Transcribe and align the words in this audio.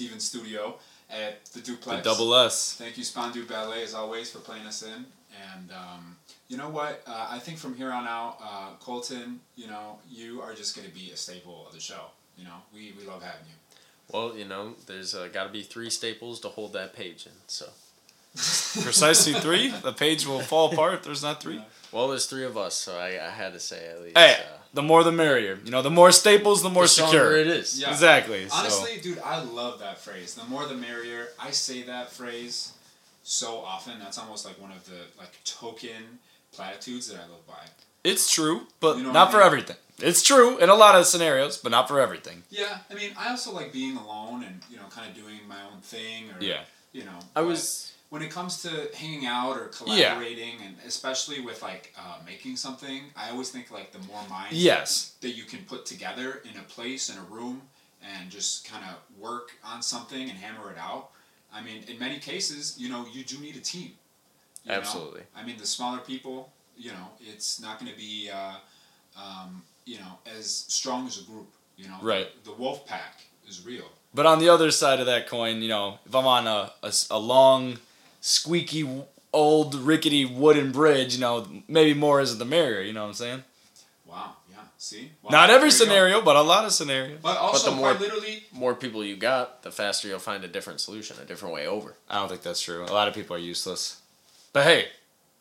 Steven 0.00 0.18
Studio 0.18 0.76
at 1.10 1.44
the 1.52 1.60
Duplex. 1.60 1.84
The 1.84 1.96
Duplex. 1.96 2.04
double 2.04 2.34
S. 2.34 2.74
Thank 2.78 2.96
you, 2.96 3.04
Spondu 3.04 3.46
Ballet, 3.46 3.82
as 3.82 3.92
always, 3.92 4.30
for 4.30 4.38
playing 4.38 4.66
us 4.66 4.82
in. 4.82 5.04
And 5.52 5.70
um, 5.72 6.16
you 6.48 6.56
know 6.56 6.70
what? 6.70 7.02
Uh, 7.06 7.26
I 7.28 7.38
think 7.38 7.58
from 7.58 7.74
here 7.74 7.92
on 7.92 8.08
out, 8.08 8.38
uh, 8.42 8.70
Colton, 8.80 9.40
you 9.56 9.66
know, 9.66 9.98
you 10.08 10.40
are 10.40 10.54
just 10.54 10.74
going 10.74 10.88
to 10.88 10.94
be 10.94 11.10
a 11.10 11.16
staple 11.16 11.66
of 11.66 11.74
the 11.74 11.80
show. 11.80 12.06
You 12.38 12.44
know, 12.44 12.54
we, 12.72 12.94
we 12.98 13.06
love 13.06 13.22
having 13.22 13.46
you. 13.46 13.76
Well, 14.10 14.34
you 14.34 14.46
know, 14.46 14.72
there's 14.86 15.14
uh, 15.14 15.28
got 15.30 15.44
to 15.44 15.50
be 15.50 15.62
three 15.62 15.90
staples 15.90 16.40
to 16.40 16.48
hold 16.48 16.72
that 16.72 16.94
page 16.96 17.26
in. 17.26 17.32
So, 17.46 17.66
Precisely 18.82 19.34
three. 19.34 19.68
The 19.68 19.92
page 19.92 20.26
will 20.26 20.40
fall 20.40 20.72
apart 20.72 20.94
if 20.94 21.02
there's 21.04 21.22
not 21.22 21.42
three. 21.42 21.62
well, 21.92 22.08
there's 22.08 22.24
three 22.24 22.44
of 22.44 22.56
us, 22.56 22.74
so 22.74 22.96
I, 22.96 23.22
I 23.22 23.28
had 23.28 23.52
to 23.52 23.60
say 23.60 23.86
at 23.86 24.00
least. 24.00 24.16
Hey, 24.16 24.36
uh, 24.40 24.59
the 24.74 24.82
more 24.82 25.02
the 25.04 25.12
merrier. 25.12 25.58
You 25.64 25.70
know, 25.70 25.82
the 25.82 25.90
more 25.90 26.12
staples, 26.12 26.62
the 26.62 26.70
more 26.70 26.84
the 26.84 26.88
secure. 26.88 27.36
it 27.36 27.46
is. 27.46 27.80
Yeah. 27.80 27.90
Exactly. 27.90 28.48
so- 28.48 28.54
Honestly, 28.56 28.98
dude, 29.02 29.18
I 29.20 29.42
love 29.42 29.80
that 29.80 29.98
phrase. 29.98 30.34
The 30.34 30.44
more 30.44 30.66
the 30.66 30.74
merrier. 30.76 31.28
I 31.38 31.50
say 31.50 31.82
that 31.84 32.12
phrase 32.12 32.72
so 33.22 33.58
often. 33.58 33.98
That's 33.98 34.18
almost 34.18 34.44
like 34.46 34.60
one 34.60 34.70
of 34.72 34.84
the 34.86 35.00
like 35.18 35.32
token 35.44 36.18
platitudes 36.52 37.08
that 37.08 37.16
I 37.18 37.22
live 37.28 37.46
by. 37.46 37.64
It's 38.04 38.30
true, 38.32 38.66
but 38.80 38.96
You 38.96 39.04
know 39.04 39.12
not 39.12 39.28
what 39.28 39.36
I 39.36 39.38
for 39.40 39.42
everything. 39.46 39.76
It's 39.98 40.22
true 40.22 40.56
in 40.58 40.70
a 40.70 40.74
lot 40.74 40.94
of 40.94 41.04
scenarios, 41.06 41.58
but 41.58 41.70
not 41.70 41.86
for 41.86 42.00
everything. 42.00 42.42
Yeah, 42.48 42.78
I 42.90 42.94
mean, 42.94 43.10
I 43.18 43.28
also 43.30 43.52
like 43.52 43.70
being 43.72 43.96
alone 43.98 44.42
and 44.44 44.60
you 44.70 44.76
know, 44.78 44.84
kind 44.90 45.06
of 45.10 45.14
doing 45.14 45.40
my 45.46 45.60
own 45.70 45.80
thing, 45.82 46.30
or 46.30 46.36
Yeah. 46.42 46.62
you 46.92 47.04
know. 47.04 47.18
I 47.36 47.40
but 47.42 47.46
was. 47.46 47.92
When 48.10 48.22
it 48.22 48.30
comes 48.30 48.60
to 48.62 48.90
hanging 48.94 49.26
out 49.26 49.56
or 49.56 49.68
collaborating, 49.68 50.54
and 50.64 50.76
especially 50.86 51.40
with 51.40 51.62
like 51.62 51.94
uh, 51.98 52.18
making 52.26 52.56
something, 52.56 53.04
I 53.16 53.30
always 53.30 53.50
think 53.50 53.70
like 53.70 53.92
the 53.92 54.00
more 54.06 54.20
minds 54.28 54.56
Yes. 54.62 55.14
that 55.20 55.30
you 55.30 55.44
can 55.44 55.60
put 55.64 55.86
together 55.86 56.42
in 56.44 56.58
a 56.58 56.62
place 56.64 57.08
in 57.08 57.16
a 57.18 57.22
room 57.22 57.62
and 58.02 58.30
just 58.30 58.68
kind 58.70 58.84
of 58.84 58.96
work 59.20 59.52
on 59.64 59.80
something 59.82 60.28
and 60.28 60.38
hammer 60.38 60.70
it 60.72 60.78
out. 60.78 61.10
I 61.52 61.62
mean, 61.62 61.84
in 61.88 61.98
many 61.98 62.18
cases, 62.18 62.76
you 62.78 62.88
know, 62.88 63.06
you 63.12 63.22
do 63.24 63.38
need 63.38 63.56
a 63.56 63.60
team. 63.60 63.92
you 64.64 64.72
know? 64.72 64.78
Absolutely. 64.78 65.22
I 65.36 65.44
mean, 65.44 65.56
the 65.58 65.66
smaller 65.66 65.98
people, 65.98 66.52
you 66.76 66.90
know, 66.92 67.08
it's 67.20 67.60
not 67.60 67.78
going 67.78 67.90
to 67.92 67.98
be, 67.98 68.30
uh, 68.32 68.54
um, 69.16 69.62
you 69.84 69.98
know, 69.98 70.18
as 70.36 70.46
strong 70.68 71.06
as 71.06 71.20
a 71.20 71.24
group. 71.24 71.48
You 71.76 71.88
know, 71.88 71.96
Right. 72.02 72.28
The, 72.44 72.52
wolf 72.52 72.86
pack 72.86 73.22
is 73.48 73.64
real. 73.64 73.86
But 74.14 74.26
on 74.26 74.38
the 74.38 74.48
other 74.48 74.70
side 74.70 75.00
of 75.00 75.06
that 75.06 75.28
coin, 75.28 75.62
you 75.62 75.68
know, 75.68 75.98
if 76.06 76.14
I'm 76.14 76.26
on 76.26 76.46
a 76.46 76.72
a 77.10 77.18
long, 77.18 77.78
squeaky, 78.20 78.88
old, 79.32 79.74
rickety 79.74 80.24
wooden 80.24 80.72
bridge, 80.72 81.14
you 81.14 81.20
know, 81.20 81.46
maybe 81.68 81.94
more 81.94 82.20
isn't 82.20 82.38
the 82.38 82.44
merrier, 82.44 82.80
you 82.82 82.92
know 82.92 83.02
what 83.02 83.08
I'm 83.08 83.14
saying? 83.14 83.44
Wow. 84.06 84.32
Yeah. 84.50 84.56
See. 84.78 85.10
Wow, 85.22 85.30
Not 85.30 85.50
every 85.50 85.68
there 85.70 85.78
you 85.78 85.78
go. 85.78 85.84
scenario, 85.84 86.20
but 86.22 86.36
a 86.36 86.42
lot 86.42 86.64
of 86.64 86.72
scenarios. 86.72 87.18
But 87.22 87.36
also, 87.36 87.70
the 87.70 87.76
more- 87.76 87.90
quite 87.94 88.00
literally, 88.00 88.44
More 88.52 88.74
people 88.74 89.04
you 89.04 89.16
got, 89.16 89.62
the 89.62 89.70
faster 89.70 90.08
you'll 90.08 90.18
find 90.18 90.42
a 90.44 90.48
different 90.48 90.80
solution, 90.80 91.16
a 91.22 91.24
different 91.24 91.54
way 91.54 91.66
over. 91.66 91.94
I 92.08 92.16
don't 92.16 92.28
think 92.28 92.42
that's 92.42 92.60
true. 92.60 92.84
A 92.84 92.92
lot 92.92 93.08
of 93.08 93.14
people 93.14 93.36
are 93.36 93.40
useless. 93.40 94.00
But 94.52 94.64
hey, 94.64 94.88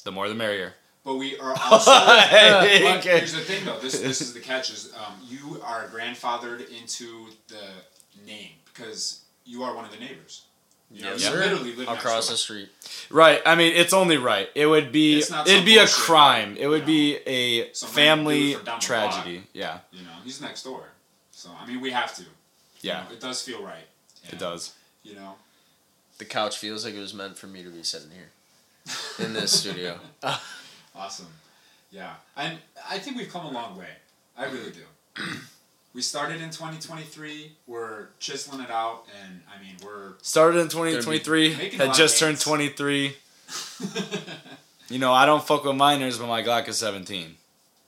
the 0.04 0.12
more 0.12 0.30
the 0.30 0.36
merrier. 0.36 0.74
but 1.04 1.16
we 1.16 1.38
are 1.40 1.56
also. 1.72 1.92
Hey, 2.30 2.82
but 2.84 2.98
okay. 3.00 3.18
here's 3.18 3.34
the 3.34 3.40
thing, 3.40 3.66
though. 3.66 3.80
This 3.80 4.00
this 4.00 4.22
is 4.22 4.34
the 4.34 4.40
catch: 4.40 4.70
is 4.70 4.94
um, 4.96 5.14
you 5.28 5.60
are 5.66 5.88
grandfathered 5.88 6.70
into 6.70 7.28
the 7.48 7.66
name 8.26 8.52
because 8.72 9.22
you 9.46 9.64
are 9.64 9.74
one 9.76 9.86
of 9.86 9.92
the 9.92 9.98
neighbors. 9.98 10.44
You 10.92 11.04
know, 11.04 11.12
Yes, 11.12 11.22
you 11.24 11.28
sir. 11.30 11.38
literally 11.40 11.76
live 11.76 11.88
Across 11.88 12.30
the 12.30 12.38
street. 12.38 12.70
Right. 13.12 13.42
I 13.46 13.56
mean, 13.56 13.74
it's 13.76 13.94
only 13.94 14.18
right. 14.18 14.50
It 14.56 14.66
would 14.66 14.92
be 14.92 15.20
it'd 15.20 15.66
be 15.66 15.78
a 15.78 15.88
crime. 15.88 16.58
It 16.58 16.68
would 16.68 16.82
you 16.82 16.86
be 16.88 17.16
a 17.28 17.66
family 17.74 18.40
dude 18.54 18.56
from 18.58 18.66
down 18.66 18.80
the 18.80 18.86
tragedy. 18.86 19.44
Yeah. 19.54 19.80
You 19.92 20.02
know, 20.04 20.12
he's 20.24 20.42
next 20.42 20.64
door. 20.64 20.84
So 21.32 21.52
I 21.62 21.66
mean, 21.68 21.80
we 21.80 21.92
have 21.92 22.16
to. 22.16 22.24
You 22.24 22.28
Yeah. 22.82 23.04
know, 23.04 23.12
it 23.14 23.20
does 23.20 23.42
feel 23.44 23.62
right. 23.64 23.88
It 24.30 24.40
does. 24.40 24.74
You 25.04 25.16
know. 25.16 25.36
The 26.18 26.26
couch 26.26 26.58
feels 26.58 26.84
like 26.84 26.96
it 26.96 27.00
was 27.00 27.14
meant 27.14 27.38
for 27.38 27.48
me 27.48 27.64
to 27.64 27.70
be 27.70 27.84
sitting 27.84 28.10
here 28.12 28.32
in 29.26 29.34
this 29.34 29.58
studio. 29.60 30.00
Awesome. 30.96 31.28
Yeah. 31.92 32.14
And 32.36 32.58
I 32.90 32.98
think 33.00 33.16
we've 33.16 33.32
come 33.32 33.46
a 33.46 33.52
long 33.52 33.78
way. 33.78 33.88
I 34.38 34.46
really 34.46 34.72
do. 34.72 35.24
we 36.00 36.04
started 36.04 36.40
in 36.40 36.50
2023. 36.50 37.52
We're 37.68 38.08
chiseling 38.22 38.62
it 38.62 38.72
out, 38.72 39.04
and 39.22 39.42
I 39.54 39.62
mean, 39.62 39.76
we're. 39.84 40.14
Started 40.22 40.60
in 40.60 40.70
2023. 40.70 41.52
Had 41.76 41.94
just 41.94 42.18
turned 42.18 42.40
23. 42.40 43.16
You 44.92 44.98
know, 44.98 45.14
I 45.14 45.28
don't 45.28 45.46
fuck 45.46 45.66
with 45.66 45.76
minors, 45.76 46.18
but 46.18 46.26
my 46.26 46.42
Glock 46.42 46.68
is 46.68 46.80
17. 46.80 47.36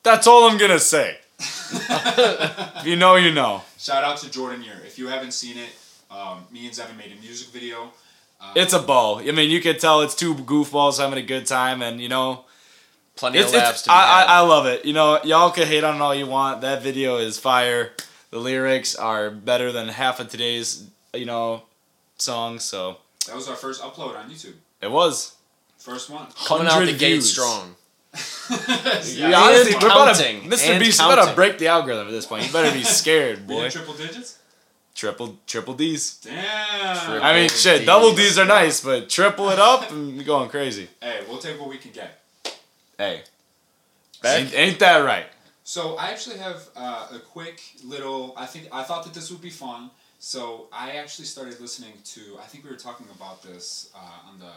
That's 0.04 0.28
all 0.28 0.48
I'm 0.48 0.60
gonna 0.60 0.78
say. 0.78 1.18
if 1.40 2.86
you 2.86 2.96
know, 2.96 3.16
you 3.16 3.34
know. 3.34 3.64
Shout 3.80 4.04
out 4.04 4.18
to 4.18 4.30
Jordan 4.30 4.62
Year. 4.62 4.80
If 4.86 5.00
you 5.00 5.08
haven't 5.08 5.32
seen 5.32 5.58
it, 5.58 5.70
um, 6.12 6.46
me 6.52 6.68
and 6.68 6.76
Zevin 6.76 6.96
made 6.96 7.12
a 7.12 7.20
music 7.20 7.48
video. 7.48 7.92
Um, 8.40 8.52
It's 8.56 8.74
a 8.74 8.80
ball. 8.80 9.18
I 9.28 9.32
mean, 9.32 9.50
you 9.50 9.62
can 9.62 9.80
tell 9.80 10.02
it's 10.02 10.14
two 10.14 10.36
goofballs 10.36 11.00
having 11.00 11.18
a 11.18 11.26
good 11.26 11.48
time, 11.48 11.82
and 11.82 12.00
you 12.00 12.08
know, 12.08 12.46
Plenty 13.16 13.40
it's, 13.40 13.50
of 13.50 13.56
laughs 13.56 13.70
it's 13.72 13.82
to 13.84 13.90
be 13.90 13.94
I, 13.94 13.96
I, 13.98 14.20
had. 14.22 14.30
I 14.30 14.40
love 14.42 14.66
it. 14.66 14.86
You 14.86 14.94
know, 14.94 15.20
y'all 15.24 15.52
can 15.52 15.68
hate 15.68 15.84
on 15.84 15.96
it 15.96 16.02
all 16.02 16.16
you 16.16 16.26
want. 16.28 16.62
That 16.62 16.82
video 16.82 17.18
is 17.18 17.38
fire. 17.38 17.92
The 18.32 18.40
lyrics 18.40 18.96
are 18.96 19.30
better 19.30 19.72
than 19.72 19.90
half 19.90 20.20
of 20.20 20.30
today's, 20.30 20.88
you 21.14 21.26
know, 21.26 21.64
songs. 22.18 22.64
So 22.64 22.98
that 23.28 23.36
was 23.36 23.48
our 23.50 23.56
first 23.56 23.82
upload 23.82 24.18
on 24.18 24.30
YouTube. 24.30 24.54
it 24.82 24.90
was. 24.90 25.36
First 25.78 26.10
one. 26.10 26.28
Coming 26.46 26.68
out 26.68 26.74
the 26.80 26.86
100 26.94 27.00
gate 27.00 27.10
views. 27.14 27.32
strong. 27.32 27.76
yeah. 28.50 29.30
Yeah, 29.30 29.40
honestly, 29.40 29.74
And 29.74 29.84
we're 29.84 29.90
about 29.90 30.16
to, 30.16 30.24
counting, 30.24 30.50
Mr. 30.50 30.70
and 30.70 30.80
Beast, 30.80 31.00
you 31.00 31.08
better 31.08 31.22
counting. 31.22 31.36
break 31.36 31.58
the 31.58 31.68
algorithm 31.68 32.08
at 32.08 32.12
this 32.12 32.26
point. 32.26 32.46
You 32.46 32.54
better 32.54 32.72
be 32.76 32.84
scared, 33.02 33.48
We 33.48 33.56
did 33.56 33.62
boy. 33.64 33.70
triple 33.70 33.94
digits? 33.94 34.38
Triple, 34.94 35.38
triple 35.48 35.74
D's. 35.74 36.16
Damn. 36.24 36.98
Triple. 36.98 37.24
I 37.24 37.34
mean, 37.34 37.50
shit, 37.50 37.80
Ds. 37.80 37.86
double 37.86 38.14
D's 38.14 38.38
are 38.38 38.46
nice, 38.46 38.82
but 38.84 39.10
triple 39.10 39.50
it 39.50 39.58
up 39.60 39.90
and 39.92 40.18
we 40.18 40.24
going 40.24 40.50
crazy. 40.50 40.90
Hey, 41.02 41.22
we'll 41.28 41.38
take 41.40 41.60
what 41.60 41.70
we 41.70 41.78
can 41.78 41.92
get. 41.92 42.21
Hey, 43.02 43.24
ain't, 44.24 44.54
ain't 44.54 44.80
that 44.80 44.98
right? 44.98 45.26
So 45.64 45.96
I 45.96 46.10
actually 46.12 46.38
have 46.38 46.70
uh, 46.76 47.08
a 47.16 47.20
quick 47.20 47.60
little. 47.84 48.34
I 48.38 48.46
think 48.46 48.68
I 48.72 48.84
thought 48.84 49.04
that 49.06 49.14
this 49.16 49.32
would 49.32 49.42
be 49.42 49.50
fun. 49.50 49.90
So 50.20 50.68
I 50.72 50.92
actually 50.92 51.26
started 51.26 51.60
listening 51.60 51.94
to. 52.14 52.38
I 52.40 52.46
think 52.46 52.64
we 52.64 52.70
were 52.70 52.76
talking 52.76 53.08
about 53.16 53.42
this 53.42 53.90
uh, 53.96 54.30
on 54.30 54.38
the 54.38 54.52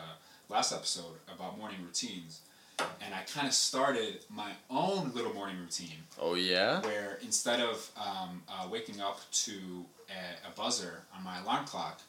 last 0.50 0.72
episode 0.74 1.16
about 1.34 1.56
morning 1.56 1.78
routines, 1.82 2.40
and 2.78 3.14
I 3.14 3.22
kind 3.22 3.46
of 3.46 3.54
started 3.54 4.18
my 4.28 4.50
own 4.68 5.12
little 5.14 5.32
morning 5.32 5.56
routine 5.58 6.04
Oh 6.20 6.34
yeah. 6.34 6.82
where 6.82 7.18
instead 7.22 7.60
of 7.60 7.90
um, 7.96 8.42
uh, 8.46 8.68
waking 8.70 9.00
up 9.00 9.20
to 9.44 9.86
a, 10.10 10.48
a 10.48 10.50
buzzer 10.54 11.00
on 11.16 11.24
my 11.24 11.40
alarm 11.40 11.64
clock 11.64 12.02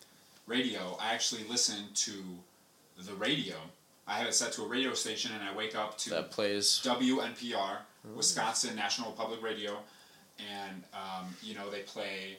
radio, 0.47 0.97
I 0.99 1.13
actually 1.13 1.45
listen 1.49 1.77
to 1.93 2.11
the 2.99 3.13
radio. 3.13 3.55
I 4.07 4.13
have 4.19 4.27
it 4.27 4.33
set 4.35 4.51
to 4.53 4.63
a 4.63 4.67
radio 4.67 4.93
station, 4.93 5.31
and 5.33 5.43
I 5.47 5.55
wake 5.55 5.75
up 5.75 5.97
to 5.99 6.09
That 6.11 6.31
plays. 6.31 6.79
WNPR, 6.83 7.77
Wisconsin 8.15 8.75
National 8.75 9.11
Public 9.11 9.41
Radio, 9.41 9.77
and 10.39 10.83
um, 10.93 11.35
you 11.41 11.55
know 11.55 11.69
they 11.69 11.81
play 11.81 12.37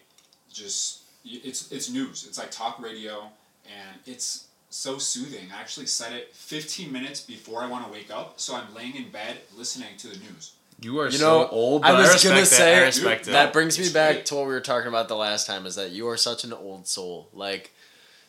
just 0.53 1.01
it's 1.25 1.71
it's 1.73 1.91
news. 1.91 2.25
It's 2.29 2.39
like 2.39 2.51
talk 2.51 2.81
radio, 2.81 3.25
and 3.67 3.99
it's 4.07 4.47
so 4.71 4.99
soothing. 4.99 5.49
I 5.57 5.61
actually 5.61 5.87
set 5.87 6.13
it 6.13 6.35
15 6.35 6.93
minutes 6.93 7.21
before 7.21 7.63
I 7.63 7.69
want 7.69 7.85
to 7.87 7.93
wake 7.93 8.11
up, 8.11 8.35
so 8.41 8.55
I'm 8.55 8.73
laying 8.75 8.95
in 8.97 9.11
bed 9.11 9.39
listening 9.57 9.97
to 9.99 10.09
the 10.09 10.17
news. 10.19 10.53
You 10.81 11.01
are 11.01 11.07
You 11.07 11.13
so 11.13 11.43
know, 11.45 11.49
old. 11.49 11.85
I 11.85 11.93
was 11.99 12.13
respect 12.13 12.35
gonna 12.35 12.47
say- 12.47 12.77
I 12.77 12.85
respect 12.85 13.25
Dude, 13.25 13.29
it. 13.31 13.33
That 13.33 13.53
brings 13.55 13.79
me 13.79 13.85
It's 13.85 13.93
back 13.95 14.15
great. 14.17 14.27
to 14.27 14.35
what 14.35 14.47
we 14.47 14.53
were 14.53 14.61
talking 14.61 14.89
about 14.89 15.09
the 15.09 15.17
last 15.17 15.47
time. 15.47 15.65
Is 15.67 15.75
that 15.77 15.91
you 15.93 16.07
are 16.09 16.19
such 16.19 16.45
an 16.45 16.53
old 16.53 16.87
soul. 16.87 17.29
Like 17.33 17.73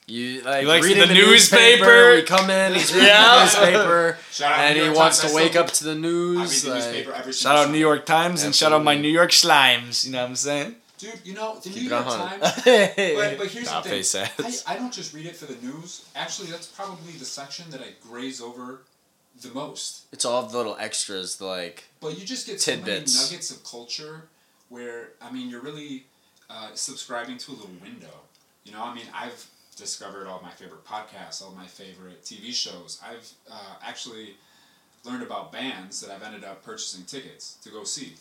you 0.08 0.42
like 0.42 0.62
You 0.64 0.68
like 0.70 0.84
reading 0.84 1.00
the 1.02 1.08
the, 1.08 1.14
newspaper? 1.14 1.84
newspaper. 1.86 2.16
We 2.16 2.22
come 2.24 2.50
in, 2.50 2.74
he's 2.74 2.92
reading 2.94 3.08
Yeah. 3.10 3.36
the 3.36 3.44
newspaper, 3.44 4.18
Shout 4.32 4.52
out 4.54 4.60
and 4.60 4.76
New 4.76 4.80
he 4.82 4.86
York 4.88 4.98
wants 4.98 5.20
Times. 5.22 5.32
to 5.32 5.36
wake 5.36 5.56
up 5.56 5.68
to 5.72 5.84
the 5.84 5.90
I 5.92 5.94
read 5.96 6.02
news. 6.02 6.62
the 6.64 6.70
like- 6.70 6.78
newspaper 6.84 7.14
every 7.14 7.34
Shout 7.34 7.56
out 7.58 7.72
New 7.72 7.78
York 7.78 8.06
Times 8.06 8.44
and 8.44 8.56
shout 8.56 8.72
out 8.74 8.84
my 8.84 8.96
New 8.98 9.10
York 9.10 9.32
Slimes. 9.32 10.06
You 10.06 10.12
know 10.14 10.22
what 10.24 10.30
I'm 10.30 10.36
saying? 10.36 10.76
Dude, 10.98 11.20
you 11.26 11.34
know 11.36 11.60
the 11.60 11.70
Keep 11.70 11.84
New 11.84 11.90
York. 11.90 12.06
Times. 12.06 12.42
But, 12.66 13.38
but 13.38 13.48
here's 13.48 13.66
Nah, 13.70 13.82
the 13.82 14.02
thing. 14.02 14.26
I, 14.68 14.74
I 14.74 14.76
don't 14.78 14.92
just 14.94 15.14
read 15.14 15.28
it 15.28 15.36
for 15.36 15.46
the 15.46 15.56
news. 15.66 16.06
Actually, 16.16 16.48
that's 16.50 16.66
probably 16.68 17.12
the 17.14 17.26
section 17.26 17.70
that 17.70 17.82
I 17.82 17.90
graze 18.10 18.42
over 18.42 18.82
the 19.42 19.50
most. 19.50 20.06
it's 20.12 20.26
all 20.26 20.42
the 20.42 20.58
little 20.58 20.76
extras, 20.80 21.40
like 21.40 21.84
But 22.02 22.18
you 22.18 22.26
just 22.26 22.48
get 22.48 22.60
so 22.60 22.72
many 22.72 22.84
Tidbits. 22.84 23.30
nuggets 23.30 23.52
of 23.52 23.64
culture 23.64 24.24
where, 24.70 25.10
I 25.22 25.32
mean, 25.32 25.50
you're 25.52 25.62
really 25.62 26.06
uh, 26.50 26.70
subscribing 26.74 27.38
to 27.40 27.52
a 27.52 27.54
little 27.54 27.70
window. 27.82 28.22
You 28.64 28.72
know, 28.72 28.84
I 28.84 28.96
mean, 28.96 29.06
I've 29.14 29.46
discovered 29.78 30.28
all 30.28 30.42
my 30.44 30.52
favorite 30.52 30.84
podcasts, 30.86 31.42
all 31.42 31.54
my 31.56 31.66
favorite 31.68 32.24
TV 32.24 32.54
shows. 32.54 33.00
I've 33.08 33.30
uh, 33.50 33.76
actually 33.86 34.36
learned 35.06 35.24
about 35.24 35.52
bands 35.52 36.02
that 36.02 36.12
I've 36.14 36.24
ended 36.24 36.44
up 36.44 36.64
purchasing 36.64 37.06
tickets 37.06 37.58
to 37.64 37.70
go 37.70 37.84
see 37.84 38.14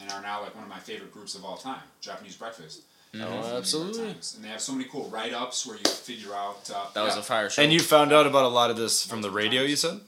and 0.00 0.10
are 0.10 0.22
now 0.22 0.40
like 0.42 0.54
one 0.54 0.64
of 0.64 0.70
my 0.70 0.78
favorite 0.78 1.12
groups 1.12 1.34
of 1.34 1.44
all 1.44 1.56
time, 1.58 1.82
Japanese 2.00 2.36
Breakfast. 2.36 2.80
oh, 3.14 3.18
from 3.18 3.42
the 3.50 3.56
absolutely. 3.58 4.08
And 4.08 4.42
they 4.44 4.48
have 4.48 4.60
so 4.62 4.72
many 4.72 4.84
cool 4.90 5.08
write 5.10 5.34
ups 5.34 5.66
where 5.66 5.76
you 5.76 5.84
figure 5.84 6.34
out. 6.34 6.70
Uh, 6.74 6.86
That 6.94 7.04
was 7.04 7.14
yeah. 7.14 7.20
a 7.20 7.22
fire 7.22 7.50
show. 7.50 7.62
And 7.62 7.72
you 7.72 7.78
found 7.80 8.12
out 8.12 8.26
about 8.26 8.44
a 8.44 8.48
lot 8.48 8.70
of 8.70 8.76
this 8.78 9.04
from 9.04 9.20
the 9.22 9.30
radio, 9.30 9.62
you 9.62 9.76
said? 9.76 10.00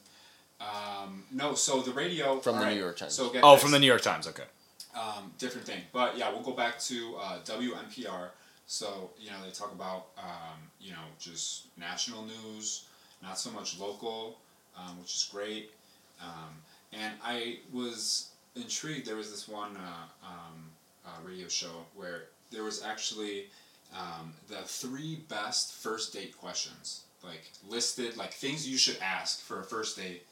Um, 0.60 1.24
no, 1.30 1.54
so 1.54 1.82
the 1.82 1.92
radio. 1.92 2.38
From 2.40 2.54
the 2.54 2.60
alright, 2.60 2.74
New 2.76 2.80
York 2.82 2.96
Times. 2.96 3.12
So 3.12 3.28
get 3.30 3.44
Oh, 3.44 3.52
this. 3.52 3.62
from 3.62 3.72
the 3.72 3.78
New 3.78 3.86
York 3.86 4.00
Times. 4.00 4.26
Okay. 4.26 4.44
um, 4.96 5.32
different 5.38 5.66
thing. 5.66 5.82
But 5.92 6.16
yeah, 6.16 6.30
we'll 6.30 6.40
go 6.42 6.52
back 6.52 6.78
to 6.80 7.16
uh, 7.20 7.38
WNPR, 7.44 8.28
So 8.66 9.10
you 9.18 9.30
know 9.30 9.36
they 9.44 9.50
talk 9.50 9.72
about 9.72 10.06
um, 10.18 10.58
you 10.80 10.92
know 10.92 11.06
just 11.18 11.66
national 11.76 12.24
news, 12.24 12.86
not 13.22 13.38
so 13.38 13.50
much 13.50 13.78
local, 13.78 14.38
um, 14.76 14.98
which 15.00 15.14
is 15.14 15.28
great. 15.30 15.70
Um, 16.22 16.54
and 16.92 17.12
I 17.22 17.58
was 17.72 18.30
intrigued. 18.56 19.06
There 19.06 19.16
was 19.16 19.30
this 19.30 19.48
one 19.48 19.76
uh, 19.76 20.26
um, 20.26 20.70
uh, 21.04 21.10
radio 21.26 21.48
show 21.48 21.84
where 21.94 22.24
there 22.50 22.62
was 22.62 22.82
actually 22.82 23.46
um, 23.96 24.32
the 24.48 24.62
three 24.62 25.16
best 25.28 25.72
first 25.74 26.12
date 26.12 26.36
questions, 26.38 27.02
like 27.22 27.50
listed, 27.68 28.16
like 28.16 28.32
things 28.32 28.68
you 28.68 28.78
should 28.78 28.98
ask 29.02 29.40
for 29.40 29.60
a 29.60 29.64
first 29.64 29.96
date. 29.96 30.24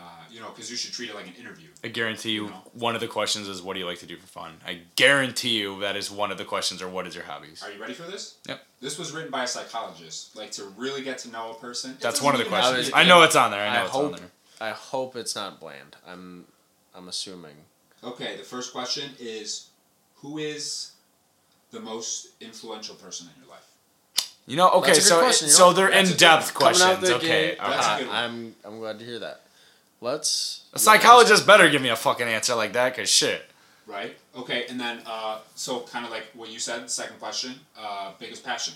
Uh, 0.00 0.04
you 0.30 0.40
know, 0.40 0.48
because 0.48 0.70
you 0.70 0.76
should 0.76 0.92
treat 0.92 1.10
it 1.10 1.14
like 1.14 1.26
an 1.26 1.34
interview. 1.34 1.68
I 1.84 1.88
guarantee 1.88 2.30
you, 2.30 2.44
You 2.44 2.50
know? 2.50 2.62
one 2.72 2.94
of 2.94 3.00
the 3.02 3.08
questions 3.08 3.48
is, 3.48 3.60
"What 3.60 3.74
do 3.74 3.80
you 3.80 3.86
like 3.86 3.98
to 3.98 4.06
do 4.06 4.16
for 4.16 4.26
fun?" 4.26 4.58
I 4.66 4.80
guarantee 4.96 5.58
you 5.58 5.80
that 5.80 5.94
is 5.96 6.10
one 6.10 6.30
of 6.30 6.38
the 6.38 6.44
questions, 6.44 6.80
or 6.80 6.88
"What 6.88 7.06
is 7.06 7.14
your 7.14 7.24
hobbies?" 7.24 7.62
Are 7.62 7.70
you 7.70 7.78
ready 7.80 7.92
for 7.94 8.04
this? 8.04 8.36
Yep. 8.48 8.64
This 8.80 8.98
was 8.98 9.12
written 9.12 9.30
by 9.30 9.44
a 9.44 9.46
psychologist, 9.46 10.34
like 10.36 10.52
to 10.52 10.64
really 10.78 11.02
get 11.02 11.18
to 11.18 11.28
know 11.28 11.50
a 11.50 11.54
person. 11.54 11.98
That's 12.00 12.22
one 12.22 12.34
of 12.34 12.38
the 12.38 12.46
even 12.46 12.56
have 12.56 12.64
to 12.64 12.70
questions. 12.74 12.94
be- 12.94 13.00
I 13.00 13.04
know 13.04 13.22
it's 13.22 13.36
on 13.36 13.50
there. 13.50 13.60
I 13.68 13.74
know 13.74 13.80
I 13.80 13.82
it's 13.82 13.90
hope- 13.92 14.12
on 14.14 14.18
there. 14.20 14.30
I 14.62 14.70
hope 14.70 15.16
it's 15.16 15.34
not 15.34 15.60
bland. 15.60 15.96
I'm 16.06 16.46
I'm 16.94 17.08
assuming. 17.08 17.56
Okay, 18.02 18.36
the 18.36 18.44
first 18.44 18.72
question 18.72 19.14
is, 19.18 19.66
who 20.16 20.38
is 20.38 20.92
the 21.70 21.80
most 21.80 22.28
influential 22.40 22.94
person 22.94 23.28
in 23.34 23.42
your 23.42 23.50
life? 23.50 23.66
You 24.46 24.56
know, 24.56 24.70
okay, 24.70 24.92
That's 24.92 24.98
a 24.98 25.02
good 25.02 25.08
so 25.08 25.20
question, 25.20 25.48
so 25.48 25.66
know? 25.68 25.72
they're 25.74 25.90
in 25.90 26.06
good 26.06 26.16
depth 26.16 26.54
one. 26.58 26.72
Coming 26.74 26.82
out 26.88 26.98
questions. 26.98 27.10
Okay, 27.18 27.26
gate, 27.50 27.58
That's 27.60 27.86
a 27.86 27.90
okay. 27.92 27.98
good 28.00 28.08
one. 28.08 28.16
I'm 28.16 28.56
I'm 28.64 28.78
glad 28.80 28.98
to 28.98 29.04
hear 29.04 29.18
that. 29.20 29.42
Let's. 30.00 30.64
A 30.72 30.78
psychologist 30.78 31.46
better 31.46 31.68
give 31.68 31.82
me 31.82 31.88
a 31.90 31.96
fucking 31.96 32.26
answer 32.26 32.54
like 32.54 32.72
that, 32.72 32.96
cause 32.96 33.10
shit. 33.10 33.42
Right. 33.86 34.16
Okay, 34.36 34.66
and 34.68 34.78
then 34.80 35.00
uh, 35.06 35.40
so 35.54 35.80
kind 35.80 36.04
of 36.04 36.10
like 36.10 36.24
what 36.34 36.48
you 36.50 36.58
said. 36.58 36.88
Second 36.90 37.18
question, 37.18 37.54
uh, 37.78 38.12
biggest 38.18 38.44
passion. 38.44 38.74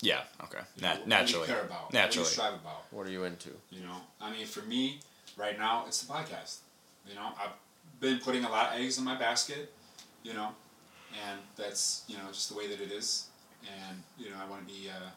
Yeah. 0.00 0.20
Okay. 0.44 0.58
You 0.76 0.82
know, 0.82 0.88
Na- 0.88 0.94
what 0.98 1.08
naturally. 1.08 1.46
do 1.46 1.52
you 1.52 1.58
care 1.58 1.64
about? 1.66 1.92
Naturally. 1.92 2.06
What 2.06 2.12
do 2.12 2.18
you 2.20 2.24
strive 2.26 2.54
about? 2.54 2.84
What 2.90 3.06
are 3.06 3.10
you 3.10 3.24
into? 3.24 3.50
You 3.70 3.80
know, 3.80 3.96
I 4.20 4.30
mean, 4.30 4.46
for 4.46 4.60
me, 4.62 5.00
right 5.36 5.58
now, 5.58 5.84
it's 5.86 6.02
the 6.02 6.12
podcast. 6.12 6.58
You 7.08 7.14
know, 7.14 7.28
I've 7.40 7.52
been 8.00 8.18
putting 8.18 8.44
a 8.44 8.50
lot 8.50 8.74
of 8.74 8.80
eggs 8.80 8.98
in 8.98 9.04
my 9.04 9.16
basket. 9.18 9.72
You 10.22 10.34
know, 10.34 10.50
and 11.28 11.40
that's 11.56 12.04
you 12.06 12.16
know 12.16 12.24
just 12.32 12.50
the 12.50 12.56
way 12.56 12.68
that 12.68 12.80
it 12.80 12.92
is. 12.92 13.26
And 13.62 14.02
you 14.18 14.30
know, 14.30 14.36
I 14.44 14.48
want 14.50 14.66
to 14.68 14.72
be 14.74 14.88
uh, 14.90 15.08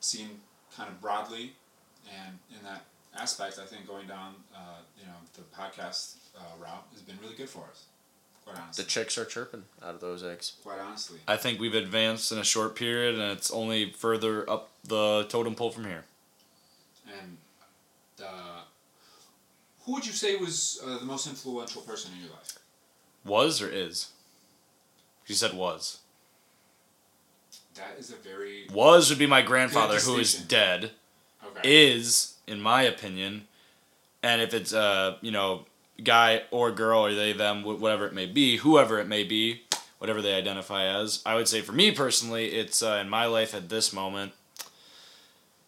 seen 0.00 0.30
kind 0.76 0.88
of 0.88 1.00
broadly, 1.00 1.52
and 2.24 2.38
in 2.56 2.64
that 2.64 2.84
aspect, 3.18 3.58
I 3.62 3.66
think 3.66 3.86
going 3.86 4.06
down 4.06 4.34
uh, 4.54 4.80
you 4.98 5.06
know 5.06 5.14
the 5.34 5.42
podcast 5.56 6.16
uh, 6.36 6.40
route 6.60 6.86
has 6.92 7.02
been 7.02 7.18
really 7.22 7.34
good 7.34 7.48
for 7.48 7.64
us. 7.70 7.84
Quite 8.44 8.58
honestly. 8.62 8.84
The 8.84 8.90
chicks 8.90 9.18
are 9.18 9.24
chirping 9.24 9.64
out 9.82 9.94
of 9.94 10.00
those 10.00 10.22
eggs. 10.22 10.52
quite 10.62 10.78
honestly. 10.78 11.18
I 11.26 11.36
think 11.36 11.58
we've 11.58 11.74
advanced 11.74 12.30
in 12.30 12.38
a 12.38 12.44
short 12.44 12.76
period, 12.76 13.14
and 13.18 13.32
it's 13.32 13.50
only 13.50 13.90
further 13.90 14.48
up 14.48 14.70
the 14.84 15.26
totem 15.28 15.54
pole 15.56 15.70
from 15.70 15.84
here. 15.84 16.04
And 17.20 17.36
uh, 18.24 18.60
who 19.84 19.94
would 19.94 20.06
you 20.06 20.12
say 20.12 20.36
was 20.36 20.80
uh, 20.84 20.98
the 20.98 21.04
most 21.04 21.26
influential 21.26 21.82
person 21.82 22.12
in 22.14 22.20
your 22.20 22.30
life? 22.30 22.58
Was 23.24 23.60
or 23.60 23.68
is? 23.68 24.10
You 25.26 25.34
said 25.34 25.54
was. 25.54 25.98
That 27.74 27.96
is 27.98 28.10
a 28.10 28.16
very 28.16 28.66
Was 28.72 29.10
would 29.10 29.18
be 29.18 29.26
my 29.26 29.42
grandfather, 29.42 29.98
who 29.98 30.16
is 30.18 30.34
dead. 30.34 30.92
okay. 31.44 31.90
Is, 31.90 32.35
in 32.46 32.60
my 32.60 32.82
opinion, 32.82 33.46
and 34.22 34.40
if 34.40 34.54
it's 34.54 34.72
uh 34.72 35.16
you 35.20 35.30
know 35.30 35.66
guy 36.02 36.42
or 36.50 36.70
girl 36.70 37.06
or 37.06 37.14
they 37.14 37.32
them 37.32 37.62
whatever 37.62 38.06
it 38.06 38.12
may 38.12 38.26
be, 38.26 38.58
whoever 38.58 38.98
it 38.98 39.08
may 39.08 39.24
be, 39.24 39.62
whatever 39.98 40.20
they 40.20 40.34
identify 40.34 40.84
as, 40.84 41.22
I 41.24 41.34
would 41.34 41.48
say 41.48 41.60
for 41.60 41.72
me 41.72 41.90
personally, 41.90 42.46
it's 42.52 42.82
uh, 42.82 42.98
in 43.00 43.08
my 43.08 43.26
life 43.26 43.54
at 43.54 43.68
this 43.68 43.92
moment. 43.92 44.32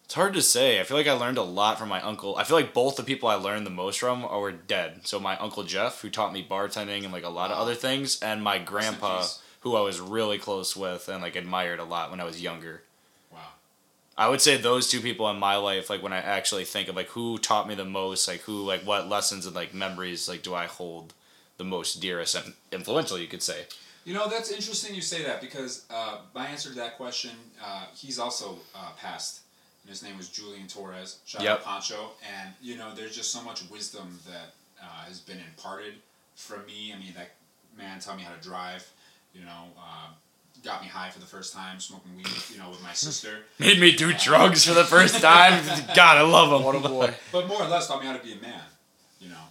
It's 0.05 0.15
hard 0.15 0.33
to 0.33 0.41
say. 0.41 0.79
I 0.79 0.83
feel 0.83 0.97
like 0.97 1.07
I 1.07 1.11
learned 1.13 1.37
a 1.37 1.43
lot 1.43 1.77
from 1.77 1.89
my 1.89 2.01
uncle. 2.01 2.35
I 2.35 2.43
feel 2.43 2.57
like 2.57 2.73
both 2.73 2.95
the 2.95 3.03
people 3.03 3.29
I 3.29 3.35
learned 3.35 3.67
the 3.67 3.71
most 3.71 3.99
from 3.99 4.25
are 4.25 4.51
dead. 4.51 5.01
So 5.05 5.19
my 5.19 5.37
uncle 5.37 5.63
Jeff, 5.63 6.01
who 6.01 6.09
taught 6.09 6.33
me 6.33 6.43
bartending 6.47 7.03
and 7.03 7.13
like 7.13 7.23
a 7.23 7.29
lot 7.29 7.51
of 7.51 7.59
other 7.59 7.75
things, 7.75 8.19
and 8.19 8.43
my 8.43 8.57
grandpa, 8.57 9.25
who 9.59 9.75
I 9.75 9.81
was 9.81 9.99
really 9.99 10.39
close 10.39 10.75
with 10.75 11.09
and 11.09 11.21
like 11.21 11.35
admired 11.35 11.79
a 11.79 11.83
lot 11.83 12.09
when 12.09 12.19
I 12.19 12.23
was 12.23 12.41
younger. 12.41 12.81
I 14.19 14.27
would 14.27 14.41
say 14.41 14.57
those 14.57 14.89
two 14.89 14.99
people 14.99 15.29
in 15.29 15.39
my 15.39 15.55
life, 15.55 15.89
like 15.89 16.03
when 16.03 16.11
I 16.11 16.17
actually 16.17 16.65
think 16.65 16.89
of 16.89 16.95
like 16.97 17.07
who 17.07 17.37
taught 17.37 17.69
me 17.69 17.73
the 17.73 17.85
most, 17.85 18.27
like 18.27 18.41
who, 18.41 18.65
like 18.65 18.81
what 18.81 19.07
lessons 19.07 19.45
and 19.45 19.55
like 19.55 19.73
memories, 19.73 20.27
like 20.27 20.43
do 20.43 20.53
I 20.53 20.65
hold 20.65 21.13
the 21.57 21.63
most 21.63 22.01
dearest 22.01 22.35
and 22.35 22.53
influential, 22.69 23.17
you 23.17 23.27
could 23.27 23.41
say. 23.41 23.65
You 24.03 24.13
know 24.13 24.27
that's 24.27 24.51
interesting 24.51 24.93
you 24.93 25.01
say 25.01 25.23
that 25.23 25.39
because 25.39 25.85
uh, 25.89 26.17
my 26.35 26.47
answer 26.47 26.67
to 26.67 26.75
that 26.75 26.97
question, 26.97 27.31
uh, 27.63 27.85
he's 27.95 28.19
also 28.19 28.59
uh, 28.75 28.91
passed. 28.97 29.39
And 29.83 29.89
his 29.89 30.03
name 30.03 30.17
was 30.17 30.27
Julian 30.27 30.67
Torres. 30.67 31.19
Shout 31.25 31.41
Yep. 31.43 31.51
out 31.59 31.63
Poncho. 31.63 32.11
And 32.37 32.53
you 32.61 32.75
know, 32.75 32.93
there's 32.93 33.15
just 33.15 33.31
so 33.31 33.41
much 33.41 33.69
wisdom 33.69 34.19
that 34.27 34.53
uh, 34.83 35.05
has 35.07 35.21
been 35.21 35.37
imparted 35.37 35.93
from 36.35 36.65
me. 36.65 36.91
I 36.93 36.99
mean, 36.99 37.13
that 37.15 37.31
man 37.77 37.99
taught 38.01 38.17
me 38.17 38.23
how 38.23 38.35
to 38.35 38.41
drive. 38.41 38.85
You 39.33 39.45
know, 39.45 39.63
uh, 39.77 40.09
got 40.63 40.81
me 40.81 40.87
high 40.87 41.09
for 41.09 41.19
the 41.19 41.25
first 41.25 41.53
time 41.53 41.79
smoking 41.79 42.15
weed. 42.15 42.27
You 42.51 42.57
know, 42.59 42.69
with 42.69 42.81
my 42.83 42.93
sister. 42.93 43.39
Made 43.59 43.79
me 43.79 43.91
do 43.95 44.13
drugs 44.13 44.65
for 44.65 44.73
the 44.73 44.83
first 44.83 45.21
time. 45.21 45.63
God, 45.95 46.17
I 46.17 46.21
love 46.21 46.51
him. 46.59 46.65
What 46.65 46.75
a 46.75 46.79
boy. 46.87 47.13
But 47.31 47.47
more 47.47 47.61
or 47.63 47.67
less 47.67 47.87
taught 47.87 48.01
me 48.01 48.07
how 48.07 48.17
to 48.17 48.23
be 48.23 48.33
a 48.33 48.41
man. 48.41 48.61
You 49.19 49.29
know, 49.29 49.43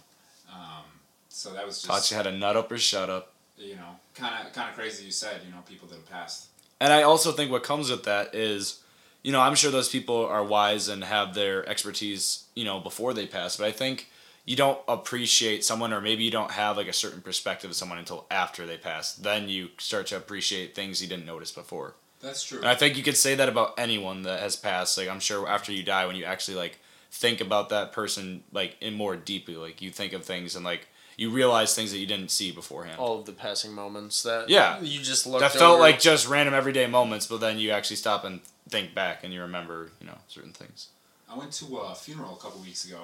um, 0.51 0.83
so 1.29 1.53
that 1.53 1.65
was 1.65 1.75
just 1.81 1.87
Taught 1.87 2.11
you 2.11 2.17
how 2.17 2.23
to 2.23 2.31
nut 2.31 2.55
up 2.57 2.71
or 2.71 2.77
shut 2.77 3.09
up. 3.09 3.33
you 3.57 3.75
know 3.75 3.95
kind 4.15 4.45
of 4.47 4.53
kind 4.53 4.69
of 4.69 4.75
crazy. 4.75 5.05
You 5.05 5.11
said 5.11 5.41
you 5.45 5.51
know 5.51 5.59
people 5.67 5.87
that 5.89 5.95
have 5.95 6.09
passed. 6.09 6.47
And 6.81 6.91
I 6.93 7.03
also 7.03 7.31
think 7.31 7.51
what 7.51 7.63
comes 7.63 7.89
with 7.89 8.03
that 8.05 8.33
is, 8.33 8.79
you 9.21 9.31
know, 9.33 9.41
I'm 9.41 9.55
sure 9.55 9.69
those 9.69 9.89
people 9.89 10.25
are 10.25 10.43
wise 10.43 10.87
and 10.87 11.03
have 11.03 11.33
their 11.33 11.67
expertise, 11.67 12.45
you 12.55 12.63
know, 12.63 12.79
before 12.79 13.13
they 13.13 13.25
pass. 13.27 13.57
But 13.57 13.67
I 13.67 13.71
think 13.73 14.09
you 14.49 14.55
don't 14.55 14.79
appreciate 14.87 15.63
someone, 15.63 15.93
or 15.93 16.01
maybe 16.01 16.23
you 16.23 16.31
don't 16.31 16.49
have 16.49 16.75
like 16.75 16.87
a 16.87 16.93
certain 16.93 17.21
perspective 17.21 17.69
of 17.69 17.75
someone 17.75 17.99
until 17.99 18.25
after 18.31 18.65
they 18.65 18.77
pass. 18.77 19.13
Then 19.13 19.47
you 19.47 19.69
start 19.77 20.07
to 20.07 20.17
appreciate 20.17 20.73
things 20.73 21.03
you 21.03 21.07
didn't 21.07 21.27
notice 21.27 21.51
before. 21.51 21.93
That's 22.19 22.43
true. 22.43 22.57
And 22.57 22.67
I 22.67 22.73
think 22.73 22.97
you 22.97 23.03
could 23.03 23.15
say 23.15 23.35
that 23.35 23.47
about 23.47 23.75
anyone 23.77 24.23
that 24.23 24.39
has 24.39 24.55
passed. 24.55 24.97
Like 24.97 25.07
I'm 25.07 25.19
sure 25.19 25.47
after 25.47 25.71
you 25.71 25.83
die, 25.83 26.07
when 26.07 26.15
you 26.15 26.25
actually 26.25 26.57
like 26.57 26.79
think 27.11 27.41
about 27.41 27.69
that 27.69 27.91
person 27.91 28.41
like 28.51 28.75
in 28.81 28.95
more 28.95 29.15
deeply, 29.15 29.55
like 29.55 29.83
you 29.83 29.91
think 29.91 30.13
of 30.13 30.25
things 30.25 30.55
and 30.55 30.65
like 30.65 30.87
you 31.15 31.29
realize 31.29 31.75
things 31.75 31.91
that 31.91 31.99
you 31.99 32.07
didn't 32.07 32.31
see 32.31 32.51
beforehand. 32.51 32.97
All 32.97 33.19
of 33.19 33.25
the 33.27 33.33
passing 33.33 33.71
moments 33.73 34.23
that 34.23 34.49
Yeah. 34.49 34.79
you 34.81 34.99
just 34.99 35.27
looked 35.27 35.41
that 35.41 35.51
felt 35.51 35.73
over. 35.73 35.81
like 35.81 35.99
just 35.99 36.27
random 36.27 36.55
everyday 36.55 36.87
moments, 36.87 37.27
but 37.27 37.39
then 37.39 37.59
you 37.59 37.69
actually 37.69 37.97
stop 37.97 38.23
and 38.23 38.39
think 38.67 38.95
back 38.95 39.23
and 39.23 39.31
you 39.31 39.41
remember, 39.41 39.91
you 40.01 40.07
know, 40.07 40.17
certain 40.27 40.53
things. 40.53 40.87
I 41.29 41.37
went 41.37 41.51
to 41.53 41.77
a 41.77 41.93
funeral 41.93 42.33
a 42.35 42.41
couple 42.41 42.61
weeks 42.61 42.83
ago, 42.85 43.01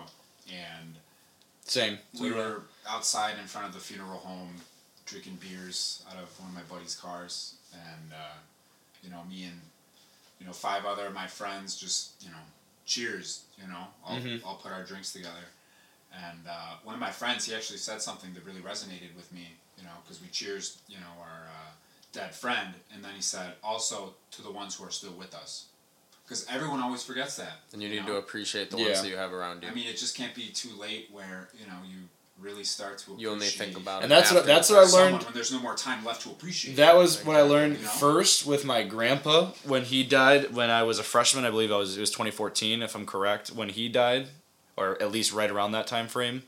and 0.51 0.95
Same. 1.65 1.97
we 2.19 2.31
were 2.31 2.61
outside 2.87 3.35
in 3.41 3.45
front 3.47 3.67
of 3.67 3.73
the 3.73 3.79
funeral 3.79 4.19
home 4.19 4.55
drinking 5.05 5.37
beers 5.41 6.03
out 6.09 6.17
of 6.21 6.39
one 6.39 6.49
of 6.49 6.55
my 6.55 6.61
buddy's 6.63 6.95
cars, 6.95 7.55
and 7.73 8.13
uh, 8.13 8.37
you 9.03 9.09
know 9.09 9.23
me 9.29 9.43
and 9.45 9.59
you 10.39 10.45
know 10.45 10.53
five 10.53 10.85
other 10.85 11.07
of 11.07 11.13
my 11.13 11.27
friends 11.27 11.75
just 11.79 12.23
you 12.23 12.29
know 12.29 12.37
cheers, 12.85 13.41
you 13.59 13.67
know, 13.67 13.87
all, 14.05 14.17
Mhm. 14.17 14.45
all 14.45 14.57
put 14.57 14.71
our 14.71 14.83
drinks 14.83 15.11
together, 15.11 15.45
and 16.13 16.47
uh, 16.47 16.75
one 16.83 16.93
of 16.93 17.01
my 17.01 17.11
friends 17.11 17.45
he 17.45 17.55
actually 17.55 17.79
said 17.79 17.99
something 18.01 18.31
that 18.35 18.45
really 18.45 18.61
resonated 18.61 19.15
with 19.15 19.31
me, 19.31 19.49
you 19.77 19.83
know, 19.83 19.89
because 20.03 20.21
we 20.21 20.27
cheers, 20.27 20.77
you 20.87 20.97
know, 20.99 21.13
our 21.19 21.47
uh, 21.47 21.71
dead 22.11 22.33
friend, 22.35 22.75
and 22.93 23.03
then 23.03 23.13
he 23.15 23.21
said 23.23 23.53
also 23.63 24.13
to 24.31 24.43
the 24.43 24.51
ones 24.51 24.75
who 24.75 24.83
are 24.85 24.91
still 24.91 25.13
with 25.13 25.33
us, 25.33 25.65
because 26.25 26.45
everyone 26.49 26.81
always 26.81 27.03
forgets 27.03 27.35
that. 27.37 27.53
and 27.73 27.81
you 27.81 27.89
need 27.89 28.01
know? 28.05 28.13
to 28.13 28.15
appreciate 28.17 28.71
the 28.71 28.77
Yeah. 28.77 28.85
ones 28.85 29.01
that 29.01 29.09
you 29.09 29.17
have 29.17 29.33
around 29.33 29.63
you. 29.63 29.69
I 29.69 29.73
mean, 29.73 29.87
it 29.87 29.97
just 29.97 30.15
can't 30.15 30.33
be 30.35 30.47
too 30.49 30.71
late 30.79 31.09
where 31.11 31.49
you 31.59 31.65
know 31.67 31.77
you 31.87 32.09
really 32.39 32.63
start 32.65 32.97
to. 32.97 33.15
you 33.17 33.29
only 33.29 33.47
think 33.47 33.77
about 33.77 34.03
And 34.03 34.11
it. 34.11 34.15
And 34.15 34.23
that's 34.23 34.31
what- 34.33 34.45
that's 34.45 34.69
what 34.69 34.79
I 34.79 34.91
learned- 34.91 35.23
when 35.23 35.33
there's 35.33 35.51
no 35.53 35.59
more 35.59 35.75
time 35.75 36.03
left 36.03 36.23
to 36.23 36.29
appreciate. 36.31 36.75
That 36.75 36.95
was 36.97 37.23
what 37.23 37.37
I 37.37 37.41
learned 37.43 37.77
You 37.77 37.83
know? 37.83 37.89
first 37.89 38.45
with 38.45 38.65
my 38.65 38.83
grandpa 38.83 39.51
when 39.63 39.85
he 39.85 40.03
died 40.03 40.53
when 40.53 40.69
I 40.69 40.83
was 40.83 40.99
a 40.99 41.03
freshman. 41.03 41.45
I 41.45 41.49
believe 41.49 41.71
I 41.71 41.77
was 41.77 41.95
it 41.95 42.01
was 42.01 42.11
2014 42.11 42.81
if 42.81 42.93
I'm 42.95 43.05
correct 43.05 43.49
when 43.51 43.69
he 43.69 43.87
died, 43.87 44.27
or 44.75 45.01
at 45.01 45.11
least 45.11 45.31
right 45.31 45.49
around 45.49 45.71
that 45.71 45.87
time 45.87 46.07
frame. 46.09 46.43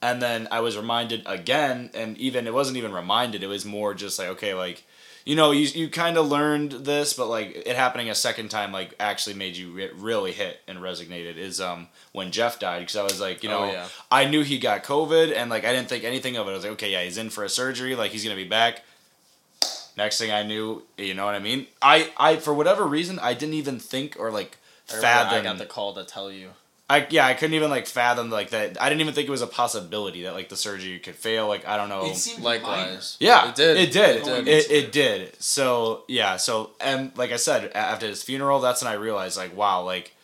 And 0.00 0.20
then 0.22 0.46
I 0.50 0.60
was 0.60 0.76
reminded 0.76 1.22
again, 1.26 1.90
and 1.94 2.16
even 2.18 2.46
it 2.46 2.54
wasn't 2.54 2.76
even 2.76 2.92
reminded. 2.92 3.42
It 3.42 3.46
was 3.48 3.64
more 3.64 3.94
just 3.94 4.18
like 4.20 4.28
okay, 4.28 4.54
like 4.54 4.84
you 5.24 5.36
know, 5.36 5.50
you 5.52 5.66
you 5.66 5.88
kind 5.88 6.16
of 6.16 6.28
learned 6.28 6.72
this, 6.72 7.12
but 7.14 7.28
like 7.28 7.62
it 7.66 7.76
happening 7.76 8.10
a 8.10 8.14
second 8.14 8.48
time, 8.50 8.72
like 8.72 8.94
actually 8.98 9.34
made 9.34 9.56
you 9.56 9.70
re- 9.72 9.90
really 9.94 10.32
hit 10.32 10.60
and 10.66 10.78
resonated. 10.78 11.36
Is 11.36 11.60
um 11.60 11.88
when 12.12 12.30
Jeff 12.32 12.58
died 12.58 12.80
because 12.80 12.96
I 12.96 13.02
was 13.04 13.20
like, 13.20 13.42
you 13.42 13.48
know, 13.48 13.64
Oh, 13.64 13.72
yeah. 13.72 13.86
I 14.10 14.24
knew 14.24 14.42
he 14.42 14.58
got 14.58 14.82
COVID, 14.84 15.34
and 15.36 15.50
like 15.50 15.64
I 15.64 15.72
didn't 15.72 15.88
think 15.88 16.04
anything 16.04 16.36
of 16.36 16.46
it. 16.48 16.50
I 16.50 16.54
was 16.54 16.62
like, 16.64 16.72
okay, 16.72 16.90
yeah, 16.92 17.02
he's 17.04 17.18
in 17.18 17.30
for 17.30 17.44
a 17.44 17.48
surgery, 17.48 17.94
like 17.94 18.10
he's 18.10 18.24
gonna 18.24 18.36
be 18.36 18.44
back. 18.48 18.82
Next 19.96 20.18
thing 20.18 20.30
I 20.32 20.42
knew, 20.42 20.82
you 20.96 21.12
know 21.14 21.26
what 21.26 21.34
I 21.34 21.38
mean. 21.38 21.66
I 21.82 22.10
I 22.16 22.36
for 22.36 22.54
whatever 22.54 22.86
reason 22.86 23.18
I 23.18 23.34
didn't 23.34 23.54
even 23.54 23.78
think 23.78 24.16
or 24.18 24.30
like 24.30 24.56
I 24.90 25.00
I 25.28 25.42
got 25.44 25.58
the 25.58 25.66
call 25.66 25.92
to 25.94 26.04
tell 26.04 26.30
you. 26.32 26.50
I 26.92 27.06
yeah, 27.08 27.26
I 27.26 27.32
couldn't 27.32 27.54
even 27.54 27.70
like 27.70 27.86
fathom 27.86 28.28
like 28.28 28.50
that. 28.50 28.80
I 28.80 28.90
didn't 28.90 29.00
even 29.00 29.14
think 29.14 29.26
it 29.26 29.30
was 29.30 29.40
a 29.40 29.46
possibility 29.46 30.24
that 30.24 30.34
like 30.34 30.50
the 30.50 30.56
surgery 30.56 30.98
could 30.98 31.14
fail. 31.14 31.48
Like 31.48 31.66
I 31.66 31.78
don't 31.78 31.88
know. 31.88 32.04
It 32.04 32.16
seemed 32.16 32.44
minor. 32.62 32.98
Yeah, 33.18 33.48
It 33.48 33.54
did. 33.54 33.76
It 33.78 33.92
did. 33.92 34.16
It 34.16 34.28
It, 34.28 34.44
did. 34.44 34.48
it, 34.48 34.70
it 34.70 34.92
did. 34.92 35.42
So 35.42 36.04
yeah. 36.06 36.36
So 36.36 36.72
and 36.80 37.16
like 37.16 37.32
I 37.32 37.36
said, 37.36 37.72
after 37.74 38.06
his 38.06 38.22
funeral, 38.22 38.60
that's 38.60 38.82
when 38.82 38.92
I 38.92 38.96
realized 38.96 39.38
like 39.38 39.56
wow, 39.56 39.82
like 39.82 40.14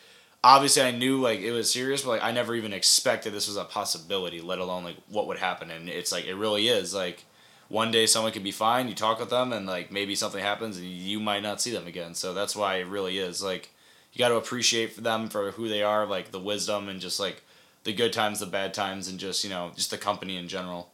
obviously 0.45 0.83
I 0.83 0.91
knew 0.91 1.21
like 1.21 1.41
it 1.41 1.53
was 1.53 1.73
serious, 1.73 2.03
but 2.03 2.11
like 2.11 2.23
I 2.25 2.33
never 2.33 2.55
even 2.55 2.75
expected 2.75 3.33
this 3.33 3.49
was 3.49 3.57
a 3.57 3.65
possibility, 3.65 4.43
let 4.43 4.59
alone 4.59 4.85
like 4.85 4.97
what 5.09 5.27
would 5.27 5.39
happen. 5.39 5.71
And 5.71 5.89
it's 5.89 6.13
like 6.13 6.27
it 6.27 6.35
really 6.35 6.69
is 6.69 6.93
like 6.93 7.25
one 7.69 7.91
day 7.91 8.05
someone 8.05 8.33
could 8.33 8.45
be 8.45 8.53
fine. 8.53 8.89
You 8.89 8.95
talk 8.95 9.21
with 9.21 9.31
them, 9.31 9.55
and 9.55 9.67
like 9.67 9.91
maybe 9.91 10.15
something 10.15 10.43
happens, 10.43 10.77
and 10.77 10.87
you 10.87 11.19
might 11.19 11.43
not 11.43 11.63
see 11.63 11.71
them 11.71 11.87
again. 11.87 12.15
So 12.15 12.35
that's 12.35 12.55
why 12.55 12.77
it 12.77 12.87
really 12.89 13.17
is 13.19 13.43
like 13.43 13.71
you 14.13 14.19
got 14.19 14.29
to 14.29 14.37
appreciate 14.37 15.03
them 15.03 15.29
for 15.29 15.53
who 15.53 15.69
they 15.69 15.83
are, 15.83 16.07
like 16.07 16.31
the 16.31 16.41
wisdom 16.41 16.89
and 16.89 17.01
just 17.01 17.21
like 17.21 17.43
the 17.85 17.93
good 17.93 18.13
times, 18.13 18.41
the 18.41 18.47
bad 18.47 18.75
times, 18.75 19.09
and 19.09 19.19
just 19.19 19.45
you 19.45 19.51
know 19.51 19.73
just 19.75 19.91
the 19.91 19.99
company 19.99 20.37
in 20.37 20.49
general. 20.49 20.91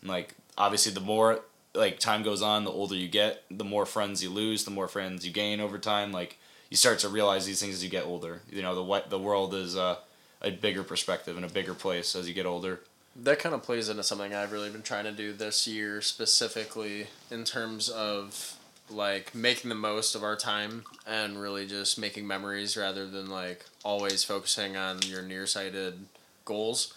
And, 0.00 0.10
like 0.10 0.34
obviously, 0.56 0.92
the 0.92 1.00
more 1.00 1.40
like 1.74 1.98
time 1.98 2.22
goes 2.22 2.42
on, 2.42 2.64
the 2.64 2.70
older 2.70 2.94
you 2.94 3.08
get, 3.08 3.44
the 3.50 3.64
more 3.64 3.86
friends 3.86 4.22
you 4.22 4.30
lose, 4.30 4.64
the 4.64 4.70
more 4.70 4.88
friends 4.88 5.26
you 5.26 5.32
gain 5.32 5.60
over 5.60 5.78
time. 5.78 6.12
Like 6.12 6.38
you 6.70 6.76
start 6.76 6.98
to 7.00 7.08
realize 7.08 7.46
these 7.46 7.60
things 7.60 7.74
as 7.74 7.84
you 7.84 7.90
get 7.90 8.06
older. 8.06 8.42
You 8.50 8.62
know 8.62 8.74
the 8.74 9.08
the 9.08 9.18
world 9.18 9.54
is 9.54 9.76
uh, 9.76 9.96
a 10.40 10.50
bigger 10.50 10.82
perspective 10.82 11.36
and 11.36 11.44
a 11.44 11.48
bigger 11.48 11.74
place 11.74 12.14
as 12.14 12.28
you 12.28 12.34
get 12.34 12.46
older. 12.46 12.80
That 13.14 13.38
kind 13.38 13.54
of 13.54 13.62
plays 13.62 13.90
into 13.90 14.02
something 14.02 14.34
I've 14.34 14.52
really 14.52 14.70
been 14.70 14.82
trying 14.82 15.04
to 15.04 15.12
do 15.12 15.34
this 15.34 15.66
year, 15.66 16.00
specifically 16.00 17.08
in 17.30 17.44
terms 17.44 17.90
of 17.90 18.56
like 18.92 19.34
making 19.34 19.68
the 19.68 19.74
most 19.74 20.14
of 20.14 20.22
our 20.22 20.36
time 20.36 20.84
and 21.06 21.40
really 21.40 21.66
just 21.66 21.98
making 21.98 22.26
memories 22.26 22.76
rather 22.76 23.06
than 23.06 23.28
like 23.28 23.64
always 23.84 24.24
focusing 24.24 24.76
on 24.76 25.02
your 25.02 25.22
nearsighted 25.22 26.06
goals 26.44 26.94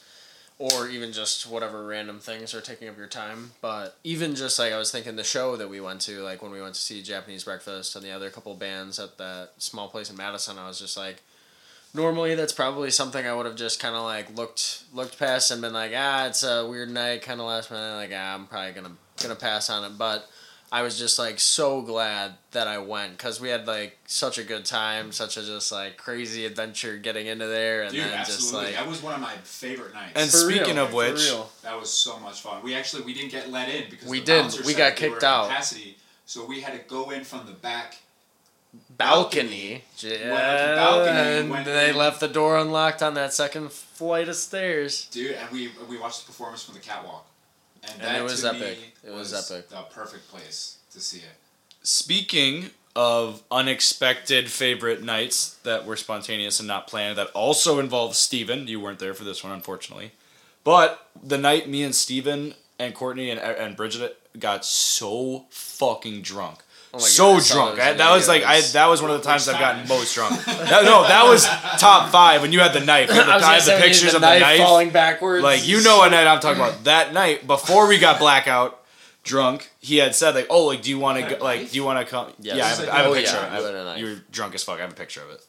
or 0.58 0.88
even 0.88 1.12
just 1.12 1.50
whatever 1.50 1.86
random 1.86 2.20
things 2.20 2.54
are 2.54 2.62
taking 2.62 2.88
up 2.88 2.98
your 2.98 3.08
time. 3.08 3.52
But 3.62 3.98
even 4.04 4.36
just 4.36 4.58
like 4.58 4.72
I 4.72 4.78
was 4.78 4.92
thinking 4.92 5.16
the 5.16 5.24
show 5.24 5.56
that 5.58 5.70
we 5.70 5.82
went 5.82 6.02
to, 6.02 6.22
like 6.22 6.42
when 6.42 6.52
we 6.52 6.62
went 6.62 6.76
to 6.76 6.82
see 6.82 7.02
Japanese 7.02 7.44
Breakfast 7.44 7.96
and 7.96 8.06
the 8.06 8.12
other 8.12 8.30
couple 8.30 8.54
bands 8.56 9.00
at 9.00 9.18
that 9.18 9.52
small 9.58 9.90
place 9.90 10.10
in 10.10 10.16
Madison, 10.16 10.58
I 10.58 10.68
was 10.68 10.80
just 10.80 10.96
like 10.96 11.22
normally 11.94 12.36
that's 12.36 12.54
probably 12.54 12.92
something 12.92 13.26
I 13.26 13.34
would 13.34 13.46
have 13.46 13.56
just 13.56 13.80
kind 13.80 13.96
of 13.96 14.04
like 14.04 14.36
looked 14.36 14.84
looked 14.94 15.20
past 15.20 15.52
and 15.52 15.62
been 15.62 15.74
like, 15.74 15.92
ah, 15.96 16.28
it's 16.28 16.44
a 16.44 16.66
weird 16.68 16.90
night, 16.90 17.22
kind 17.22 17.40
of 17.42 17.48
last 17.48 17.70
minute. 17.72 17.96
Like, 17.96 18.12
ah, 18.14 18.36
I'm 18.36 18.48
probably 18.48 18.72
gonna 18.72 18.96
gonna 19.22 19.36
pass 19.36 19.70
on 19.70 19.84
it. 19.84 19.98
But 19.98 20.30
I 20.78 20.82
was 20.82 21.00
just 21.00 21.18
like 21.18 21.40
so 21.40 21.82
glad 21.82 22.34
that 22.52 22.68
I 22.68 22.80
went 22.80 23.12
because 23.18 23.40
we 23.40 23.48
had 23.48 23.66
like 23.66 23.98
such 24.08 24.38
a 24.38 24.44
good 24.44 24.66
time, 24.66 25.14
such 25.14 25.38
a 25.38 25.44
just 25.44 25.72
like 25.72 25.96
crazy 25.96 26.46
adventure 26.46 26.98
getting 26.98 27.28
into 27.28 27.48
there, 27.48 27.84
and 27.84 27.92
Dude, 27.94 28.04
then 28.04 28.26
just 28.26 28.54
like 28.54 28.76
that 28.76 28.86
was 28.88 29.02
one 29.02 29.14
of 29.14 29.22
my 29.22 29.36
favorite 29.44 29.94
nights. 29.94 30.12
And 30.16 30.30
For 30.30 30.38
speaking 30.38 30.76
real, 30.76 30.84
of 30.86 30.90
for 30.90 30.96
which, 30.98 31.30
real. 31.30 31.50
that 31.64 31.80
was 31.80 31.90
so 31.90 32.20
much 32.20 32.42
fun. 32.42 32.62
We 32.62 32.76
actually 32.76 33.04
we 33.04 33.14
didn't 33.14 33.32
get 33.32 33.50
let 33.50 33.70
in 33.70 33.90
because 33.90 34.10
We 34.10 34.20
the 34.20 34.26
did. 34.26 34.66
We 34.66 34.74
got 34.74 34.96
that 34.96 35.02
we 35.02 35.08
were 35.08 35.14
kicked 35.14 35.24
out. 35.24 35.48
Capacity, 35.48 35.98
so 36.26 36.46
we 36.46 36.60
had 36.60 36.74
to 36.74 36.80
go 36.90 37.10
in 37.12 37.24
from 37.24 37.46
the 37.46 37.54
back. 37.54 37.96
balcony. 38.98 39.72
Went 39.72 40.00
the 40.02 40.20
Yeah, 40.20 40.76
balcony 40.76 41.10
and 41.18 41.40
and 41.40 41.50
went 41.52 41.66
they 41.66 41.90
in. 41.92 41.96
left 41.98 42.20
the 42.20 42.28
door 42.28 42.58
unlocked 42.58 43.02
on 43.02 43.14
that 43.14 43.34
second 43.34 43.72
flight 43.72 44.28
of 44.28 44.36
stairs. 44.36 45.08
Dude, 45.12 45.32
and 45.36 45.50
we 45.52 45.72
we 45.90 45.98
watched 45.98 46.26
the 46.26 46.32
performance 46.32 46.64
from 46.64 46.74
the 46.74 46.82
catwalk, 46.82 47.26
and, 47.94 48.02
And 48.02 48.18
it 48.18 48.24
was 48.24 48.44
epic. 48.44 48.78
It 49.06 49.12
was 49.12 49.34
epic. 49.34 49.70
The 49.70 49.82
perfect 49.94 50.30
place 50.30 50.78
to 50.92 51.00
see 51.00 51.20
it. 51.20 51.36
Speaking 51.84 52.72
of 52.96 53.44
unexpected 53.52 54.50
favorite 54.50 55.04
nights 55.04 55.56
that 55.64 55.86
were 55.86 55.98
spontaneous 55.98 56.60
and 56.60 56.68
not 56.68 56.88
planned, 56.88 57.18
that 57.18 57.28
also 57.32 57.80
involved 57.80 58.16
Steven. 58.16 58.68
You 58.68 58.80
weren't 58.80 59.00
there 59.00 59.14
for 59.14 59.26
this 59.26 59.44
one, 59.44 59.52
unfortunately. 59.52 60.12
But 60.64 61.08
the 61.22 61.38
night 61.38 61.70
me 61.70 61.84
and 61.84 61.94
Steven 61.94 62.56
and 62.80 62.94
Courtney 62.96 63.30
and, 63.30 63.40
and 63.40 63.76
Bridget 63.76 64.18
got 64.40 64.66
so 64.66 65.46
fucking 65.50 66.22
drunk. 66.22 66.60
Oh 66.96 67.00
so 67.00 67.34
God, 67.38 67.44
drunk. 67.46 67.76
those 67.78 67.86
I, 67.86 67.94
that 67.94 68.12
was 68.14 68.28
like 68.28 68.44
I. 68.44 68.62
That 68.62 68.88
was 68.88 69.02
one 69.02 69.12
of 69.12 69.22
the 69.22 69.28
times 69.28 69.48
I've 69.48 69.60
gotten 69.60 69.88
most 69.88 70.14
drunk. 70.16 70.44
That- 70.46 70.84
no, 70.86 71.04
that 71.04 71.24
was 71.26 71.46
top 71.80 72.10
five 72.12 72.42
when 72.42 72.52
you 72.54 72.60
had 72.60 72.74
the 72.74 72.80
knife. 72.80 73.10
You 73.10 73.16
had 73.22 73.28
the, 73.28 73.32
I 73.32 73.36
was 73.36 73.44
I 73.44 73.48
gonna 73.48 73.54
have 73.56 73.64
say, 73.64 73.76
the 73.76 73.82
pictures 73.82 74.04
had 74.14 74.16
of 74.16 74.22
the 74.22 74.28
the 74.28 74.40
knife 74.40 74.42
knife. 74.42 74.58
falling 74.60 74.90
backwards. 74.92 75.44
Like 75.44 75.68
you 75.68 75.82
know 75.84 75.98
what 75.98 76.12
night 76.12 76.28
I'm 76.28 76.40
talking 76.40 76.62
about. 76.62 76.84
That 76.86 77.14
night 77.14 77.46
before 77.46 77.88
we 77.88 77.98
got 78.00 78.20
blackout 78.20 78.82
drunk, 79.24 79.70
he 79.80 79.98
had 79.98 80.16
said 80.16 80.36
like, 80.36 80.48
"Oh, 80.50 80.66
like 80.66 80.82
do 80.82 80.90
you 80.90 81.00
want 81.00 81.24
to 81.28 81.36
go, 81.36 81.44
like 81.44 81.72
do 81.72 81.76
you 81.76 81.84
want 81.84 82.00
to 82.06 82.10
come?" 82.10 82.32
Yes. 82.40 82.56
Yeah, 82.58 82.66
I 82.66 82.68
have, 82.70 82.80
a- 82.80 82.94
I 82.94 82.96
have 82.98 83.06
a 83.06 83.10
Oh, 83.10 83.14
picture. 83.14 83.34
yeah, 83.34 83.58
of 83.58 83.62
you 83.64 83.68
it. 83.70 83.76
had 83.88 83.98
a. 83.98 84.00
You 84.00 84.06
were 84.06 84.22
drunk 84.32 84.56
as 84.56 84.64
fuck. 84.64 84.78
I 84.80 84.82
have 84.82 84.92
a 84.92 84.96
picture 84.96 85.22
of 85.22 85.30
it. 85.32 85.46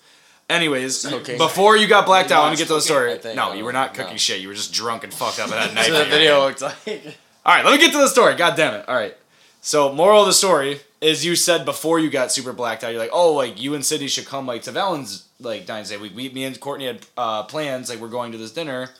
Anyways, 0.48 1.12
Okay. 1.12 1.36
before 1.38 1.76
you 1.76 1.88
got 1.88 2.06
blacked 2.06 2.30
You 2.30 2.36
out, 2.36 2.44
let 2.44 2.50
me 2.52 2.56
get 2.56 2.68
to 2.68 2.74
the 2.74 2.80
story. 2.80 3.12
I 3.12 3.18
think- 3.18 3.36
no, 3.36 3.52
you 3.52 3.64
were 3.64 3.72
not 3.72 3.96
no. 3.96 4.02
cooking 4.04 4.16
shit. 4.16 4.40
You 4.40 4.48
were 4.48 4.54
just 4.54 4.72
drunk 4.72 5.02
and 5.04 5.12
fucked 5.12 5.40
up 5.40 5.46
and 5.50 5.54
had 5.54 5.70
a 5.70 5.74
knife. 5.74 5.90
What 5.92 5.98
the 6.04 6.10
video 6.10 6.32
hand. 6.48 6.60
looked 6.60 6.62
like. 6.86 7.16
All 7.44 7.54
right, 7.54 7.64
let 7.64 7.72
me 7.72 7.78
get 7.78 7.92
to 7.92 7.98
the 7.98 8.08
story. 8.08 8.34
God 8.36 8.56
damn 8.56 8.74
it. 8.74 8.88
All 8.88 8.94
right. 8.94 9.16
So, 9.66 9.92
moral 9.92 10.20
of 10.20 10.28
the 10.28 10.32
story 10.32 10.82
is 11.00 11.24
you 11.24 11.34
said 11.34 11.64
before 11.64 11.98
you 11.98 12.08
got 12.08 12.30
super 12.30 12.52
blacked 12.52 12.84
out, 12.84 12.92
you're 12.92 13.00
like, 13.00 13.10
oh, 13.12 13.32
like 13.32 13.60
you 13.60 13.74
and 13.74 13.84
City 13.84 14.06
should 14.06 14.24
come 14.24 14.46
like 14.46 14.62
to 14.62 14.70
Valen's 14.70 15.26
like 15.40 15.66
Dine's 15.66 15.90
Day 15.90 15.96
week. 15.96 16.14
We, 16.14 16.28
me 16.28 16.44
and 16.44 16.60
Courtney 16.60 16.86
had 16.86 17.04
uh, 17.16 17.42
plans, 17.42 17.90
like 17.90 17.98
we're 17.98 18.06
going 18.06 18.30
to 18.30 18.38
this 18.38 18.52
dinner, 18.52 18.90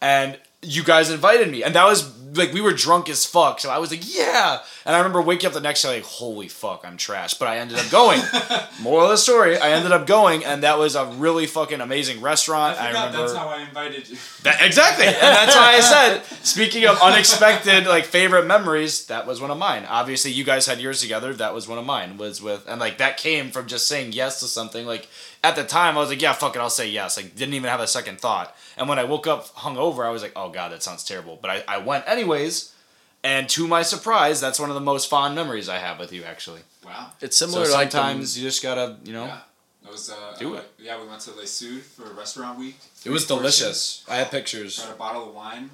and 0.00 0.38
you 0.64 0.82
guys 0.82 1.10
invited 1.10 1.50
me, 1.50 1.62
and 1.62 1.74
that 1.74 1.84
was 1.84 2.12
like 2.36 2.52
we 2.52 2.60
were 2.60 2.72
drunk 2.72 3.08
as 3.08 3.24
fuck. 3.24 3.60
So 3.60 3.70
I 3.70 3.78
was 3.78 3.90
like, 3.90 4.02
yeah. 4.16 4.60
And 4.84 4.94
I 4.94 4.98
remember 4.98 5.22
waking 5.22 5.46
up 5.46 5.52
the 5.52 5.60
next 5.60 5.82
day 5.82 5.96
like, 5.96 6.04
holy 6.04 6.48
fuck, 6.48 6.84
I'm 6.84 6.96
trash. 6.96 7.34
But 7.34 7.48
I 7.48 7.58
ended 7.58 7.78
up 7.78 7.90
going. 7.90 8.20
moral 8.82 9.04
of 9.04 9.10
the 9.10 9.16
story, 9.16 9.58
I 9.58 9.70
ended 9.70 9.92
up 9.92 10.06
going, 10.06 10.44
and 10.44 10.62
that 10.62 10.78
was 10.78 10.94
a 10.94 11.06
really 11.06 11.46
fucking 11.46 11.80
amazing 11.80 12.20
restaurant. 12.20 12.78
I, 12.78 12.88
forgot 12.88 13.06
remember 13.06 13.26
that's 13.26 13.38
how 13.38 13.48
I 13.48 13.62
invited 13.62 14.08
you. 14.08 14.16
that, 14.42 14.62
exactly, 14.62 15.06
and 15.06 15.16
that's 15.16 15.54
why 15.54 15.74
I 15.74 15.80
said. 15.80 16.22
Speaking 16.44 16.86
of 16.86 17.00
unexpected, 17.00 17.86
like 17.86 18.04
favorite 18.04 18.46
memories, 18.46 19.06
that 19.06 19.26
was 19.26 19.40
one 19.40 19.50
of 19.50 19.58
mine. 19.58 19.84
Obviously, 19.88 20.30
you 20.32 20.44
guys 20.44 20.66
had 20.66 20.80
yours 20.80 21.00
together. 21.00 21.32
That 21.32 21.54
was 21.54 21.68
one 21.68 21.78
of 21.78 21.86
mine. 21.86 22.16
Was 22.16 22.42
with 22.42 22.66
and 22.68 22.80
like 22.80 22.98
that 22.98 23.16
came 23.16 23.50
from 23.50 23.66
just 23.66 23.86
saying 23.86 24.12
yes 24.12 24.40
to 24.40 24.46
something. 24.46 24.86
Like 24.86 25.08
at 25.44 25.54
the 25.56 25.64
time, 25.64 25.96
I 25.96 26.00
was 26.00 26.08
like, 26.08 26.20
yeah, 26.22 26.32
fuck 26.32 26.56
it, 26.56 26.58
I'll 26.58 26.70
say 26.70 26.88
yes. 26.88 27.16
Like 27.16 27.36
didn't 27.36 27.54
even 27.54 27.70
have 27.70 27.80
a 27.80 27.86
second 27.86 28.18
thought. 28.20 28.56
And 28.76 28.88
when 28.88 28.98
I 28.98 29.04
woke 29.04 29.26
up 29.26 29.46
hungover, 29.54 30.04
I 30.04 30.10
was 30.10 30.22
like, 30.22 30.32
oh 30.34 30.48
god, 30.50 30.72
that 30.72 30.82
sounds 30.82 31.04
terrible. 31.04 31.38
But 31.40 31.50
I, 31.50 31.64
I 31.68 31.78
went 31.78 32.04
anyways. 32.08 32.72
And 33.22 33.48
to 33.50 33.66
my 33.66 33.82
surprise, 33.82 34.40
that's 34.40 34.58
one 34.58 34.68
of 34.70 34.74
the 34.74 34.82
most 34.92 35.08
fond 35.08 35.34
memories 35.34 35.68
I 35.68 35.78
have 35.78 35.98
with 35.98 36.12
you, 36.12 36.24
actually. 36.24 36.60
Wow. 36.84 37.12
It's 37.22 37.36
So 37.38 37.46
similar 37.46 37.66
to 37.66 37.72
like 37.72 37.90
the- 37.90 37.98
sometimes 37.98 38.36
you 38.38 38.44
just 38.46 38.62
gotta, 38.62 38.96
you 39.04 39.12
know. 39.14 39.26
Yeah. 39.26 39.38
It 39.86 39.90
was 39.92 40.10
uh, 40.10 40.36
Do 40.38 40.54
uh, 40.54 40.58
it. 40.58 40.70
Yeah, 40.78 41.00
we 41.00 41.06
went 41.08 41.20
to 41.22 41.30
Le 41.32 41.46
Sud 41.46 41.80
for 41.82 42.04
restaurant 42.14 42.58
week. 42.58 42.76
It 43.04 43.10
was 43.10 43.24
Three 43.26 43.36
courses. 43.36 43.58
delicious. 43.60 44.04
I 44.08 44.16
had 44.16 44.30
pictures. 44.30 44.78
Got 44.78 44.92
a 44.94 44.98
bottle 44.98 45.28
of 45.28 45.34
wine, 45.34 45.68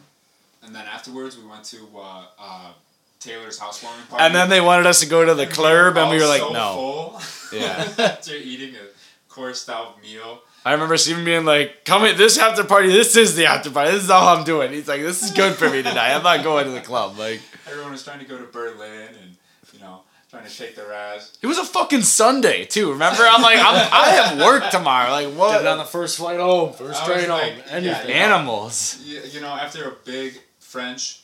and 0.65 0.75
then 0.75 0.85
afterwards 0.87 1.39
we 1.39 1.47
went 1.49 1.65
to 1.67 1.79
uh, 1.97 2.25
uh, 2.39 2.73
Taylor's 3.21 3.59
housewarming 3.59 4.07
party. 4.09 4.25
And 4.25 4.35
then 4.35 4.49
they 4.49 4.61
wanted 4.61 4.87
us 4.87 4.99
to 5.01 5.07
go 5.09 5.25
to 5.25 5.35
the 5.35 5.47
club, 5.47 5.97
and 5.97 6.11
we 6.11 6.19
were 6.19 6.27
like, 6.27 6.41
so 6.43 6.53
no. 6.53 6.75
Full 6.75 7.59
Yeah. 7.61 7.89
after 7.99 8.35
eating 8.35 8.75
a 8.77 8.85
course 9.31 9.63
style 9.63 9.97
meal. 10.03 10.41
I 10.65 10.73
remember 10.73 10.97
Steven 10.99 11.25
being 11.25 11.45
like, 11.47 11.85
"Come 11.87 12.05
in 12.05 12.17
this 12.19 12.37
after 12.39 12.65
party. 12.65 12.89
This 12.89 13.17
is 13.17 13.35
the 13.37 13.47
after 13.47 13.71
party. 13.71 13.93
This 13.93 14.05
is 14.05 14.11
all 14.11 14.37
I'm 14.37 14.45
doing." 14.45 14.73
He's 14.73 14.89
like, 14.89 15.01
"This 15.01 15.23
is 15.23 15.31
good 15.31 15.55
for 15.55 15.71
me 15.71 15.83
tonight. 15.83 16.15
I'm 16.15 16.23
not 16.23 16.43
going 16.45 16.67
to 16.67 16.73
the 16.73 16.81
club." 16.83 17.19
Like, 17.19 17.41
Everyone 17.67 17.93
was 17.93 18.03
trying 18.05 18.19
to 18.19 18.25
go 18.27 18.37
to 18.37 18.45
Berlin 18.45 19.09
and 19.23 19.37
you 19.73 19.81
know 19.81 20.01
trying 20.31 20.45
to 20.45 20.51
shake 20.51 20.77
their 20.77 20.93
ass. 20.93 21.37
it 21.43 21.47
was 21.49 21.59
a 21.59 21.65
fucking 21.65 22.03
Sunday 22.03 22.65
too. 22.65 22.93
Remember? 22.93 23.23
I'm 23.23 23.43
like, 23.43 23.59
I'm, 23.59 23.89
I 23.93 24.09
have 24.11 24.39
work 24.39 24.71
tomorrow. 24.71 25.11
Like, 25.11 25.29
what? 25.35 25.53
Getting 25.53 25.67
on 25.69 25.79
the 25.79 25.85
first 25.85 26.19
flight 26.19 26.39
home, 26.39 26.73
first 26.73 27.03
I 27.03 27.09
was 27.09 27.17
train 27.17 27.31
home, 27.31 27.41
like, 27.41 27.57
yeah, 27.67 27.73
anything. 27.73 28.09
yeah. 28.11 28.15
Animals. 28.27 28.99
You, 29.05 29.21
you 29.33 29.41
know, 29.41 29.49
after 29.49 29.89
a 29.89 29.93
big 30.05 30.39
French 30.59 31.23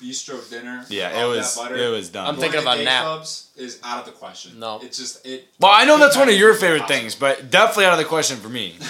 bistro 0.00 0.48
dinner. 0.50 0.84
Yeah, 0.88 1.24
it 1.24 1.26
was. 1.26 1.54
that 1.54 1.62
butter, 1.62 1.76
It 1.76 1.88
was 1.88 2.10
done. 2.10 2.26
I'm 2.26 2.36
going 2.36 2.50
thinking 2.52 2.66
to 2.66 2.72
of 2.72 2.80
a 2.80 2.84
nap. 2.84 3.04
Clubs 3.04 3.50
is 3.56 3.80
out 3.82 4.00
of 4.00 4.06
the 4.06 4.12
question. 4.12 4.58
No. 4.58 4.80
it's 4.82 4.98
just 4.98 5.26
it. 5.26 5.48
well, 5.60 5.72
I 5.74 5.84
know 5.84 5.98
that's 5.98 6.16
one 6.16 6.28
of 6.28 6.34
your 6.34 6.50
Impossible. 6.50 6.74
favorite 6.74 6.88
things, 6.88 7.14
but 7.14 7.50
definitely 7.50 7.86
out 7.86 7.92
of 7.92 7.98
the 7.98 8.04
question 8.04 8.36
for 8.36 8.48
me. 8.48 8.76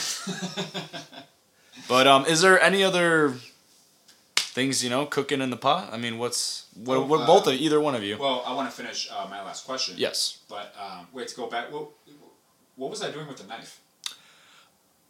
But 1.88 2.06
um, 2.06 2.26
is 2.26 2.40
there 2.40 2.60
any 2.60 2.82
other 2.82 3.34
things 4.34 4.82
you 4.82 4.90
know 4.90 5.06
cooking 5.06 5.40
in 5.40 5.50
the 5.50 5.56
pot? 5.56 5.90
I 5.92 5.98
mean, 5.98 6.18
what's 6.18 6.66
what? 6.74 6.96
Oh, 6.96 7.04
what 7.06 7.20
uh, 7.20 7.26
both 7.26 7.46
of 7.46 7.54
either 7.54 7.80
one 7.80 7.94
of 7.94 8.02
you? 8.02 8.18
well, 8.18 8.42
I 8.46 8.54
want 8.54 8.68
to 8.68 8.76
finish 8.76 9.08
uh, 9.10 9.26
my 9.30 9.42
last 9.42 9.66
question. 9.66 9.94
Yes. 9.96 10.38
But 10.48 10.74
um, 10.80 11.06
wait, 11.12 11.28
to 11.28 11.36
go 11.36 11.46
back, 11.48 11.72
what, 11.72 11.88
what 12.74 12.90
was 12.90 13.02
I 13.02 13.10
doing 13.10 13.28
with 13.28 13.38
the 13.38 13.46
knife? 13.46 13.80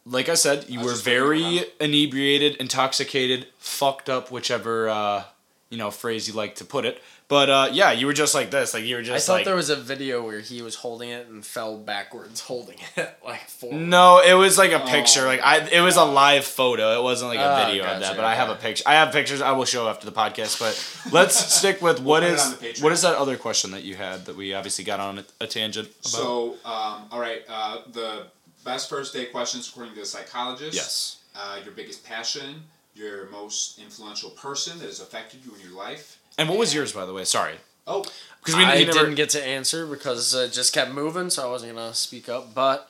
like 0.05 0.29
I 0.29 0.35
said, 0.35 0.69
you 0.69 0.79
I 0.79 0.83
were 0.83 0.91
just 0.91 1.05
waiting 1.05 1.21
very 1.21 1.65
inebriated, 1.81 2.55
intoxicated, 2.57 3.47
fucked 3.57 4.09
up, 4.09 4.31
whichever 4.31 4.87
uh, 4.87 5.23
you 5.69 5.77
know 5.77 5.91
phrase 5.91 6.27
you 6.27 6.33
like 6.33 6.55
to 6.55 6.65
put 6.65 6.85
it. 6.85 7.01
But 7.29 7.49
uh, 7.49 7.69
yeah, 7.73 7.91
you 7.91 8.05
were 8.05 8.13
just 8.13 8.33
like 8.33 8.51
this, 8.51 8.73
like 8.73 8.85
you 8.85 8.95
were 8.95 9.01
just. 9.01 9.15
I 9.15 9.19
thought 9.27 9.33
like. 9.39 9.45
there 9.45 9.55
was 9.55 9.69
a 9.69 9.75
video 9.75 10.23
where 10.23 10.39
he 10.39 10.61
was 10.61 10.75
holding 10.75 11.09
it 11.09 11.27
and 11.27 11.45
fell 11.45 11.77
backwards 11.77 12.39
holding 12.51 12.77
it 12.95 13.17
like 13.25 13.47
forward. 13.49 13.77
no, 13.81 14.21
it 14.25 14.33
was 14.33 14.57
like 14.57 14.71
a 14.71 14.79
picture. 14.79 15.23
Oh, 15.23 15.27
Like 15.27 15.41
I, 15.41 15.67
it 15.67 15.81
was 15.81 15.97
a 15.97 16.05
live 16.05 16.45
photo. 16.45 16.97
It 16.97 17.03
wasn't 17.03 17.31
like 17.31 17.39
a 17.39 17.53
Oh, 17.63 17.65
video 17.65 17.83
of 17.83 17.89
gotcha, 17.89 17.99
that. 18.01 18.15
But 18.15 18.23
I 18.25 18.35
have 18.35 18.49
a 18.49 18.55
picture. 18.55 18.83
I 18.87 18.93
have 18.93 19.11
pictures. 19.11 19.41
I 19.41 19.51
will 19.51 19.65
show 19.65 19.89
after 19.89 20.05
the 20.05 20.13
podcast. 20.13 20.57
But 20.59 21.11
let's 21.13 21.35
stick 21.55 21.81
with 21.81 21.99
what 22.01 22.21
put 22.23 22.29
it 22.29 22.35
is 22.35 22.41
on 22.45 22.51
the 22.51 22.57
Patreon. 22.57 22.83
what 22.83 22.91
is 22.93 23.01
that 23.01 23.15
other 23.17 23.35
question 23.35 23.71
that 23.71 23.83
you 23.83 23.95
had 23.95 24.25
that 24.27 24.37
we 24.37 24.53
obviously 24.53 24.85
got 24.85 25.01
on 25.01 25.19
a, 25.19 25.25
a 25.41 25.47
tangent 25.47 25.87
about? 25.87 26.05
So, 26.05 26.51
um, 26.63 27.07
all 27.11 27.19
right, 27.19 27.41
uh, 27.49 27.79
the 27.91 28.27
best 28.63 28.89
first 28.89 29.13
date 29.13 29.33
questions 29.33 29.67
according 29.67 29.95
to 29.95 29.99
the 29.99 30.05
psychologist. 30.05 30.75
yes. 30.75 31.17
uh, 31.35 31.59
your 31.65 31.73
biggest 31.73 32.05
passion, 32.05 32.63
your 32.97 33.29
most 33.29 33.79
influential 33.79 34.29
person 34.31 34.79
that 34.79 34.85
has 34.85 34.99
affected 34.99 35.45
you 35.45 35.53
in 35.55 35.61
your 35.61 35.77
life. 35.77 36.19
And 36.37 36.49
what 36.49 36.57
was 36.57 36.73
yours, 36.73 36.91
by 36.91 37.05
the 37.05 37.13
way? 37.13 37.23
Sorry, 37.23 37.55
Oh, 37.85 38.03
because 38.39 38.55
we 38.55 38.63
I 38.65 38.83
never. 38.83 38.91
didn't 38.91 39.15
get 39.15 39.29
to 39.31 39.43
answer 39.45 39.85
because 39.87 40.33
it 40.33 40.51
just 40.51 40.73
kept 40.73 40.91
moving, 40.91 41.29
so 41.29 41.47
I 41.47 41.49
wasn't 41.51 41.75
gonna 41.75 41.93
speak 41.93 42.27
up. 42.29 42.53
But 42.53 42.89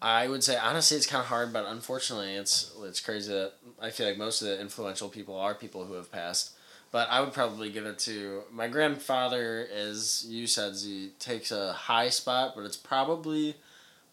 I 0.00 0.26
would 0.28 0.42
say 0.42 0.56
honestly, 0.56 0.96
it's 0.96 1.06
kind 1.06 1.20
of 1.22 1.26
hard. 1.28 1.52
But 1.52 1.66
unfortunately, 1.66 2.34
it's 2.34 2.72
it's 2.82 3.00
crazy 3.00 3.32
that 3.32 3.52
I 3.80 3.90
feel 3.90 4.06
like 4.08 4.18
most 4.18 4.42
of 4.42 4.48
the 4.48 4.60
influential 4.60 5.08
people 5.08 5.36
are 5.38 5.54
people 5.54 5.84
who 5.84 5.94
have 5.94 6.10
passed. 6.10 6.50
But 6.90 7.08
I 7.08 7.20
would 7.20 7.32
probably 7.32 7.70
give 7.70 7.86
it 7.86 7.98
to 8.00 8.42
my 8.50 8.68
grandfather. 8.68 9.66
As 9.74 10.26
you 10.28 10.46
said, 10.46 10.74
he 10.82 11.10
takes 11.18 11.50
a 11.52 11.72
high 11.72 12.10
spot, 12.10 12.52
but 12.56 12.64
it's 12.64 12.76
probably 12.76 13.54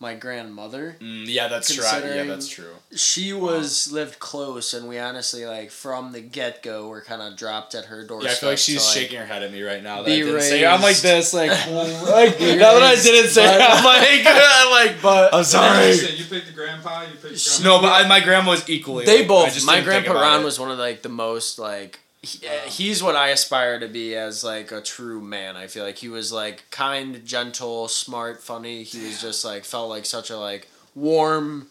my 0.01 0.15
grandmother. 0.15 0.96
Mm, 1.01 1.25
yeah, 1.27 1.50
that's 1.50 1.74
true. 1.74 1.84
Yeah, 1.84 2.24
that's 2.24 2.48
true. 2.48 2.72
She 2.96 3.34
was 3.34 3.91
lived 3.91 4.20
close, 4.20 4.74
and 4.74 4.88
we 4.88 4.98
honestly 4.98 5.46
like 5.46 5.72
from 5.72 6.13
the 6.13 6.22
get 6.22 6.63
go 6.63 6.88
were 6.88 7.01
kind 7.01 7.22
of 7.22 7.38
dropped 7.38 7.75
at 7.75 7.86
her 7.86 8.06
doorstep. 8.06 8.29
Yeah, 8.29 8.36
I 8.36 8.39
feel 8.39 8.50
like 8.50 8.58
she's 8.60 8.86
to, 8.86 9.00
shaking 9.00 9.20
her 9.20 9.25
head 9.25 9.44
at 9.44 9.51
me 9.51 9.62
right 9.62 9.84
now. 9.84 10.03
That 10.03 10.12
I 10.12 10.15
didn't 10.15 10.41
say. 10.41 10.65
I'm 10.65 10.82
like 10.82 10.98
this, 10.98 11.34
like, 11.34 11.50
like 11.70 12.39
now 12.39 12.74
that 12.74 12.82
I 12.82 12.96
didn't 12.96 13.29
say, 13.29 13.46
by- 13.46 13.65
I'm 13.65 13.84
like, 13.84 14.25
I'm 14.25 14.72
like, 14.72 15.01
But 15.01 15.34
I'm 15.34 15.44
sorry. 15.44 15.91
You, 15.91 16.01
you 16.15 16.25
picked 16.25 16.48
the 16.48 16.53
grandpa. 16.53 17.01
You 17.01 17.08
picked 17.10 17.24
the 17.24 17.62
grandma. 17.62 17.77
No, 17.77 17.82
but 17.82 17.91
I, 17.91 18.08
my 18.08 18.22
grandma 18.22 18.51
was 18.51 18.70
equally. 18.70 19.06
They 19.06 19.20
like, 19.20 19.27
both. 19.27 19.65
My 19.65 19.82
grandpa 19.82 20.13
Ron 20.13 20.41
it. 20.41 20.46
was 20.46 20.60
one 20.60 20.72
of 20.72 20.79
like 20.79 21.01
the 21.01 21.10
most 21.10 21.60
like. 21.60 22.00
He, 22.22 22.46
uh, 22.48 22.52
he's 22.68 23.02
what 23.02 23.16
I 23.16 23.30
aspire 23.30 23.80
to 23.80 23.88
be 23.88 24.14
as 24.16 24.44
like 24.44 24.72
a 24.74 24.82
true 24.82 25.22
man. 25.22 25.56
I 25.56 25.68
feel 25.68 25.86
like 25.86 25.98
he 25.98 26.10
was 26.10 26.32
like 26.34 26.70
kind, 26.70 27.24
gentle, 27.26 27.88
smart, 27.88 28.42
funny. 28.44 28.84
He 28.84 29.06
was 29.06 29.22
just 29.22 29.46
like 29.46 29.64
felt 29.64 29.90
like 29.90 30.06
such 30.06 30.30
a 30.30 30.38
like 30.38 30.68
warm 30.96 31.68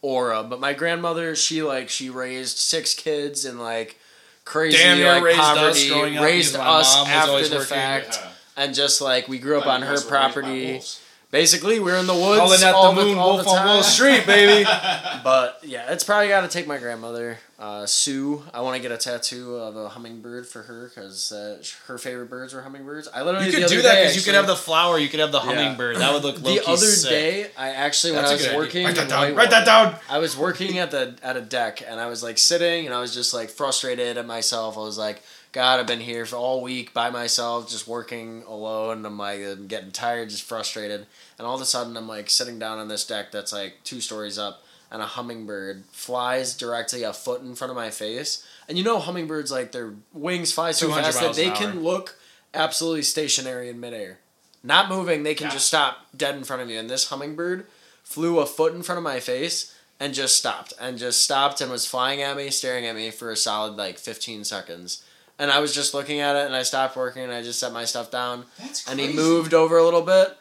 aura. 0.00 0.42
But 0.42 0.58
my 0.58 0.72
grandmother, 0.74 1.36
she 1.36 1.62
like 1.62 1.88
she 1.88 2.10
raised 2.10 2.58
six 2.58 2.94
kids 2.94 3.44
and 3.44 3.60
like 3.60 3.96
crazy 4.44 4.78
Damn 4.78 5.00
like 5.00 5.22
raised 5.22 5.38
us 5.40 5.88
poverty, 5.88 6.16
up 6.16 6.24
raised 6.24 6.56
us 6.56 6.96
after 7.08 7.48
the 7.48 7.54
working. 7.56 7.66
fact, 7.68 8.18
Yeah. 8.20 8.64
and 8.64 8.74
just 8.74 9.00
like 9.00 9.28
we 9.28 9.38
grew 9.38 9.58
up 9.60 9.66
on 9.68 9.82
her 9.82 9.94
guys 9.94 10.04
were 10.04 10.10
raised 10.10 10.32
property. 10.34 10.80
Basically, 11.32 11.80
we're 11.80 11.96
in 11.96 12.06
the 12.06 12.12
woods 12.12 12.38
Calling 12.40 12.62
at 12.62 12.72
the 12.72 12.92
moon, 13.04 13.16
all 13.16 13.32
Wolf 13.36 13.44
the 13.44 13.50
on. 13.52 13.66
Wall 13.66 13.82
Street, 13.82 14.26
baby. 14.26 14.68
But 15.24 15.60
yeah, 15.62 15.90
it's 15.92 16.04
probably 16.04 16.28
got 16.28 16.40
to 16.42 16.48
take 16.48 16.66
my 16.66 16.76
grandmother, 16.78 17.38
uh, 17.58 17.86
Sue. 17.86 18.42
I 18.52 18.60
want 18.60 18.74
to 18.76 18.82
get 18.82 18.90
a 18.92 18.96
tattoo 18.98 19.54
of 19.56 19.76
a 19.76 19.88
hummingbird 19.88 20.46
for 20.48 20.62
her 20.62 20.88
because 20.88 21.30
uh, 21.32 21.62
her 21.86 21.96
favorite 21.96 22.28
birds 22.28 22.52
were 22.52 22.60
hummingbirds. 22.60 23.08
I 23.14 23.22
literally 23.22 23.46
You 23.46 23.52
could 23.52 23.68
do 23.68 23.80
that 23.82 24.00
because 24.00 24.16
you 24.16 24.22
could 24.22 24.34
have 24.34 24.46
the 24.48 24.56
flower, 24.56 24.98
you 24.98 25.08
could 25.08 25.20
have 25.20 25.30
the 25.32 25.38
Yeah. 25.40 25.44
hummingbird. 25.54 25.96
That 25.98 26.12
would 26.12 26.22
look 26.24 26.36
the 26.42 26.60
other 26.66 26.76
sick. 26.86 27.10
day. 27.10 27.50
I 27.56 27.70
actually 27.70 28.12
when 28.14 28.22
That's 28.24 28.32
I 28.32 28.34
a 28.34 28.36
was 28.38 28.46
idea. 28.48 28.58
working, 28.58 28.84
Write 28.86 28.96
that 28.96 29.08
down. 29.08 29.34
Write 29.36 29.50
that 29.50 29.64
down. 29.64 29.96
I 30.10 30.18
was 30.18 30.36
working 30.36 30.78
at 30.78 30.90
the 30.90 31.14
at 31.22 31.36
a 31.36 31.40
deck 31.40 31.82
and 31.88 31.98
I 32.00 32.06
was 32.08 32.22
like 32.22 32.36
sitting 32.36 32.84
and 32.86 32.94
I 32.94 33.00
was 33.00 33.14
just 33.14 33.32
like 33.32 33.48
frustrated 33.48 34.18
at 34.18 34.26
myself. 34.26 34.76
I 34.76 34.80
was 34.80 34.98
like, 34.98 35.22
God, 35.52 35.80
I've 35.80 35.86
been 35.86 36.00
here 36.00 36.24
for 36.24 36.36
all 36.36 36.62
week 36.62 36.94
by 36.94 37.10
myself, 37.10 37.68
just 37.68 37.86
working 37.86 38.42
alone. 38.48 39.04
I'm 39.04 39.18
like 39.18 39.40
I'm 39.40 39.66
getting 39.66 39.90
tired, 39.90 40.30
just 40.30 40.44
frustrated. 40.44 41.06
And 41.38 41.46
all 41.46 41.54
of 41.54 41.60
a 41.60 41.66
sudden, 41.66 41.96
I'm 41.96 42.08
like 42.08 42.30
sitting 42.30 42.58
down 42.58 42.78
on 42.78 42.88
this 42.88 43.06
deck 43.06 43.30
that's 43.30 43.52
like 43.52 43.74
two 43.84 44.00
stories 44.00 44.38
up, 44.38 44.64
and 44.90 45.02
a 45.02 45.06
hummingbird 45.06 45.84
flies 45.92 46.56
directly 46.56 47.02
a 47.02 47.12
foot 47.12 47.42
in 47.42 47.54
front 47.54 47.70
of 47.70 47.76
my 47.76 47.90
face. 47.90 48.46
And 48.66 48.78
you 48.78 48.84
know, 48.84 48.98
hummingbirds 48.98 49.52
like 49.52 49.72
their 49.72 49.92
wings 50.14 50.52
fly 50.52 50.72
so 50.72 50.90
fast 50.90 51.20
that 51.20 51.34
they 51.34 51.50
can 51.50 51.76
hour. 51.76 51.82
look 51.82 52.18
absolutely 52.54 53.02
stationary 53.02 53.68
in 53.68 53.78
midair, 53.78 54.20
not 54.62 54.88
moving. 54.88 55.22
They 55.22 55.34
can 55.34 55.48
Yeah. 55.48 55.52
just 55.54 55.66
stop 55.66 56.06
dead 56.16 56.34
in 56.34 56.44
front 56.44 56.62
of 56.62 56.70
you. 56.70 56.78
And 56.78 56.88
this 56.88 57.08
hummingbird 57.08 57.66
flew 58.02 58.38
a 58.38 58.46
foot 58.46 58.74
in 58.74 58.82
front 58.82 58.96
of 58.98 59.02
my 59.04 59.20
face 59.20 59.74
and 60.00 60.14
just 60.14 60.38
stopped 60.38 60.72
and 60.80 60.96
just 60.98 61.20
stopped 61.20 61.60
and 61.60 61.70
was 61.70 61.86
flying 61.86 62.22
at 62.22 62.38
me, 62.38 62.50
staring 62.50 62.86
at 62.86 62.96
me 62.96 63.10
for 63.10 63.30
a 63.30 63.36
solid 63.36 63.76
like 63.76 63.98
15 63.98 64.44
seconds. 64.44 65.02
And 65.38 65.50
I 65.50 65.58
was 65.60 65.74
just 65.74 65.92
looking 65.94 66.20
at 66.20 66.36
it 66.36 66.46
and 66.46 66.54
I 66.54 66.62
stopped 66.62 66.96
working 66.96 67.22
and 67.22 67.32
I 67.32 67.42
just 67.42 67.58
set 67.58 67.72
my 67.72 67.84
stuff 67.84 68.10
down 68.10 68.44
That's 68.60 68.84
crazy. 68.84 69.02
and 69.02 69.10
he 69.10 69.16
moved 69.16 69.54
over 69.54 69.76
a 69.78 69.84
little 69.84 70.02
bit 70.02 70.36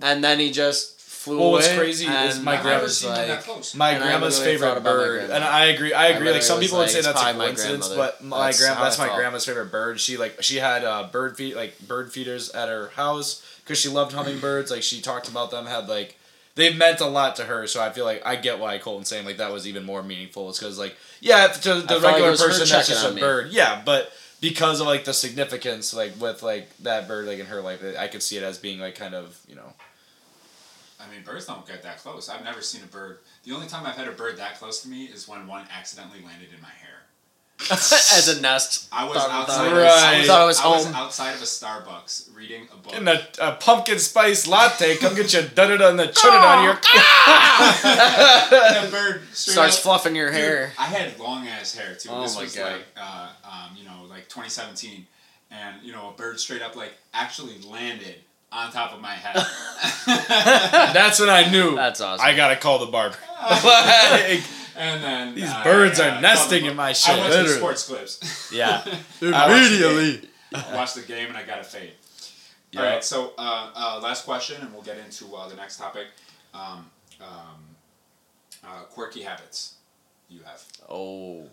and 0.00 0.22
then 0.22 0.38
he 0.38 0.52
just 0.52 1.00
flew 1.00 1.38
Well, 1.38 1.46
away. 1.48 1.54
what's 1.56 1.74
crazy 1.74 2.06
is 2.06 2.40
my 2.40 2.52
I've 2.52 2.60
I 2.60 2.62
never 2.62 2.62
grandma's 2.62 2.82
was 2.82 2.98
seen 2.98 3.14
them 3.14 3.28
that 3.28 3.48
like. 3.48 3.74
My 3.74 3.98
grandma's 3.98 4.38
favorite 4.38 4.84
bird, 4.84 5.18
grandma. 5.20 5.34
and 5.34 5.44
I 5.44 5.64
agree. 5.66 5.92
I 5.92 6.08
agree. 6.08 6.28
I 6.28 6.32
Like 6.32 6.42
some 6.42 6.60
people 6.60 6.78
was 6.78 6.94
would 6.94 7.02
say 7.02 7.08
that's 7.08 7.18
a 7.20 7.22
probably 7.24 7.38
my 7.38 7.44
coincidence, 7.46 7.88
but 7.88 8.22
my 8.22 8.46
That's 8.46 8.60
grand 8.60 8.76
how 8.76 8.84
that's 8.84 8.98
my 8.98 9.06
felt. 9.06 9.18
grandma's 9.18 9.46
favorite 9.46 9.70
bird. 9.72 9.98
She 10.00 10.16
like 10.18 10.42
she 10.42 10.56
had 10.58 10.84
uh, 10.84 11.08
bird 11.10 11.36
feed 11.36 11.54
like 11.56 11.78
bird 11.80 12.12
feeders 12.12 12.50
at 12.50 12.68
her 12.68 12.88
house 12.94 13.42
because 13.64 13.78
she 13.78 13.88
loved 13.88 14.12
hummingbirds. 14.12 14.70
Like 14.70 14.82
she 14.82 15.00
talked 15.00 15.28
about 15.28 15.50
them, 15.50 15.66
had 15.66 15.88
like 15.88 16.18
they 16.56 16.72
meant 16.74 17.00
a 17.00 17.06
lot 17.06 17.34
to 17.36 17.44
her. 17.44 17.66
So 17.66 17.80
I 17.82 17.90
feel 17.90 18.04
like 18.04 18.22
I 18.26 18.36
get 18.36 18.58
why 18.60 18.76
Colton's 18.78 19.08
saying 19.08 19.24
like 19.24 19.38
that 19.38 19.50
was 19.52 19.66
even 19.66 19.84
more 19.84 20.02
meaningful. 20.02 20.50
It's 20.50 20.58
because 20.58 20.78
like 20.78 20.94
yeah, 21.20 21.46
to 21.48 21.74
the 21.80 21.86
felt 21.88 22.02
like 22.02 22.12
regular 22.16 22.36
person 22.36 22.68
that's 22.68 22.88
just 22.88 23.04
a 23.06 23.12
me. 23.12 23.20
bird. 23.22 23.50
Yeah, 23.50 23.80
but 23.84 24.12
because 24.44 24.78
of 24.78 24.86
like 24.86 25.06
the 25.06 25.14
significance 25.14 25.94
like 25.94 26.20
with 26.20 26.42
like 26.42 26.68
that 26.80 27.08
bird 27.08 27.26
like 27.26 27.38
in 27.38 27.46
her 27.46 27.62
life, 27.62 27.82
I 27.98 28.08
could 28.08 28.22
see 28.22 28.36
it 28.36 28.42
as 28.42 28.58
being 28.58 28.78
like 28.78 28.94
kind 28.94 29.14
of 29.14 29.40
you 29.48 29.56
know. 29.56 29.72
I 31.00 31.10
mean, 31.10 31.24
birds 31.24 31.46
don't 31.46 31.66
get 31.66 31.82
that 31.82 31.98
close. 31.98 32.28
I've 32.28 32.44
never 32.44 32.60
seen 32.60 32.82
a 32.82 32.86
bird. 32.86 33.18
The 33.44 33.52
only 33.52 33.66
time 33.66 33.86
I've 33.86 33.96
had 33.96 34.06
a 34.06 34.12
bird 34.12 34.36
that 34.36 34.58
close 34.58 34.82
to 34.82 34.88
me 34.88 35.04
is 35.04 35.26
when 35.26 35.46
one 35.46 35.64
accidentally 35.74 36.22
landed 36.22 36.48
in 36.54 36.60
my 36.60 36.68
hair. 36.68 36.83
as 37.72 38.28
a 38.28 38.40
nest. 38.40 38.88
I 38.92 39.04
was 39.04 39.16
Thought- 39.18 39.30
outside. 39.30 39.54
thought 39.56 39.66
of- 39.66 39.72
it 39.72 39.82
was- 39.82 40.02
I 40.02 40.18
was, 40.18 40.26
thought 40.28 40.42
it 40.42 40.46
was 40.46 40.60
I 40.60 40.68
was 40.68 40.86
outside 40.94 41.34
of 41.34 41.40
a 41.40 41.44
Starbucks 41.44 42.34
reading 42.36 42.68
a 42.72 42.76
book. 42.76 42.94
And 42.96 43.08
a, 43.08 43.26
a 43.40 43.52
pumpkin 43.56 43.98
spice 43.98 44.46
latte, 44.46 44.96
come 44.96 45.14
get 45.14 45.32
your 45.32 45.42
da 45.42 45.66
da 45.68 45.76
da 45.76 45.88
and 45.90 45.98
the 45.98 46.04
chudda 46.04 46.34
out 46.34 46.58
of 46.58 46.64
your. 46.64 46.74
and 48.76 48.86
a 48.86 48.90
bird 48.90 49.22
Starts 49.32 49.76
up- 49.76 49.82
fluffing 49.82 50.16
your 50.16 50.30
Dude, 50.30 50.36
hair. 50.40 50.72
I 50.78 50.84
had 50.86 51.18
long 51.18 51.46
ass 51.46 51.74
hair 51.74 51.94
too. 51.94 52.10
Oh 52.12 52.22
this 52.22 52.36
my 52.36 52.42
was 52.42 52.54
God. 52.56 52.72
like, 52.72 52.82
uh, 52.96 53.28
um, 53.44 53.76
you 53.76 53.84
know, 53.84 54.04
like 54.08 54.24
2017, 54.28 55.06
and 55.50 55.82
you 55.82 55.92
know, 55.92 56.10
a 56.10 56.12
bird 56.16 56.38
straight 56.40 56.62
up 56.62 56.76
like 56.76 56.92
actually 57.12 57.54
landed 57.68 58.16
on 58.52 58.70
top 58.70 58.92
of 58.92 59.00
my 59.00 59.14
head. 59.14 59.34
That's 60.94 61.18
when 61.20 61.28
I 61.30 61.50
knew. 61.50 61.74
That's 61.74 62.00
awesome. 62.00 62.24
I 62.24 62.34
gotta 62.36 62.56
call 62.56 62.78
the 62.78 62.86
barber. 62.86 63.16
like, 63.42 64.42
and 64.76 65.02
then 65.02 65.34
These 65.34 65.50
uh, 65.50 65.64
birds 65.64 66.00
are 66.00 66.20
nesting 66.20 66.64
in 66.66 66.76
my 66.76 66.88
I 66.88 66.92
shit, 66.92 67.18
went 67.18 67.32
to 67.32 67.42
the 67.42 67.48
sports 67.48 67.86
clips. 67.86 68.50
yeah. 68.52 68.82
I 68.84 68.88
watched 68.88 69.20
the 69.20 69.88
Immediately. 69.90 70.28
Watched 70.72 70.94
the 70.94 71.02
game 71.02 71.28
and 71.28 71.36
I 71.36 71.42
got 71.44 71.58
a 71.60 71.64
fade. 71.64 71.92
Yeah. 72.70 72.80
All 72.80 72.86
right, 72.86 73.02
so 73.04 73.32
uh, 73.38 73.70
uh, 73.74 74.00
last 74.02 74.24
question, 74.24 74.60
and 74.60 74.72
we'll 74.72 74.82
get 74.82 74.98
into 74.98 75.34
uh, 75.34 75.48
the 75.48 75.56
next 75.56 75.78
topic. 75.78 76.06
Um, 76.52 76.86
um, 77.20 77.28
uh, 78.64 78.82
quirky 78.90 79.22
habits 79.22 79.74
you 80.30 80.40
have. 80.44 80.62
oh, 80.88 81.44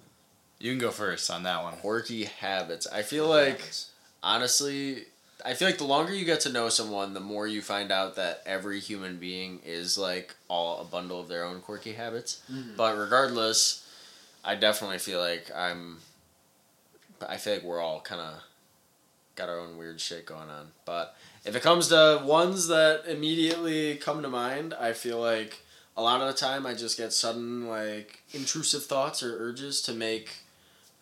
You 0.60 0.72
can 0.72 0.78
go 0.80 0.92
first 0.92 1.30
on 1.32 1.44
that 1.44 1.64
one. 1.64 1.74
quirky 1.78 2.26
habits. 2.26 2.86
I 2.88 3.02
feel 3.02 3.28
Quirky 3.28 3.50
like 3.52 3.60
habits. 3.62 3.92
honestly, 4.22 5.06
I 5.46 5.54
feel 5.54 5.68
like 5.68 5.78
the 5.78 5.84
longer 5.86 6.14
you 6.14 6.26
get 6.26 6.42
to 6.42 6.52
know 6.52 6.70
someone, 6.70 7.14
the 7.14 7.20
more 7.20 7.48
you 7.48 7.62
find 7.62 7.92
out 7.92 8.16
that 8.16 8.42
every 8.46 8.80
human 8.80 9.18
being 9.18 9.60
is 9.66 9.98
like 9.98 10.36
all 10.48 10.82
a 10.82 10.84
bundle 10.84 11.20
of 11.20 11.28
their 11.28 11.44
own 11.44 11.62
quirky 11.62 11.94
habits. 11.94 12.42
Mhm. 12.52 12.76
But 12.76 12.98
regardless, 12.98 13.86
I 14.44 14.56
definitely 14.56 15.00
feel 15.00 15.20
like 15.20 15.52
I'm. 15.56 16.00
I 17.28 17.38
feel 17.38 17.54
like 17.56 17.64
we're 17.64 17.82
all 17.82 18.02
kind 18.02 18.22
of 18.22 18.42
got 19.36 19.50
our 19.50 19.60
own 19.60 19.78
weird 19.78 20.02
shit 20.02 20.26
going 20.26 20.50
on. 20.50 20.72
But 20.86 21.16
if 21.46 21.56
it 21.56 21.62
comes 21.62 21.88
to 21.90 22.22
ones 22.24 22.68
that 22.68 23.04
immediately 23.08 23.96
come 23.98 24.22
to 24.22 24.30
mind, 24.30 24.74
I 24.74 24.94
feel 24.94 25.20
like 25.20 25.60
a 25.96 26.02
lot 26.02 26.22
of 26.22 26.28
the 26.28 26.34
time 26.34 26.66
I 26.66 26.74
just 26.74 26.98
get 26.98 27.14
sudden 27.14 27.68
like 27.68 28.24
intrusive 28.34 28.86
thoughts 28.86 29.22
or 29.22 29.38
urges 29.40 29.82
to 29.84 29.94
make 29.94 30.41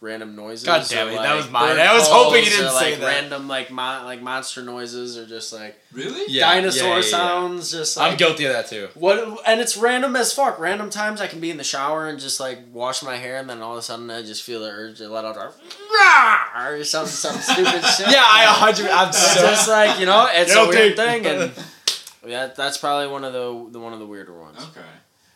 random 0.01 0.35
noises. 0.35 0.65
God 0.65 0.85
damn 0.89 1.09
it, 1.09 1.15
like, 1.15 1.27
that 1.27 1.35
was 1.35 1.49
mine. 1.51 1.77
I 1.77 1.93
was 1.93 2.07
hoping 2.07 2.43
you 2.43 2.49
didn't 2.49 2.71
say 2.71 2.91
like, 2.91 2.99
that. 2.99 3.05
Random 3.05 3.47
like 3.47 3.69
mon- 3.69 4.05
like 4.05 4.21
monster 4.21 4.63
noises 4.63 5.17
or 5.17 5.25
just 5.25 5.51
like 5.51 5.79
Really? 5.91 6.31
Yeah, 6.31 6.53
dinosaur 6.53 6.87
yeah, 6.87 6.89
yeah, 6.89 7.01
yeah. 7.01 7.09
sounds. 7.09 7.71
Just 7.71 7.97
like 7.97 8.11
I'm 8.11 8.17
guilty 8.17 8.45
of 8.45 8.53
that 8.53 8.67
too. 8.67 8.89
what 8.93 9.39
and 9.45 9.59
it's 9.59 9.75
random 9.75 10.15
as 10.15 10.33
fuck. 10.33 10.59
Random 10.59 10.89
times 10.89 11.19
I 11.19 11.27
can 11.27 11.39
be 11.39 11.51
in 11.51 11.57
the 11.57 11.63
shower 11.63 12.07
and 12.07 12.19
just 12.19 12.39
like 12.39 12.59
wash 12.71 13.03
my 13.03 13.17
hair, 13.17 13.37
and 13.37 13.49
then 13.49 13.61
all 13.61 13.73
of 13.73 13.79
a 13.79 13.81
sudden 13.81 14.09
I 14.09 14.21
just 14.21 14.43
feel 14.43 14.61
the 14.61 14.69
urge 14.69 14.97
to 14.99 15.09
let 15.09 15.25
out 15.25 15.35
a 15.35 15.51
"Rah!" 15.93 16.65
or 16.65 16.83
some 16.83 17.05
some 17.07 17.35
stupid 17.41 17.83
shit. 17.83 18.07
Yeah, 18.09 18.23
I 18.23 18.45
100. 18.45 18.89
I'm 18.89 19.11
so. 19.11 19.41
just 19.41 19.67
like 19.67 19.99
you 19.99 20.05
know, 20.05 20.27
it's 20.31 20.55
a 20.55 20.67
weird 20.67 20.95
thing, 20.95 21.25
and 21.25 21.51
yeah, 22.25 22.47
that's 22.47 22.77
probably 22.77 23.07
one 23.07 23.23
of 23.23 23.33
the 23.33 23.69
the 23.71 23.79
one 23.79 23.93
of 23.93 23.99
the 23.99 24.07
weirder 24.07 24.39
ones. 24.39 24.59
Okay. 24.71 24.85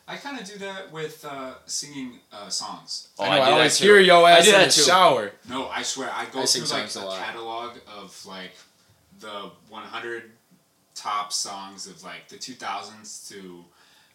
I 0.08 0.18
kind 0.18 0.40
of 0.40 0.46
do 0.46 0.58
that 0.60 0.92
with 0.92 1.24
uh, 1.24 1.54
singing 1.66 2.20
uh, 2.32 2.50
songs. 2.50 3.08
Oh, 3.18 3.24
I, 3.24 3.28
know, 3.28 3.32
I 3.32 3.36
I, 3.36 3.40
do 3.40 3.46
that 3.46 3.54
always 3.54 3.78
too. 3.78 3.86
hear 3.86 4.00
yo 4.00 4.24
I 4.24 4.32
ass 4.34 4.44
do 4.46 4.50
in 4.50 4.56
that 4.60 4.66
the 4.70 4.72
too. 4.76 4.82
shower. 4.82 5.32
No, 5.50 5.68
I 5.70 5.82
swear, 5.82 6.10
I 6.14 6.26
go 6.26 6.42
I 6.42 6.46
through 6.46 6.62
like 6.62 6.90
songs 6.90 6.96
a 6.98 7.08
a 7.08 7.18
catalog 7.18 7.78
of 7.98 8.26
like 8.26 8.52
the 9.20 9.50
100 9.70 10.24
top 10.94 11.32
songs 11.32 11.88
of 11.88 12.04
like 12.04 12.28
the 12.28 12.36
2000s 12.36 13.30
to 13.30 13.64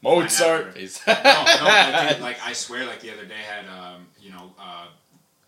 Mozart. 0.03 0.77
no, 0.77 0.83
no, 1.07 1.64
like, 1.64 2.20
like 2.20 2.37
I 2.44 2.53
swear, 2.53 2.87
like 2.87 3.01
the 3.01 3.11
other 3.12 3.24
day 3.24 3.35
I 3.35 3.53
had 3.55 3.64
um, 3.68 4.07
you 4.20 4.31
know, 4.31 4.53
uh, 4.61 4.88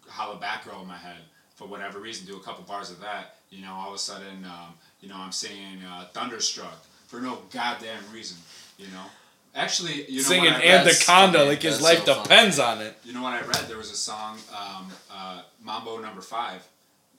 Holla 0.09 0.41
Back 0.41 0.65
Girl 0.65 0.81
in 0.81 0.89
my 0.89 0.97
head 0.97 1.19
for 1.55 1.69
whatever 1.69 1.99
reason. 1.99 2.27
Do 2.27 2.37
a 2.37 2.41
couple 2.41 2.65
bars 2.65 2.91
of 2.91 3.01
that, 3.01 3.37
you 3.51 3.63
know, 3.63 3.73
all 3.75 3.89
of 3.91 3.95
a 3.95 3.99
sudden, 3.99 4.45
um, 4.45 4.75
you 5.01 5.09
know, 5.09 5.17
I'm 5.17 5.33
singing 5.33 5.83
uh, 5.87 6.07
Thunderstruck 6.13 6.85
for 7.07 7.21
no 7.21 7.39
goddamn 7.53 8.03
reason, 8.13 8.39
you 8.79 8.87
know. 8.89 9.05
Actually, 9.55 10.05
you 10.11 10.19
know 10.19 10.29
Singing 10.29 10.45
when 10.45 10.55
I 10.55 10.59
read, 10.59 10.87
Anaconda 10.87 11.45
like 11.45 11.61
his 11.63 11.81
life 11.83 12.05
so 12.05 12.15
funny. 12.15 12.23
depends 12.23 12.59
on 12.61 12.81
it. 12.81 12.97
You 13.05 13.13
know 13.15 13.23
what 13.23 13.33
I 13.33 13.41
read? 13.41 13.67
There 13.69 13.77
was 13.79 13.91
a 13.91 13.97
song, 13.97 14.39
um, 14.57 14.91
uh, 15.13 15.43
Mambo 15.63 15.99
Number 15.99 16.21
Five, 16.21 16.67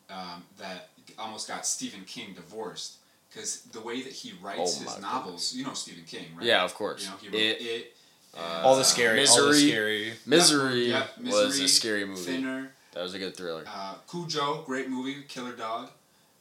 um, 0.10 0.44
that 0.58 0.90
almost 1.20 1.48
got 1.48 1.66
Stephen 1.68 2.04
King 2.06 2.34
divorced 2.34 2.96
because 3.30 3.62
the 3.74 3.82
way 3.82 4.02
that 4.02 4.14
he 4.14 4.34
writes 4.42 4.78
Oh 4.80 4.84
his 4.86 4.96
my 4.96 5.00
novels. 5.02 5.54
You 5.54 5.66
know 5.66 5.74
Stephen 5.74 6.04
King, 6.06 6.26
right? 6.38 6.46
Yeah, 6.46 6.64
of 6.64 6.74
course. 6.74 7.04
You 7.04 7.10
know 7.10 7.16
he 7.22 7.28
wrote 7.28 7.36
It- 7.36 7.62
it. 7.62 7.94
and, 8.36 8.66
All 8.66 8.76
the 8.76 8.82
uh, 8.82 8.86
scary, 8.86 9.28
all 9.28 9.36
the 9.42 9.48
Misery. 9.50 9.70
scary. 9.70 10.14
Misery 10.26 10.90
Yep, 10.90 11.18
was 11.18 11.26
Misery, 11.26 11.66
a 11.66 11.68
scary 11.68 12.06
movie. 12.06 12.22
Thinner. 12.22 12.72
That 12.94 13.04
was 13.04 13.14
a 13.14 13.20
good 13.20 13.36
thriller. 13.36 13.66
Uh, 13.68 13.96
Cujo, 14.10 14.64
great 14.66 14.90
movie, 14.90 15.24
Killer 15.28 15.52
Dog. 15.54 15.90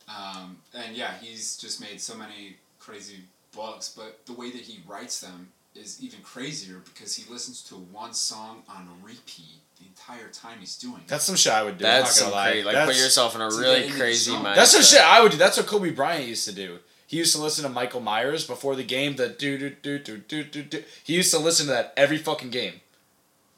Um, 0.08 0.58
and 0.74 0.96
yeah, 0.96 1.14
he's 1.20 1.56
just 1.56 1.80
made 1.80 2.00
so 2.00 2.16
many 2.16 2.56
crazy 2.80 3.18
books, 3.54 3.92
but 3.96 4.24
the 4.26 4.32
way 4.32 4.50
that 4.50 4.60
he 4.62 4.80
writes 4.86 5.20
them 5.20 5.48
is 5.80 6.02
even 6.02 6.20
crazier 6.22 6.80
because 6.84 7.14
he 7.16 7.30
listens 7.32 7.62
to 7.64 7.74
one 7.74 8.12
song 8.14 8.62
on 8.68 8.88
repeat 9.02 9.60
the 9.78 9.86
entire 9.86 10.28
time 10.28 10.58
he's 10.60 10.76
doing 10.76 10.96
it. 10.96 11.08
That's 11.08 11.24
some 11.24 11.36
shit 11.36 11.52
I 11.52 11.62
would 11.62 11.78
do. 11.78 11.84
That's 11.84 12.10
I'm 12.10 12.14
some 12.14 12.30
not 12.30 12.36
gonna 12.36 12.44
lie. 12.44 12.50
crazy. 12.52 12.64
Like 12.64 12.74
That's- 12.74 12.96
put 12.96 13.02
yourself 13.02 13.34
in 13.34 13.40
a 13.40 13.50
to 13.50 13.56
really 13.56 13.74
get 13.76 13.82
into 13.84 13.92
the 13.94 14.00
crazy 14.00 14.30
zone. 14.30 14.44
mindset. 14.44 14.54
That's 14.56 14.70
some 14.72 14.82
shit 14.82 15.00
I 15.00 15.22
would 15.22 15.32
do. 15.32 15.38
That's 15.38 15.56
what 15.56 15.66
Kobe 15.66 15.90
Bryant 15.90 16.26
used 16.28 16.44
to 16.46 16.52
do. 16.54 16.78
He 17.06 17.16
used 17.16 17.34
to 17.34 17.40
listen 17.42 17.64
to 17.64 17.70
Michael 17.70 18.00
Myers 18.00 18.46
before 18.46 18.76
the 18.76 18.84
game. 18.84 19.16
The 19.16 19.28
do 19.30 19.58
do 19.58 19.70
do 19.70 19.98
do 19.98 20.18
do 20.18 20.44
do 20.44 20.62
do. 20.62 20.84
He 21.02 21.14
used 21.14 21.32
to 21.32 21.38
listen 21.38 21.66
to 21.66 21.72
that 21.72 21.92
every 21.96 22.18
fucking 22.18 22.50
game. 22.50 22.80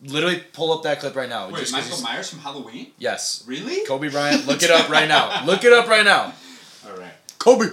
Literally, 0.04 0.42
pull 0.52 0.72
up 0.72 0.82
that 0.84 1.00
clip 1.00 1.14
right 1.14 1.28
now. 1.28 1.46
Wait, 1.48 1.60
just 1.60 1.64
'cause 1.64 1.72
Michael 1.72 1.88
he's- 1.90 2.02
Myers 2.02 2.30
from 2.30 2.38
Halloween? 2.40 2.92
Yes, 2.98 3.44
Really? 3.46 3.84
Kobe 3.86 4.08
Bryant. 4.08 4.46
Look 4.46 4.62
it 4.62 4.70
up 4.70 4.88
right 4.88 5.06
now. 5.06 5.44
Look 5.46 5.64
it 5.64 5.72
up 5.72 5.86
right 5.86 6.04
now. 6.04 6.32
All 6.86 6.96
right. 6.96 7.12
Kobe. 7.38 7.66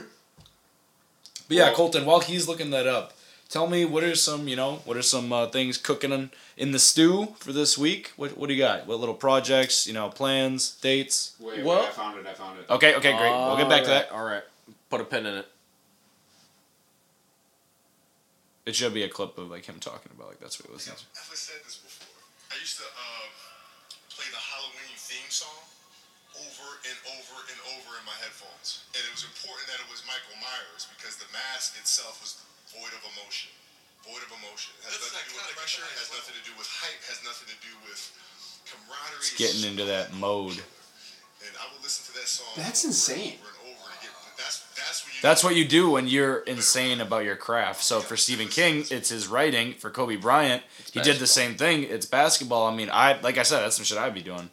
But 1.47 1.57
yeah, 1.57 1.63
Well- 1.67 1.75
Colton. 1.75 2.05
While 2.05 2.19
he's 2.19 2.47
looking 2.47 2.71
that 2.71 2.85
up, 2.87 3.13
tell 3.49 3.67
me 3.67 3.83
what 3.83 4.03
are 4.03 4.15
some 4.15 4.47
you 4.47 4.55
know 4.55 4.75
what 4.85 4.95
are 4.95 5.01
some 5.01 5.33
uh, 5.33 5.47
things 5.47 5.77
cooking 5.77 6.11
in, 6.11 6.31
in 6.55 6.71
the 6.71 6.79
stew 6.79 7.33
for 7.39 7.51
this 7.51 7.77
week? 7.77 8.13
What 8.15 8.37
what 8.37 8.47
do 8.47 8.53
you 8.53 8.59
got? 8.61 8.87
What 8.87 8.99
little 8.99 9.15
projects? 9.15 9.85
You 9.87 9.93
know, 9.93 10.09
plans, 10.09 10.71
dates? 10.81 11.35
Wait, 11.39 11.63
Well- 11.65 11.81
wait, 11.81 11.89
I 11.89 11.91
found 11.91 12.19
it, 12.19 12.27
I 12.27 12.33
found 12.33 12.59
it. 12.59 12.69
Okay, 12.69 12.95
okay, 12.95 13.11
great. 13.17 13.31
We'll 13.31 13.57
get 13.57 13.69
back 13.69 13.83
to 13.83 13.89
that. 13.89 14.11
All 14.11 14.23
right. 14.23 14.43
Put 14.89 15.01
a 15.01 15.03
pin 15.03 15.25
in 15.25 15.35
it. 15.35 15.47
It 18.65 18.75
should 18.75 18.93
be 18.93 19.01
a 19.03 19.09
clip 19.09 19.37
of 19.37 19.49
like 19.49 19.65
him 19.65 19.79
talking 19.81 20.11
about 20.13 20.29
like 20.29 20.39
that's 20.39 20.61
what 20.61 20.69
it 20.69 20.73
was. 20.73 20.85
I've 20.85 21.01
never 21.17 21.33
said 21.35 21.57
this 21.65 21.81
before. 21.81 22.13
I 22.53 22.55
used 22.61 22.77
to 22.77 22.85
um, 22.85 23.29
play 24.13 24.29
the 24.29 24.37
Halloween 24.37 24.93
theme 24.93 25.29
song 25.33 25.65
over 26.37 26.67
and 26.85 26.97
over 27.17 27.35
and 27.49 27.59
over 27.73 27.97
in 27.97 28.03
my 28.05 28.13
headphones. 28.21 28.85
And 28.93 29.01
it 29.01 29.09
was 29.09 29.25
important 29.25 29.65
that 29.73 29.81
it 29.81 29.89
was 29.89 30.05
Michael 30.05 30.37
Myers 30.37 30.85
because 30.93 31.17
the 31.17 31.25
mask 31.33 31.81
itself 31.81 32.21
was 32.21 32.45
void 32.73 32.93
of 32.93 33.01
emotion. 33.17 33.49
Void 34.05 34.23
of 34.23 34.31
emotion. 34.31 34.73
It 34.79 34.89
has 34.89 34.97
That's 34.97 35.11
nothing 35.11 35.25
to 35.25 35.29
do 35.29 35.35
with 35.35 35.43
iconic 35.43 35.49
at 35.49 35.49
the 35.49 35.59
pressure, 35.59 35.83
it 35.83 35.97
has 35.97 36.09
highest 36.09 36.15
nothing 36.15 36.35
to 36.39 36.43
do 36.45 36.53
with 36.57 36.69
hype, 36.69 37.01
has 37.09 37.19
nothing 37.25 37.47
to 37.49 37.59
do 37.59 37.73
with 37.85 38.01
camaraderie. 38.69 39.19
It's 39.19 39.35
getting 39.37 39.63
into 39.69 39.85
that 39.85 40.13
mode. 40.15 40.59
And 41.39 41.53
I 41.59 41.65
would 41.73 41.81
listen 41.83 42.05
to 42.11 42.13
that 42.19 42.27
song. 42.27 42.53
That's 42.57 42.83
over 42.83 42.91
insane. 42.91 43.39
And 43.39 43.55
over 43.63 43.85
and 43.89 44.03
over. 44.05 44.19
That's, 44.37 44.63
that's 44.75 45.03
when 45.05 45.13
you 45.13 45.21
That's 45.21 45.43
what 45.43 45.55
you 45.55 45.65
do 45.65 45.91
when 45.91 46.07
you're 46.07 46.39
insane 46.47 47.01
about 47.01 47.23
your 47.25 47.35
craft. 47.35 47.83
So 47.83 47.99
for 47.99 48.15
Stephen 48.15 48.47
King, 48.47 48.85
it's 48.89 49.09
his 49.09 49.27
writing. 49.27 49.73
For 49.73 49.89
Kobe 49.89 50.15
Bryant, 50.15 50.63
he 50.93 51.01
did 51.01 51.17
the 51.17 51.27
same 51.27 51.55
thing. 51.55 51.83
It's 51.83 52.05
basketball. 52.05 52.67
I 52.67 52.75
mean, 52.75 52.89
I 52.91 53.19
like 53.19 53.37
I 53.37 53.43
said, 53.43 53.61
that's 53.61 53.75
some 53.75 53.85
shit 53.85 53.97
I'd 53.97 54.13
be 54.13 54.21
doing. 54.21 54.49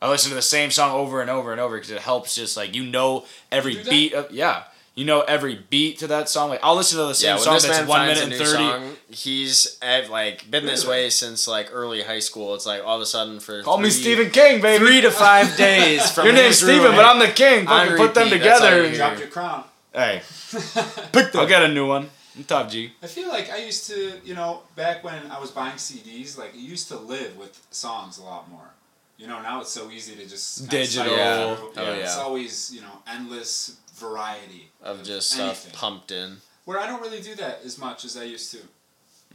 I 0.00 0.08
listen 0.08 0.30
to 0.30 0.34
the 0.34 0.42
same 0.42 0.72
song 0.72 0.96
over 0.96 1.20
and 1.20 1.30
over 1.30 1.52
and 1.52 1.60
over 1.60 1.76
because 1.76 1.92
it 1.92 2.00
helps. 2.00 2.34
Just 2.34 2.56
like 2.56 2.74
you 2.74 2.82
know 2.82 3.24
every 3.52 3.76
do 3.76 3.88
beat 3.88 4.14
of 4.14 4.32
yeah, 4.32 4.64
you 4.94 5.04
know 5.04 5.20
every 5.22 5.54
beat 5.70 5.98
to 6.00 6.06
that 6.08 6.28
song. 6.28 6.50
Like 6.50 6.60
I'll 6.62 6.76
listen 6.76 6.98
to 6.98 7.04
the 7.06 7.14
same 7.14 7.36
Yeah, 7.36 7.42
song 7.42 7.54
this 7.54 7.64
that's 7.64 7.78
man 7.80 7.88
one 7.88 7.98
finds 8.06 8.20
minute 8.20 8.38
a 8.40 8.42
and 8.44 8.50
new 8.50 8.58
thirty. 8.78 8.86
song, 8.86 8.96
he's 9.10 9.78
eh, 9.82 10.06
like 10.10 10.50
been 10.50 10.66
this 10.66 10.86
way 10.86 11.08
since 11.10 11.48
like 11.48 11.68
early 11.72 12.02
high 12.02 12.18
school. 12.18 12.54
It's 12.54 12.66
like 12.66 12.84
all 12.84 12.96
of 12.96 13.02
a 13.02 13.06
sudden 13.06 13.40
for 13.40 13.62
Call 13.62 13.78
me 13.78 13.90
Stephen 13.90 14.30
King, 14.30 14.60
baby. 14.60 14.84
Three 14.84 15.00
to 15.00 15.10
five 15.10 15.56
days 15.68 16.10
from 16.10 16.26
Your 16.26 16.34
name's 16.34 16.58
Stephen, 16.58 16.92
but 16.94 17.04
I'm 17.04 17.18
the 17.18 17.28
king. 17.28 17.66
On 17.66 17.86
Fucking 17.88 17.96
put 17.96 18.14
them 18.14 18.24
repeat, 18.30 18.42
that's 18.44 18.60
together. 18.60 18.76
you 18.78 18.84
and- 18.84 18.94
hear. 18.96 19.06
Drop 19.08 19.18
your 19.18 19.28
crown. 19.28 19.64
Hey, 19.94 20.22
I'll 21.34 21.46
get 21.46 21.62
a 21.62 21.68
new 21.68 21.86
one. 21.86 22.08
I'm 22.36 22.44
top 22.44 22.70
G. 22.70 22.92
I 23.02 23.06
feel 23.08 23.28
like 23.28 23.50
I 23.50 23.58
used 23.58 23.86
to, 23.90 24.12
you 24.24 24.34
know, 24.34 24.62
back 24.74 25.04
when 25.04 25.30
I 25.30 25.38
was 25.38 25.50
buying 25.50 25.76
CDs, 25.76 26.38
like, 26.38 26.54
you 26.54 26.62
used 26.62 26.88
to 26.88 26.96
live 26.96 27.36
with 27.36 27.60
songs 27.70 28.16
a 28.16 28.22
lot 28.22 28.50
more. 28.50 28.70
You 29.18 29.26
know, 29.26 29.42
now 29.42 29.60
it's 29.60 29.70
so 29.70 29.90
easy 29.90 30.16
to 30.16 30.26
just 30.26 30.60
kinda 30.60 30.76
Digital. 30.78 31.04
cycle 31.14 31.16
Yeah. 31.18 31.54
through. 31.56 31.70
Oh, 31.76 31.92
It's 31.92 32.16
always, 32.16 32.72
you 32.74 32.80
know, 32.80 33.02
endless 33.06 33.72
variety 34.02 34.70
of 34.82 35.02
just 35.04 35.30
stuff 35.30 35.72
pumped 35.72 36.10
in. 36.10 36.36
Where 36.66 36.78
I 36.78 36.86
don't 36.86 37.00
really 37.02 37.22
do 37.22 37.34
that 37.36 37.60
as 37.64 37.78
much 37.78 38.04
as 38.04 38.16
I 38.16 38.24
used 38.24 38.50
to. 38.52 38.58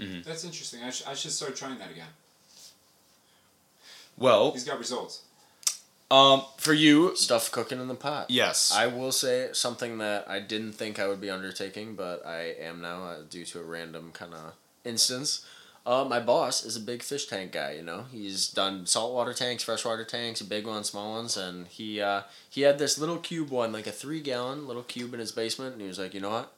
Mhm. 0.03 0.23
That's 0.23 0.43
interesting. 0.43 0.83
I, 0.83 0.91
sh- 0.91 1.03
I 1.07 1.13
should 1.15 1.31
start 1.31 1.55
trying 1.55 1.79
that 1.79 1.89
again. 1.91 2.11
Well, 4.17 4.51
He's 4.51 4.63
got 4.63 4.79
results. 4.79 5.21
um, 6.09 6.43
for 6.57 6.73
you, 6.73 7.15
Stuff 7.15 7.51
cooking 7.51 7.79
in 7.79 7.87
the 7.87 7.95
pot. 7.95 8.29
yes. 8.29 8.71
I 8.73 8.87
will 8.87 9.11
say 9.11 9.49
something 9.53 9.97
that 9.99 10.27
I 10.29 10.39
didn't 10.39 10.73
think 10.73 10.99
I 10.99 11.07
would 11.07 11.21
be 11.21 11.29
undertaking, 11.29 11.95
but 11.95 12.25
I 12.25 12.53
am 12.59 12.81
now 12.81 13.03
uh, 13.03 13.17
due 13.29 13.45
to 13.45 13.59
a 13.59 13.63
random 13.63 14.11
kind 14.13 14.33
of 14.33 14.53
instance. 14.83 15.45
Uh, 15.87 16.03
my 16.03 16.19
boss 16.19 16.65
is 16.65 16.75
a 16.75 16.81
big 16.81 17.01
fish 17.01 17.27
tank 17.27 17.53
guy. 17.53 17.71
You 17.71 17.81
know, 17.81 18.07
he's 18.11 18.49
done 18.49 18.85
saltwater 18.85 19.33
tanks, 19.33 19.63
freshwater 19.63 20.03
tanks, 20.03 20.41
big 20.41 20.67
ones, 20.67 20.89
small 20.89 21.13
ones, 21.13 21.37
and 21.37 21.65
he 21.67 22.01
uh, 22.01 22.23
he 22.49 22.63
had 22.63 22.77
this 22.77 22.97
little 22.97 23.15
cube 23.15 23.49
one, 23.49 23.71
like 23.71 23.87
a 23.87 23.91
three 23.93 24.19
gallon 24.19 24.67
little 24.67 24.83
cube 24.83 25.13
in 25.13 25.21
his 25.21 25.31
basement, 25.31 25.71
and 25.71 25.81
he 25.81 25.87
was 25.87 25.97
like, 25.97 26.13
you 26.13 26.19
know 26.19 26.29
what, 26.29 26.51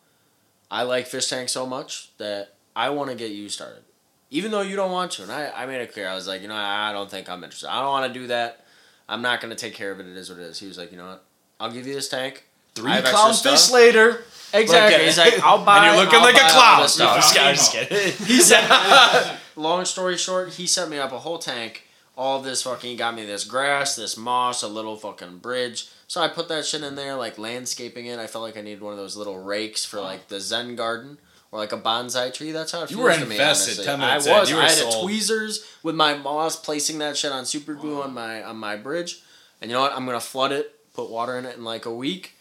I 0.71 0.81
like 0.81 1.05
fish 1.05 1.27
tanks 1.27 1.51
so 1.51 1.67
much 1.67 2.09
that 2.17 2.55
I 2.75 2.89
want 2.89 3.11
to 3.11 3.15
get 3.15 3.29
you 3.29 3.49
started, 3.49 3.83
even 4.31 4.49
though 4.49 4.61
you 4.61 4.75
don't 4.75 4.91
want 4.91 5.11
to. 5.11 5.21
And 5.21 5.31
I, 5.31 5.51
I 5.55 5.67
made 5.67 5.79
it 5.79 5.93
clear. 5.93 6.09
I 6.09 6.15
was 6.15 6.27
like, 6.27 6.41
you 6.41 6.47
know, 6.47 6.55
I 6.55 6.91
don't 6.91 7.11
think 7.11 7.29
I'm 7.29 7.43
interested. 7.43 7.69
I 7.69 7.81
don't 7.81 7.89
want 7.91 8.11
to 8.11 8.19
do 8.19 8.25
that. 8.27 8.65
I'm 9.07 9.21
not 9.21 9.41
gonna 9.41 9.53
take 9.53 9.75
care 9.75 9.91
of 9.91 9.99
it. 9.99 10.07
It 10.07 10.17
is 10.17 10.31
what 10.31 10.39
it 10.39 10.45
is. 10.45 10.57
He 10.57 10.65
was 10.65 10.79
like, 10.79 10.91
you 10.91 10.97
know 10.97 11.07
what, 11.07 11.23
I'll 11.59 11.71
give 11.71 11.85
you 11.85 11.93
this 11.93 12.09
tank. 12.09 12.45
Three 12.73 12.91
I 12.91 12.95
have 12.95 13.05
clown 13.05 13.35
fish 13.35 13.69
later. 13.71 14.23
Exactly. 14.53 15.05
He's 15.05 15.17
like, 15.17 15.39
I'll 15.43 15.63
buy. 15.63 15.77
And 15.88 15.95
you're 15.95 16.05
looking 16.05 16.19
I'll 16.19 16.25
like 16.25 16.35
a 16.35 16.43
all 16.45 16.49
clown. 16.49 16.79
I'm 16.81 17.21
just 17.21 17.33
kidding, 17.35 17.55
just 17.55 17.71
kidding. 18.17 18.25
He 18.27 18.41
said, 18.41 19.38
Long 19.55 19.85
story 19.85 20.17
short, 20.17 20.53
he 20.53 20.65
set 20.67 20.89
me 20.89 20.97
up 20.97 21.12
a 21.12 21.19
whole 21.19 21.38
tank. 21.39 21.83
All 22.17 22.41
this 22.41 22.63
fucking 22.63 22.89
he 22.91 22.95
got 22.97 23.15
me 23.15 23.25
this 23.25 23.43
grass, 23.45 23.95
this 23.95 24.17
moss, 24.17 24.62
a 24.62 24.67
little 24.67 24.95
fucking 24.97 25.38
bridge. 25.38 25.88
So 26.07 26.19
I 26.21 26.27
put 26.27 26.49
that 26.49 26.65
shit 26.65 26.83
in 26.83 26.95
there, 26.95 27.15
like 27.15 27.38
landscaping 27.38 28.07
it. 28.07 28.19
I 28.19 28.27
felt 28.27 28.43
like 28.43 28.57
I 28.57 28.62
needed 28.62 28.81
one 28.81 28.91
of 28.91 28.99
those 28.99 29.15
little 29.15 29.38
rakes 29.41 29.85
for 29.85 30.01
like 30.01 30.27
the 30.27 30.39
Zen 30.41 30.75
garden 30.75 31.17
or 31.51 31.59
like 31.59 31.71
a 31.71 31.77
bonsai 31.77 32.33
tree. 32.33 32.51
That's 32.51 32.71
how 32.73 32.83
it 32.83 32.91
You 32.91 32.97
feels 32.97 33.03
were 33.09 33.13
to 33.23 33.25
me. 33.25 33.35
invested 33.35 33.71
honestly. 33.73 33.85
10 33.85 33.99
minutes 33.99 34.27
I 34.27 34.31
in. 34.31 34.38
was. 34.38 34.49
You 34.49 34.55
were 34.57 34.62
I 34.63 34.65
had 34.65 34.77
sold. 34.77 34.95
a 34.95 35.01
tweezers 35.01 35.65
with 35.83 35.95
my 35.95 36.13
moss, 36.15 36.55
placing 36.57 36.97
that 36.99 37.15
shit 37.15 37.31
on 37.31 37.45
super 37.45 37.73
glue 37.73 38.01
on 38.01 38.13
my 38.13 38.43
on 38.43 38.57
my 38.57 38.75
bridge. 38.75 39.21
And 39.62 39.69
you 39.71 39.75
know 39.77 39.81
what? 39.81 39.93
I'm 39.93 40.05
gonna 40.05 40.19
flood 40.19 40.51
it, 40.51 40.73
put 40.93 41.09
water 41.09 41.38
in 41.38 41.45
it 41.45 41.55
in 41.57 41.63
like 41.63 41.85
a 41.85 41.93
week. 41.93 42.35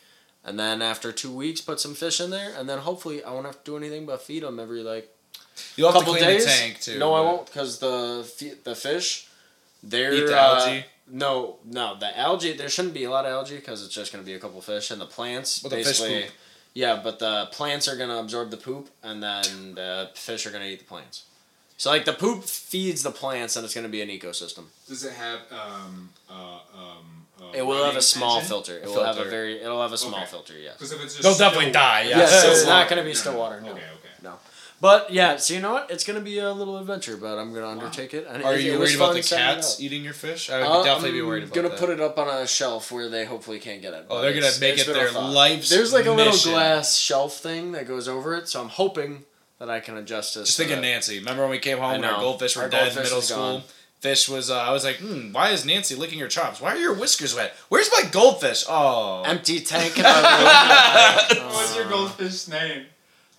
And 0.48 0.58
then 0.58 0.80
after 0.82 1.12
two 1.12 1.32
weeks, 1.32 1.60
put 1.60 1.78
some 1.80 1.94
fish 1.94 2.20
in 2.20 2.30
there, 2.30 2.50
and 2.56 2.68
then 2.68 2.78
hopefully 2.78 3.22
I 3.22 3.30
won't 3.32 3.46
have 3.46 3.62
to 3.62 3.70
do 3.70 3.76
anything 3.76 4.06
but 4.06 4.22
feed 4.22 4.42
them 4.42 4.58
every 4.58 4.82
like 4.82 5.08
You'll 5.76 5.90
have 5.92 6.00
couple 6.00 6.14
to 6.14 6.20
clean 6.20 6.30
days. 6.30 6.44
the 6.44 6.50
tank 6.50 6.80
too. 6.80 6.98
No, 6.98 7.14
I 7.14 7.20
won't 7.20 7.46
because 7.46 7.78
the 7.80 8.28
fi- 8.36 8.54
the 8.64 8.74
fish, 8.74 9.28
they're 9.82 10.14
Eat 10.14 10.26
the 10.26 10.36
uh, 10.40 10.54
algae? 10.64 10.84
no, 11.10 11.56
no, 11.64 11.96
the 11.98 12.16
algae. 12.18 12.52
There 12.54 12.68
shouldn't 12.68 12.94
be 12.94 13.04
a 13.04 13.10
lot 13.10 13.24
of 13.26 13.32
algae 13.32 13.56
because 13.56 13.84
it's 13.84 13.94
just 13.94 14.12
gonna 14.12 14.24
be 14.24 14.34
a 14.34 14.38
couple 14.38 14.60
fish, 14.60 14.90
and 14.90 15.00
the 15.00 15.06
plants 15.06 15.58
But 15.60 15.70
the 15.70 15.76
fish 15.78 15.86
basically. 15.86 16.22
poop. 16.22 16.32
Yeah, 16.74 17.00
but 17.02 17.18
the 17.18 17.48
plants 17.50 17.88
are 17.88 17.96
gonna 17.96 18.18
absorb 18.18 18.50
the 18.50 18.56
poop, 18.56 18.88
and 19.02 19.22
then 19.22 19.74
the 19.74 20.10
fish 20.14 20.46
are 20.46 20.50
gonna 20.50 20.66
eat 20.66 20.78
the 20.80 20.84
plants. 20.84 21.24
So 21.76 21.90
like 21.90 22.04
the 22.04 22.12
poop 22.12 22.44
feeds 22.44 23.02
the 23.02 23.10
plants, 23.12 23.56
and 23.56 23.64
it's 23.64 23.74
gonna 23.74 23.88
be 23.88 24.02
an 24.02 24.08
ecosystem. 24.08 24.64
Does 24.88 25.04
it 25.04 25.12
have, 25.14 25.40
um, 25.50 26.10
uh, 26.30 26.60
um, 26.74 27.17
uh, 27.40 27.44
It 27.54 27.62
will 27.66 27.84
have 27.84 27.96
a 27.96 28.02
small 28.02 28.36
engine? 28.36 28.48
filter. 28.48 28.78
It 28.78 28.86
A 28.86 28.90
will 28.90 29.04
have 29.04 29.18
a 29.18 29.24
very. 29.24 29.60
It'll 29.60 29.80
have 29.82 29.92
a 29.92 29.98
small 29.98 30.20
Okay. 30.20 30.26
filter. 30.26 30.54
Yes. 30.58 30.74
Because 30.74 30.92
if 30.92 31.02
it's 31.04 31.14
just 31.16 31.22
They'll 31.22 31.38
definitely 31.48 31.72
die, 31.72 32.02
yeah. 32.02 32.18
Yes, 32.18 32.38
still 32.40 32.52
it's 32.52 32.66
not 32.66 32.88
gonna 32.88 33.04
be 33.04 33.14
still 33.14 33.36
water, 33.36 33.60
no. 33.60 33.70
Okay, 33.72 33.80
okay. 33.80 34.08
No. 34.22 34.34
But 34.80 35.12
yeah, 35.12 35.36
so 35.38 35.54
you 35.54 35.60
know 35.60 35.72
what? 35.72 35.90
It's 35.90 36.04
gonna 36.04 36.20
be 36.20 36.38
a 36.38 36.52
little 36.52 36.78
adventure, 36.78 37.16
but 37.16 37.36
I'm 37.38 37.52
gonna 37.52 37.66
undertake 37.68 38.14
it. 38.14 38.26
And 38.30 38.44
Are 38.44 38.54
it, 38.54 38.60
you 38.62 38.74
it 38.74 38.78
was 38.78 38.90
worried 38.96 38.96
about 38.96 39.14
the 39.14 39.22
cats 39.22 39.80
eating 39.80 40.04
your 40.04 40.12
fish? 40.12 40.50
I 40.50 40.58
would 40.60 40.66
Uh, 40.66 40.82
definitely 40.84 41.12
be 41.12 41.18
I'm 41.20 41.26
worried 41.26 41.42
about 41.44 41.54
gonna 41.54 41.68
that. 41.70 41.78
put 41.78 41.90
it 41.90 42.00
up 42.00 42.16
on 42.18 42.28
a 42.28 42.46
shelf 42.46 42.92
where 42.92 43.08
they 43.08 43.24
hopefully 43.24 43.58
can't 43.58 43.82
get 43.82 43.92
it. 43.92 44.06
Oh, 44.08 44.20
they're 44.22 44.32
gonna 44.32 44.52
make 44.60 44.78
it 44.78 44.86
their 44.86 45.08
thought. 45.08 45.30
life's 45.32 45.68
There's 45.68 45.92
like 45.92 46.06
a 46.06 46.12
little 46.12 46.36
glass 46.52 46.96
shelf 46.96 47.38
thing 47.38 47.72
that 47.72 47.88
goes 47.88 48.06
over 48.06 48.36
it, 48.36 48.48
so 48.48 48.60
I'm 48.60 48.68
hoping 48.68 49.24
that 49.58 49.68
I 49.68 49.80
can 49.80 49.96
adjust 49.96 50.36
it. 50.36 50.44
Just 50.44 50.56
so 50.56 50.62
think 50.62 50.76
of 50.76 50.80
Nancy. 50.82 51.18
Remember 51.18 51.42
when 51.42 51.50
we 51.50 51.58
came 51.58 51.78
home 51.78 51.94
and 51.94 52.04
our 52.04 52.20
goldfish 52.20 52.54
were 52.54 52.62
Our 52.62 52.68
dead 52.68 52.96
in 52.96 53.02
middle 53.02 53.20
school? 53.20 53.36
gone. 53.54 53.62
Fish 54.00 54.28
was. 54.28 54.48
Uh, 54.50 54.56
I 54.58 54.70
was 54.70 54.84
like, 54.84 54.96
hmm, 54.96 55.32
why 55.32 55.50
is 55.50 55.64
Nancy 55.64 55.94
licking 55.96 56.20
her 56.20 56.28
chops? 56.28 56.60
Why 56.60 56.70
are 56.74 56.76
your 56.78 56.94
whiskers 56.94 57.34
wet? 57.34 57.54
Where's 57.68 57.90
my 57.92 58.08
goldfish? 58.10 58.64
Oh, 58.68 59.22
Empty 59.26 59.60
tank. 59.72 59.96
in 59.96 60.02
my 60.04 61.28
room. 61.34 61.46
What's 61.48 61.76
your 61.76 61.88
goldfish 61.88 62.46
name? 62.48 62.86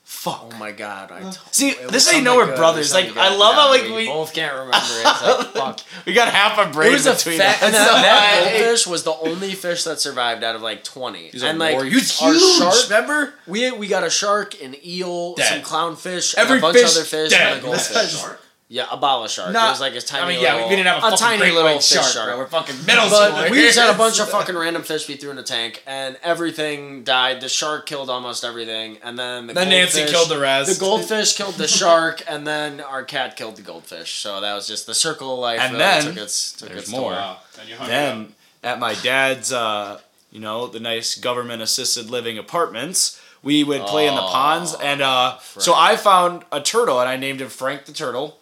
Fuck. 0.03 0.49
Oh 0.51 0.57
my 0.57 0.71
god! 0.71 1.11
I 1.11 1.29
t- 1.29 1.37
See, 1.51 1.69
it 1.69 1.83
was 1.83 1.91
this 1.91 2.07
ain't 2.07 2.11
something 2.11 2.23
know 2.25 2.35
we're 2.37 2.55
brothers. 2.55 2.91
Like, 2.91 3.15
I 3.15 3.29
good. 3.29 3.37
love 3.37 3.53
how, 3.53 3.69
like, 3.69 3.83
we- 3.83 4.07
both 4.07 4.33
can't 4.33 4.53
remember 4.53 4.75
it. 4.77 5.05
It's 5.05 5.21
like 5.23 5.47
fuck. 5.53 5.79
We 6.07 6.13
got 6.13 6.33
half 6.33 6.57
a 6.57 6.71
brain 6.73 6.89
It 6.89 6.93
was 6.93 7.05
a 7.05 7.13
between 7.13 7.37
fat, 7.37 7.61
us. 7.61 7.71
that, 7.71 8.01
that 8.01 8.51
goldfish 8.57 8.87
was 8.87 9.03
the 9.03 9.13
only 9.13 9.53
fish 9.53 9.83
that 9.83 9.99
survived 9.99 10.43
out 10.43 10.55
of 10.55 10.63
like 10.63 10.83
twenty. 10.83 11.29
he's 11.29 11.43
a 11.43 11.49
and 11.49 11.59
like 11.59 11.75
warrior. 11.75 11.91
He's 11.91 12.19
our 12.23 12.31
huge, 12.33 12.41
shark, 12.57 12.75
remember? 12.89 13.33
we 13.45 13.69
we 13.71 13.87
got 13.87 14.03
a 14.03 14.09
shark, 14.09 14.59
an 14.63 14.75
eel, 14.83 15.35
Dead. 15.35 15.45
some 15.45 15.61
clownfish, 15.61 16.33
Every 16.35 16.55
and 16.55 16.63
a 16.63 16.67
bunch 16.67 16.77
fish 16.79 16.91
of 16.91 16.97
other 16.97 17.05
fish, 17.05 17.29
dead. 17.29 17.51
and 17.57 17.59
a 17.59 17.63
goldfish. 17.67 18.25
Shark? 18.71 18.87
Yeah, 18.89 18.95
a 18.95 18.97
bala 18.99 19.27
shark. 19.27 19.51
Not- 19.51 19.67
it 19.67 19.71
was 19.71 19.81
like 19.81 19.95
a 19.95 20.01
tiny. 20.01 20.23
I 20.23 20.27
mean, 20.27 20.43
yeah, 20.43 20.53
little, 20.53 20.69
we 20.69 20.75
didn't 20.75 20.87
have 20.87 20.97
a, 20.99 21.01
fucking 21.01 21.17
tiny 21.17 21.51
little 21.51 21.63
white 21.63 21.81
fish 21.83 22.13
shark, 22.13 22.27
bro. 22.27 22.37
We're 22.37 22.45
fucking 22.47 22.75
middle 22.85 23.09
But 23.09 23.31
school. 23.39 23.51
we 23.51 23.61
just 23.61 23.79
had 23.79 23.93
a 23.93 23.97
bunch 23.97 24.19
of 24.19 24.29
fucking 24.37 24.55
random 24.55 24.83
fish 24.83 25.07
we 25.07 25.15
threw 25.15 25.31
in 25.31 25.39
a 25.39 25.43
tank, 25.43 25.81
and 25.87 26.17
everything 26.21 27.03
died. 27.03 27.41
The 27.41 27.49
shark 27.49 27.87
killed 27.87 28.09
almost 28.11 28.43
everything, 28.43 28.97
and 29.03 29.17
then 29.17 29.47
the 29.47 29.53
Then 29.53 29.69
Nancy 29.69 29.99
goldfish- 30.01 30.11
killed 30.15 30.29
the 30.29 30.39
rest. 30.39 30.73
The 30.73 30.79
goldfish 30.79 31.33
killed 31.35 31.55
the 31.55 31.67
shark, 31.67 32.21
and 32.29 32.45
then 32.45 32.79
our 32.79 33.03
cat 33.03 33.35
killed 33.35 33.55
the 33.55 33.63
goldfish. 33.63 34.13
So 34.21 34.39
that 34.39 34.53
was 34.53 34.67
just 34.67 34.85
the 34.85 34.93
circle 34.93 35.33
of 35.33 35.39
life. 35.39 35.59
And 35.59 35.73
really 35.73 35.83
then 35.85 36.03
took 36.03 36.17
its, 36.17 36.51
took 36.53 36.69
there's 36.69 36.83
its 36.83 36.91
more. 36.91 37.11
Wow. 37.11 37.37
Then 37.57 37.67
you 37.67 37.75
hung 37.75 37.87
it 37.87 37.89
then 37.89 38.21
up. 38.21 38.29
at 38.63 38.79
my 38.79 38.93
dad's 38.93 39.51
uh, 39.51 39.99
you 40.31 40.39
know 40.39 40.67
the 40.67 40.79
nice 40.79 41.15
government 41.15 41.63
assisted 41.63 42.11
living 42.11 42.37
apartments 42.37 43.19
we 43.41 43.63
would 43.63 43.81
play 43.83 44.05
in 44.05 44.13
the 44.13 44.21
ponds 44.21 44.75
and 44.75 45.01
uh, 45.01 45.39
so 45.39 45.73
i 45.73 45.95
found 45.95 46.43
a 46.51 46.59
turtle 46.61 46.99
and 46.99 47.07
i 47.09 47.15
named 47.15 47.39
him 47.41 47.47
frank 47.49 47.85
the 47.85 47.91
turtle 47.93 48.37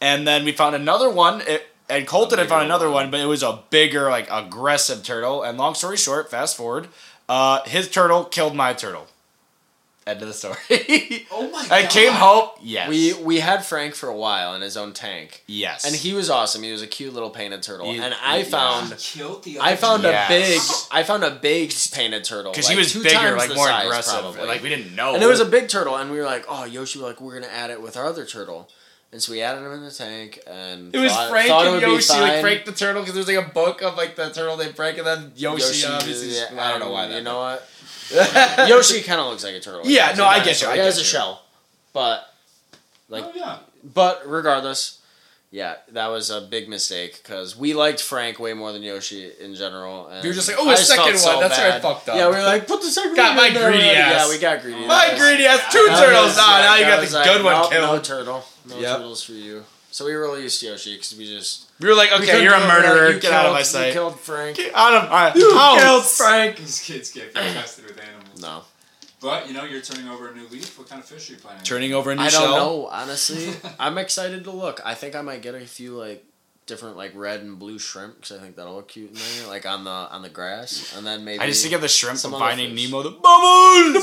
and 0.00 0.26
then 0.26 0.44
we 0.44 0.52
found 0.52 0.74
another 0.74 1.10
one 1.10 1.42
it, 1.46 1.66
and 1.90 2.06
colton 2.06 2.38
A 2.38 2.42
had 2.42 2.48
found 2.48 2.64
another 2.64 2.86
one. 2.86 3.04
one 3.04 3.10
but 3.10 3.20
it 3.20 3.26
was 3.26 3.42
a 3.42 3.60
bigger 3.70 4.10
like 4.10 4.28
aggressive 4.30 5.02
turtle 5.02 5.42
and 5.42 5.58
long 5.58 5.74
story 5.74 5.96
short 5.96 6.30
fast 6.30 6.56
forward 6.56 6.88
uh, 7.28 7.62
his 7.64 7.90
turtle 7.90 8.24
killed 8.24 8.54
my 8.54 8.72
turtle 8.72 9.06
end 10.06 10.22
of 10.22 10.28
the 10.28 10.32
story 10.34 10.56
Oh 11.30 11.50
my 11.50 11.62
god. 11.64 11.70
i 11.72 11.86
came 11.86 12.12
home 12.12 12.48
yes 12.62 12.88
We 12.88 13.12
we 13.22 13.40
had 13.40 13.62
Frank 13.66 13.94
for 13.94 14.08
a 14.08 14.16
while 14.16 14.54
in 14.54 14.62
his 14.62 14.74
own 14.78 14.94
tank, 14.94 15.44
yes 15.46 15.84
and 15.84 15.94
he 15.94 16.14
was 16.14 16.30
awesome. 16.30 16.62
He 16.62 16.72
was 16.72 16.80
a 16.80 16.86
cute 16.86 17.12
little 17.12 17.28
painted 17.28 17.62
turtle, 17.62 17.92
He- 17.92 17.98
and 17.98 18.14
I 18.22 18.38
yeah. 18.38 18.44
found. 18.44 18.96
killed 18.98 19.44
the 19.44 19.60
I 19.60 19.76
found 19.76 20.02
two. 20.04 20.08
a 20.08 20.24
big, 20.28 20.60
I 20.90 21.02
found 21.02 21.24
a 21.24 21.30
big 21.32 21.74
painted 21.92 22.24
turtle 22.24 22.52
because 22.52 22.64
like 22.66 22.74
he 22.76 22.78
was 22.78 22.90
two 22.92 23.02
bigger 23.02 23.16
times 23.16 23.36
like 23.36 23.54
more 23.54 23.66
size, 23.66 23.84
aggressive 23.84 24.20
probably. 24.20 24.46
like 24.46 24.62
we 24.62 24.70
didn't 24.70 24.94
know 24.94 25.12
And 25.14 25.22
it 25.22 25.26
was 25.26 25.40
a 25.40 25.44
big 25.44 25.68
turtle, 25.68 25.96
and 25.96 26.10
we 26.10 26.16
were 26.16 26.24
like, 26.24 26.46
"Oh, 26.48 26.64
Yoshi, 26.64 27.00
like 27.00 27.20
we're 27.20 27.34
gonna 27.38 27.52
add 27.52 27.68
it 27.70 27.82
with 27.82 27.98
our 27.98 28.06
other 28.06 28.24
turtle," 28.24 28.70
and 29.12 29.22
so 29.22 29.32
we 29.32 29.40
added 29.40 29.64
him 29.64 29.72
in 29.72 29.82
the 29.84 29.90
tank, 29.90 30.40
and 30.46 30.94
It 30.94 30.98
was 30.98 31.12
thought, 31.12 31.30
Frank 31.30 31.48
thought 31.48 31.66
and 31.66 31.74
would 31.74 31.82
Yoshi, 31.82 32.12
like. 32.20 32.40
Frank 32.40 32.64
the 32.64 32.72
Turtle, 32.72 33.02
because 33.02 33.14
there's 33.14 33.28
like 33.28 33.46
a 33.46 33.50
book 33.50 33.82
of 33.82 33.96
like 33.96 34.16
the 34.16 34.30
turtle 34.30 34.56
named 34.56 34.76
Frank, 34.76 34.98
and 34.98 35.06
then 35.06 35.32
Yoshi, 35.36 35.86
obviously. 35.86 36.34
yeah, 36.36 36.62
I 36.62 36.70
don't 36.70 36.80
know 36.80 36.90
why 36.92 37.08
that. 37.08 37.16
You 37.18 37.22
know 37.22 37.38
what? 37.38 37.68
Yoshi 38.68 39.02
kind 39.02 39.20
of 39.20 39.26
looks 39.28 39.44
like 39.44 39.54
a 39.54 39.60
turtle. 39.60 39.82
Yeah, 39.84 40.14
no, 40.16 40.24
I 40.24 40.36
get 40.38 40.44
dinosaur. 40.58 40.68
you, 40.68 40.72
I 40.72 40.76
He 40.78 40.84
has 40.84 40.96
get 40.96 41.02
a 41.02 41.06
shell, 41.06 41.42
but 41.92 42.24
like, 43.08 43.24
Oh 43.24 43.32
yeah. 43.34 43.58
but 43.94 44.22
regardless, 44.26 44.97
yeah, 45.50 45.76
that 45.92 46.08
was 46.08 46.30
a 46.30 46.40
big 46.42 46.68
mistake 46.68 47.20
because 47.22 47.56
we 47.56 47.72
liked 47.74 48.00
Frank 48.02 48.38
way 48.38 48.52
more 48.54 48.72
than 48.72 48.82
Yoshi 48.82 49.30
in 49.40 49.54
general. 49.54 50.06
And 50.08 50.22
We 50.22 50.28
were 50.28 50.34
just 50.34 50.48
like, 50.48 50.58
oh, 50.60 50.70
a 50.70 50.76
second 50.76 51.18
felt 51.18 51.36
one. 51.40 51.48
That's 51.48 51.58
where 51.58 51.72
I 51.72 51.80
fucked 51.80 52.08
up. 52.10 52.16
Yeah, 52.16 52.28
we 52.28 52.36
were 52.36 52.42
like, 52.42 52.66
put 52.66 52.82
the 52.82 52.88
second 52.90 53.16
Got 53.16 53.28
one 53.28 53.36
my 53.36 53.46
in 53.48 53.54
there 53.54 53.70
greedy 53.70 53.84
already. 53.84 53.98
ass. 54.00 54.26
Yeah, 54.26 54.34
we 54.34 54.38
got 54.40 54.60
greedy. 54.62 54.80
My 54.80 54.86
That 54.86 55.12
was- 55.14 55.22
greedy 55.22 55.46
ass, 55.46 55.72
two 55.72 55.84
that 55.88 55.98
turtles. 56.04 56.26
was 56.26 56.36
Nah, 56.36 56.42
like- 56.52 56.62
now 56.64 56.76
you 56.76 56.84
got 56.84 57.06
the 57.08 57.14
like, 57.16 57.24
good 57.24 57.44
one 57.44 57.54
nope, 57.54 57.70
No 57.72 57.78
killed. 57.80 58.04
turtle. 58.04 58.44
No 58.66 58.78
Yep. 58.78 58.96
turtles 58.96 59.22
for 59.22 59.32
you. 59.32 59.64
So 59.90 60.04
we 60.04 60.12
released 60.12 60.62
Yoshi 60.62 60.94
because 60.96 61.14
we 61.16 61.24
just. 61.26 61.64
We 61.80 61.88
were 61.88 61.94
like, 61.94 62.12
okay, 62.12 62.26
couldn't 62.26 62.42
you're 62.42 62.52
a 62.54 62.58
do 62.58 62.62
it 62.64 62.66
without- 62.66 62.82
murderer. 62.82 63.10
you 63.12 63.20
Get 63.20 63.32
out 63.32 63.38
of 63.38 63.42
killed- 63.46 63.52
my 63.54 63.58
You 63.60 63.64
sight. 63.64 63.92
killed 63.94 64.20
Frank. 64.20 64.56
Get 64.58 64.74
out 64.74 64.94
of 64.94 65.10
my 65.10 65.32
You 65.34 65.54
house. 65.56 65.80
killed 65.82 66.04
Frank. 66.06 66.56
These 66.58 66.80
kids 66.80 67.10
get 67.10 67.28
infested 67.28 67.86
with 67.86 67.98
animals. 67.98 68.42
No. 68.42 68.64
But 69.20 69.48
you 69.48 69.54
know, 69.54 69.64
you're 69.64 69.80
turning 69.80 70.08
over 70.08 70.28
a 70.28 70.34
new 70.34 70.46
leaf. 70.48 70.78
What 70.78 70.88
kind 70.88 71.00
of 71.02 71.08
fish 71.08 71.28
are 71.28 71.32
you 71.34 71.38
planning? 71.38 71.62
Turning 71.64 71.92
over 71.92 72.10
a 72.10 72.14
new 72.14 72.22
I 72.22 72.28
shell. 72.28 72.42
don't 72.42 72.56
know, 72.56 72.86
honestly. 72.86 73.52
I'm 73.80 73.98
excited 73.98 74.44
to 74.44 74.50
look. 74.50 74.80
I 74.84 74.94
think 74.94 75.14
I 75.16 75.22
might 75.22 75.42
get 75.42 75.54
a 75.54 75.60
few 75.60 75.96
like 75.96 76.24
different 76.66 76.96
like 76.96 77.12
red 77.14 77.40
and 77.40 77.58
blue 77.58 77.78
shrimp 77.78 78.16
because 78.20 78.36
I 78.38 78.40
think 78.42 78.54
that'll 78.56 78.74
look 78.76 78.88
cute 78.88 79.10
in 79.10 79.16
there, 79.16 79.48
like 79.48 79.66
on 79.66 79.84
the 79.84 79.90
on 79.90 80.22
the 80.22 80.28
grass, 80.28 80.94
and 80.96 81.04
then 81.06 81.24
maybe. 81.24 81.42
I 81.42 81.46
just 81.46 81.62
think 81.62 81.74
of 81.74 81.80
the 81.80 81.88
shrimp 81.88 82.18
some 82.18 82.30
from 82.32 82.42
other 82.42 82.50
Finding 82.52 82.76
fish. 82.76 82.90
Nemo. 82.90 83.02
The 83.02 83.10
bubbles, 83.10 83.92
the 83.94 84.00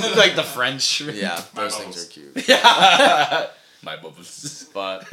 bubbles, 0.00 0.16
like 0.16 0.34
the 0.36 0.42
French 0.44 0.82
shrimp. 0.82 1.18
Yeah, 1.20 1.42
those 1.54 1.76
bubbles. 1.76 1.76
things 1.76 2.06
are 2.06 2.10
cute. 2.10 2.48
Yeah. 2.48 3.46
My 3.82 3.96
bubbles. 3.96 4.68
But 4.74 5.06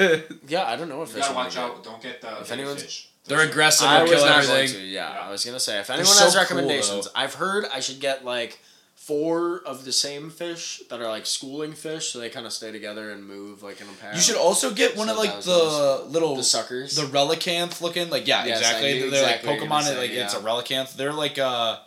yeah, 0.47 0.63
I 0.65 0.75
don't 0.75 0.89
know 0.89 1.01
if 1.03 1.09
You 1.09 1.15
fish. 1.15 1.23
gotta 1.23 1.35
watch 1.35 1.55
gonna 1.55 1.73
out. 1.73 1.83
Don't 1.83 2.01
get 2.01 2.21
the 2.21 2.31
If 2.39 2.49
big 2.49 2.51
anyone's- 2.59 2.81
fish. 2.83 3.09
They're 3.27 3.41
aggressive. 3.41 3.87
I 3.87 4.05
kill 4.07 4.23
everything. 4.23 4.67
to. 4.79 4.85
Yeah, 4.85 5.11
Yeah. 5.13 5.19
I 5.27 5.31
was 5.31 5.43
gonna 5.43 5.59
say 5.59 5.79
if 5.79 5.89
anyone 5.89 6.05
so 6.05 6.23
has 6.25 6.35
recommendations, 6.35 7.05
though. 7.05 7.11
I've 7.15 7.33
heard 7.35 7.65
I 7.73 7.79
should 7.79 7.99
get 7.99 8.23
like 8.23 8.59
four 9.05 9.61
of 9.67 9.85
the 9.85 9.91
same 9.91 10.29
fish 10.31 10.81
that 10.89 10.99
are 10.99 11.07
like 11.07 11.25
schooling 11.27 11.73
fish, 11.73 12.11
so 12.11 12.19
they 12.19 12.29
kind 12.29 12.45
of 12.45 12.51
stay 12.53 12.71
together 12.71 13.11
and 13.11 13.27
move 13.27 13.61
like 13.61 13.79
in 13.79 13.87
a 13.87 13.91
pack. 13.93 14.15
You 14.15 14.21
should 14.21 14.35
also 14.37 14.71
get 14.73 14.97
one 14.97 15.07
So 15.07 15.13
of 15.13 15.19
like 15.19 15.41
the 15.41 16.05
little 16.09 16.35
the 16.35 16.43
suckers. 16.43 16.95
the 16.95 17.03
relicanth 17.03 17.81
looking 17.81 18.09
like 18.09 18.27
yeah 18.27 18.45
Yes, 18.45 18.59
exactly 18.59 18.99
they're 18.99 19.07
exactly 19.09 19.21
like 19.21 19.45
what 19.45 19.53
you 19.55 19.69
were 19.69 19.75
pokemon 19.75 19.83
say, 19.83 19.97
like 19.97 20.11
it's 20.11 20.33
a 20.33 20.37
yeah. 20.39 20.43
relicanth 20.43 20.95
they're 20.95 21.13
like 21.13 21.37
uh 21.37 21.77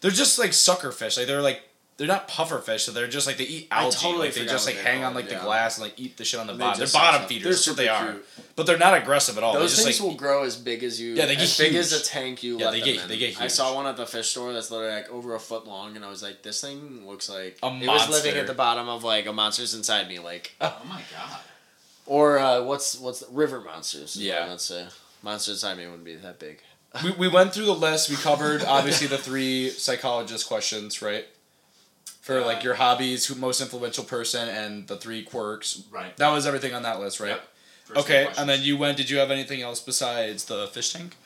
they're 0.00 0.10
just 0.10 0.38
like 0.38 0.52
sucker 0.54 0.90
fish 0.92 1.16
like 1.18 1.26
they're 1.26 1.42
like 1.42 1.62
they're 1.96 2.08
not 2.08 2.26
puffer 2.26 2.58
fish 2.58 2.84
so 2.84 2.92
they're 2.92 3.06
just 3.06 3.26
like 3.26 3.36
they 3.36 3.44
eat 3.44 3.68
algae 3.70 3.96
totally 3.96 4.26
like 4.26 4.34
they 4.34 4.44
just 4.46 4.66
like 4.66 4.76
hang 4.76 5.04
on 5.04 5.14
like 5.14 5.28
the 5.28 5.36
glass 5.36 5.76
and 5.78 5.84
like 5.84 5.98
eat 5.98 6.16
the 6.16 6.24
shit 6.24 6.40
on 6.40 6.46
the 6.48 6.52
They 6.52 6.58
bottom 6.58 6.78
they're 6.80 6.88
bottom 6.92 7.20
suck. 7.20 7.28
feeders 7.28 7.44
They're 7.44 7.52
that's 7.52 7.68
what 7.68 7.76
they 7.76 7.86
super 7.86 8.18
are 8.40 8.44
but 8.56 8.66
they're 8.66 8.78
not 8.78 8.94
aggressive 8.96 9.36
at 9.38 9.44
all 9.44 9.52
Those 9.52 9.74
things 9.76 9.86
just 9.86 10.00
like 10.00 10.08
will 10.10 10.16
grow 10.16 10.42
as 10.44 10.56
big 10.56 10.82
as 10.82 11.00
you. 11.00 11.14
Yeah, 11.14 11.26
they 11.26 11.34
get 11.34 11.44
as 11.44 11.58
big 11.58 11.74
as 11.76 11.92
a 11.92 12.02
tank 12.04 12.42
you 12.42 12.58
Yeah, 12.58 12.70
they 12.70 12.80
get- 12.80 13.02
in. 13.02 13.08
they 13.08 13.16
get 13.16 13.30
huge. 13.30 13.40
I 13.40 13.46
saw 13.48 13.74
one 13.74 13.86
at 13.86 13.96
the 13.96 14.06
fish 14.06 14.28
store 14.30 14.52
that's 14.52 14.70
literally 14.70 14.92
like 14.94 15.10
over 15.10 15.34
a 15.34 15.40
foot 15.40 15.66
long, 15.66 15.96
and 15.96 16.04
I 16.04 16.08
was 16.08 16.22
like, 16.22 16.42
"This 16.42 16.60
thing 16.60 17.04
looks 17.06 17.28
like 17.28 17.58
A 17.62 17.70
monster. 17.70 17.84
it 17.86 17.88
was 17.90 18.10
living 18.10 18.40
at 18.40 18.46
the 18.46 18.54
bottom 18.54 18.88
of 18.88 19.02
like 19.02 19.26
a 19.26 19.32
monsters 19.32 19.74
inside 19.74 20.08
me, 20.08 20.18
like 20.20 20.52
Oh 20.60 20.76
my 20.88 21.02
god. 21.12 21.40
or 22.06 22.38
uh, 22.38 22.62
what's 22.62 22.98
what's 22.98 23.20
the, 23.20 23.26
river 23.32 23.60
monsters? 23.60 24.16
Yeah. 24.16 24.44
I 24.46 24.48
would 24.50 24.60
say 24.60 24.86
monsters 25.22 25.56
inside 25.56 25.76
me 25.78 25.86
wouldn't 25.86 26.04
be 26.04 26.14
that 26.16 26.38
big. 26.38 26.60
we, 27.02 27.10
we 27.12 27.28
went 27.28 27.52
through 27.52 27.66
the 27.66 27.74
list 27.74 28.08
we 28.10 28.14
covered 28.30 28.62
obviously 28.62 29.06
the 29.08 29.18
three 29.18 29.68
psychologist 29.70 30.46
questions 30.46 31.02
right 31.02 31.26
for 32.24 32.40
like 32.40 32.64
your 32.64 32.74
hobbies 32.74 33.26
who 33.26 33.34
most 33.34 33.60
influential 33.60 34.02
person 34.02 34.48
and 34.48 34.88
the 34.88 34.96
three 34.96 35.22
quirks 35.22 35.82
Right. 35.90 36.16
that 36.16 36.30
was 36.30 36.46
everything 36.46 36.72
on 36.74 36.82
that 36.82 36.98
list 36.98 37.20
right 37.20 37.28
Yep. 37.36 37.48
First 37.84 38.00
Okay, 38.00 38.28
and 38.38 38.48
then 38.48 38.62
you 38.62 38.78
went. 38.78 38.96
Did 38.96 39.10
you 39.10 39.18
have 39.18 39.30
anything 39.30 39.60
else 39.60 39.78
besides 39.78 40.46
the 40.46 40.66
fish 40.68 40.90
tank? 40.94 41.16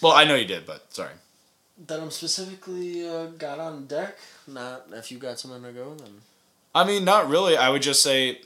Well, 0.00 0.12
I 0.12 0.24
know 0.24 0.34
you 0.34 0.46
did, 0.46 0.64
but 0.64 0.92
sorry. 0.94 1.12
That 1.86 2.00
I'm 2.00 2.10
specifically 2.10 3.06
uh, 3.06 3.26
got 3.26 3.58
on 3.58 3.86
deck. 3.86 4.16
Not 4.46 4.86
if 4.92 5.12
you 5.12 5.18
got 5.18 5.38
something 5.38 5.62
to 5.62 5.72
go 5.72 5.94
then. 5.94 6.22
I 6.74 6.84
mean, 6.84 7.04
not 7.04 7.28
really. 7.28 7.54
I 7.58 7.68
would 7.68 7.82
just 7.82 8.02
say, 8.02 8.40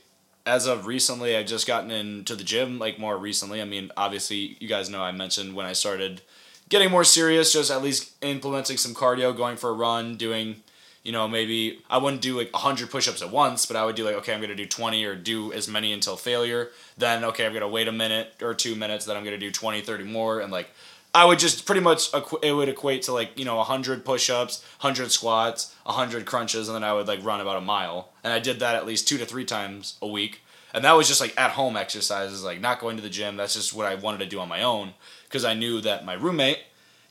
as 0.45 0.65
of 0.67 0.85
recently, 0.85 1.37
I've 1.37 1.45
just 1.45 1.65
gotten 1.65 1.91
into 1.91 2.35
the 2.35 2.43
gym. 2.43 2.77
Like 2.77 2.99
more 2.99 3.17
recently. 3.17 3.61
I 3.61 3.65
mean, 3.65 3.89
obviously, 3.95 4.57
you 4.59 4.67
guys 4.67 4.89
know 4.89 5.01
I 5.01 5.13
mentioned 5.13 5.55
when 5.55 5.65
I 5.65 5.71
started 5.73 6.21
getting 6.67 6.91
more 6.91 7.05
serious, 7.05 7.53
just 7.53 7.71
at 7.71 7.81
least 7.81 8.11
implementing 8.21 8.75
some 8.75 8.93
cardio, 8.93 9.35
going 9.35 9.55
for 9.55 9.69
a 9.69 9.73
run, 9.73 10.17
doing. 10.17 10.61
You 11.03 11.11
know, 11.11 11.27
maybe 11.27 11.83
I 11.89 11.97
wouldn't 11.97 12.21
do 12.21 12.37
like 12.37 12.51
100 12.53 12.89
push 12.89 13.07
ups 13.09 13.21
at 13.21 13.29
once, 13.29 13.65
but 13.65 13.75
I 13.75 13.85
would 13.85 13.95
do 13.95 14.05
like, 14.05 14.15
okay, 14.15 14.33
I'm 14.33 14.39
going 14.39 14.49
to 14.49 14.55
do 14.55 14.65
20 14.65 15.03
or 15.03 15.15
do 15.15 15.51
as 15.51 15.67
many 15.67 15.91
until 15.91 16.15
failure. 16.15 16.69
Then, 16.97 17.25
okay, 17.25 17.45
I'm 17.45 17.51
going 17.51 17.61
to 17.61 17.67
wait 17.67 17.89
a 17.89 17.91
minute 17.91 18.35
or 18.41 18.53
two 18.53 18.75
minutes, 18.75 19.05
then 19.05 19.17
I'm 19.17 19.23
going 19.23 19.37
to 19.37 19.45
do 19.45 19.51
20, 19.51 19.81
30 19.81 20.03
more. 20.05 20.39
And 20.39 20.51
like, 20.51 20.69
I 21.13 21.25
would 21.25 21.39
just 21.39 21.65
pretty 21.65 21.81
much, 21.81 22.09
it 22.41 22.53
would 22.53 22.69
equate 22.69 23.03
to 23.03 23.13
like, 23.13 23.37
you 23.37 23.45
know, 23.45 23.57
100 23.57 24.03
push 24.05 24.29
ups, 24.29 24.63
100 24.79 25.11
squats, 25.11 25.75
100 25.83 26.25
crunches, 26.25 26.69
and 26.69 26.75
then 26.75 26.83
I 26.83 26.93
would 26.93 27.07
like 27.07 27.23
run 27.23 27.41
about 27.41 27.57
a 27.57 27.61
mile. 27.61 28.09
And 28.23 28.33
I 28.33 28.39
did 28.39 28.59
that 28.61 28.75
at 28.75 28.85
least 28.85 29.07
two 29.07 29.17
to 29.17 29.25
three 29.25 29.45
times 29.45 29.97
a 30.01 30.07
week. 30.07 30.41
And 30.73 30.83
that 30.85 30.93
was 30.93 31.07
just 31.07 31.21
like 31.21 31.39
at 31.39 31.51
home 31.51 31.77
exercises, 31.77 32.43
like 32.43 32.59
not 32.59 32.79
going 32.79 32.95
to 32.95 33.03
the 33.03 33.09
gym. 33.09 33.37
That's 33.37 33.53
just 33.53 33.75
what 33.75 33.85
I 33.85 33.93
wanted 33.95 34.19
to 34.19 34.25
do 34.25 34.39
on 34.39 34.49
my 34.49 34.63
own 34.63 34.93
because 35.25 35.45
I 35.45 35.53
knew 35.53 35.81
that 35.81 36.03
my 36.03 36.13
roommate, 36.13 36.59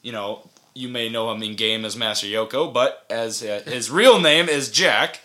you 0.03 0.11
know, 0.11 0.49
you 0.75 0.89
may 0.89 1.09
know 1.09 1.31
him 1.33 1.43
in 1.43 1.55
game 1.57 1.85
as 1.85 1.97
Master 1.97 2.27
Yoko, 2.27 2.73
but 2.73 3.05
as 3.11 3.43
uh, 3.43 3.63
his 3.67 3.91
real 3.91 4.21
name 4.21 4.49
is 4.49 4.71
Jack. 4.71 5.21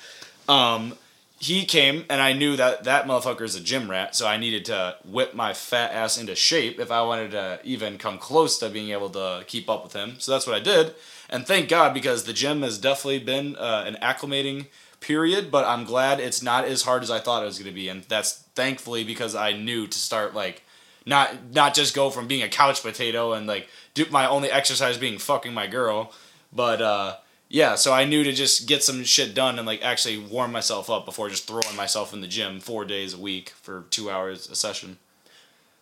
Um, 0.48 0.94
he 1.40 1.66
came 1.66 2.04
and 2.10 2.20
I 2.20 2.34
knew 2.34 2.56
that 2.56 2.86
that 2.86 3.06
motherfucker 3.06 3.42
is 3.42 3.56
a 3.56 3.60
gym 3.60 3.90
rat, 3.90 4.16
so 4.16 4.28
I 4.28 4.38
needed 4.38 4.66
to 4.66 4.96
whip 5.06 5.36
my 5.36 5.54
fat 5.54 5.92
ass 5.92 6.18
into 6.18 6.36
shape 6.36 6.80
if 6.80 6.90
I 6.90 7.04
wanted 7.04 7.32
to 7.32 7.60
even 7.64 7.98
come 7.98 8.18
close 8.18 8.58
to 8.60 8.70
being 8.70 8.90
able 8.90 9.10
to 9.12 9.44
keep 9.46 9.70
up 9.70 9.84
with 9.84 9.94
him. 9.94 10.16
So 10.20 10.32
that's 10.32 10.48
what 10.48 10.56
I 10.56 10.60
did, 10.60 10.96
and 11.30 11.46
thank 11.46 11.70
God 11.70 11.94
because 11.94 12.24
the 12.24 12.34
gym 12.34 12.64
has 12.64 12.80
definitely 12.80 13.20
been 13.20 13.56
uh, 13.56 13.84
an 13.86 13.98
acclimating 14.02 14.68
period. 15.00 15.52
But 15.52 15.66
I'm 15.66 15.86
glad 15.86 16.20
it's 16.20 16.42
not 16.42 16.66
as 16.66 16.82
hard 16.82 17.04
as 17.04 17.12
I 17.12 17.20
thought 17.20 17.44
it 17.44 17.46
was 17.46 17.60
going 17.60 17.70
to 17.70 17.76
be, 17.76 17.88
and 17.88 18.04
that's 18.06 18.40
thankfully 18.56 19.04
because 19.04 19.36
I 19.36 19.54
knew 19.54 19.86
to 19.86 19.98
start 19.98 20.34
like 20.34 20.64
not 21.08 21.54
not 21.54 21.74
just 21.74 21.96
go 21.96 22.10
from 22.12 22.28
being 22.28 22.44
a 22.44 22.50
couch 22.50 22.84
potato 22.84 23.34
and 23.34 23.48
like 23.48 23.68
do 23.96 24.06
my 24.12 24.28
only 24.28 24.52
exercise 24.52 24.98
being 24.98 25.18
fucking 25.18 25.54
my 25.54 25.66
girl, 25.66 26.12
but 26.54 26.82
uh 26.82 27.16
yeah, 27.50 27.76
so 27.76 27.94
I 27.94 28.04
knew 28.04 28.26
to 28.26 28.34
just 28.34 28.68
get 28.68 28.84
some 28.84 29.06
shit 29.06 29.34
done 29.34 29.58
and 29.58 29.66
like 29.66 29.82
actually 29.82 30.18
warm 30.18 30.52
myself 30.52 30.90
up 30.90 31.06
before 31.06 31.30
just 31.30 31.48
throwing 31.48 31.76
myself 31.78 32.14
in 32.14 32.20
the 32.20 32.28
gym 32.28 32.60
four 32.60 32.84
days 32.84 33.14
a 33.14 33.18
week 33.18 33.52
for 33.62 33.86
two 33.90 34.10
hours 34.12 34.50
a 34.50 34.56
session. 34.56 34.98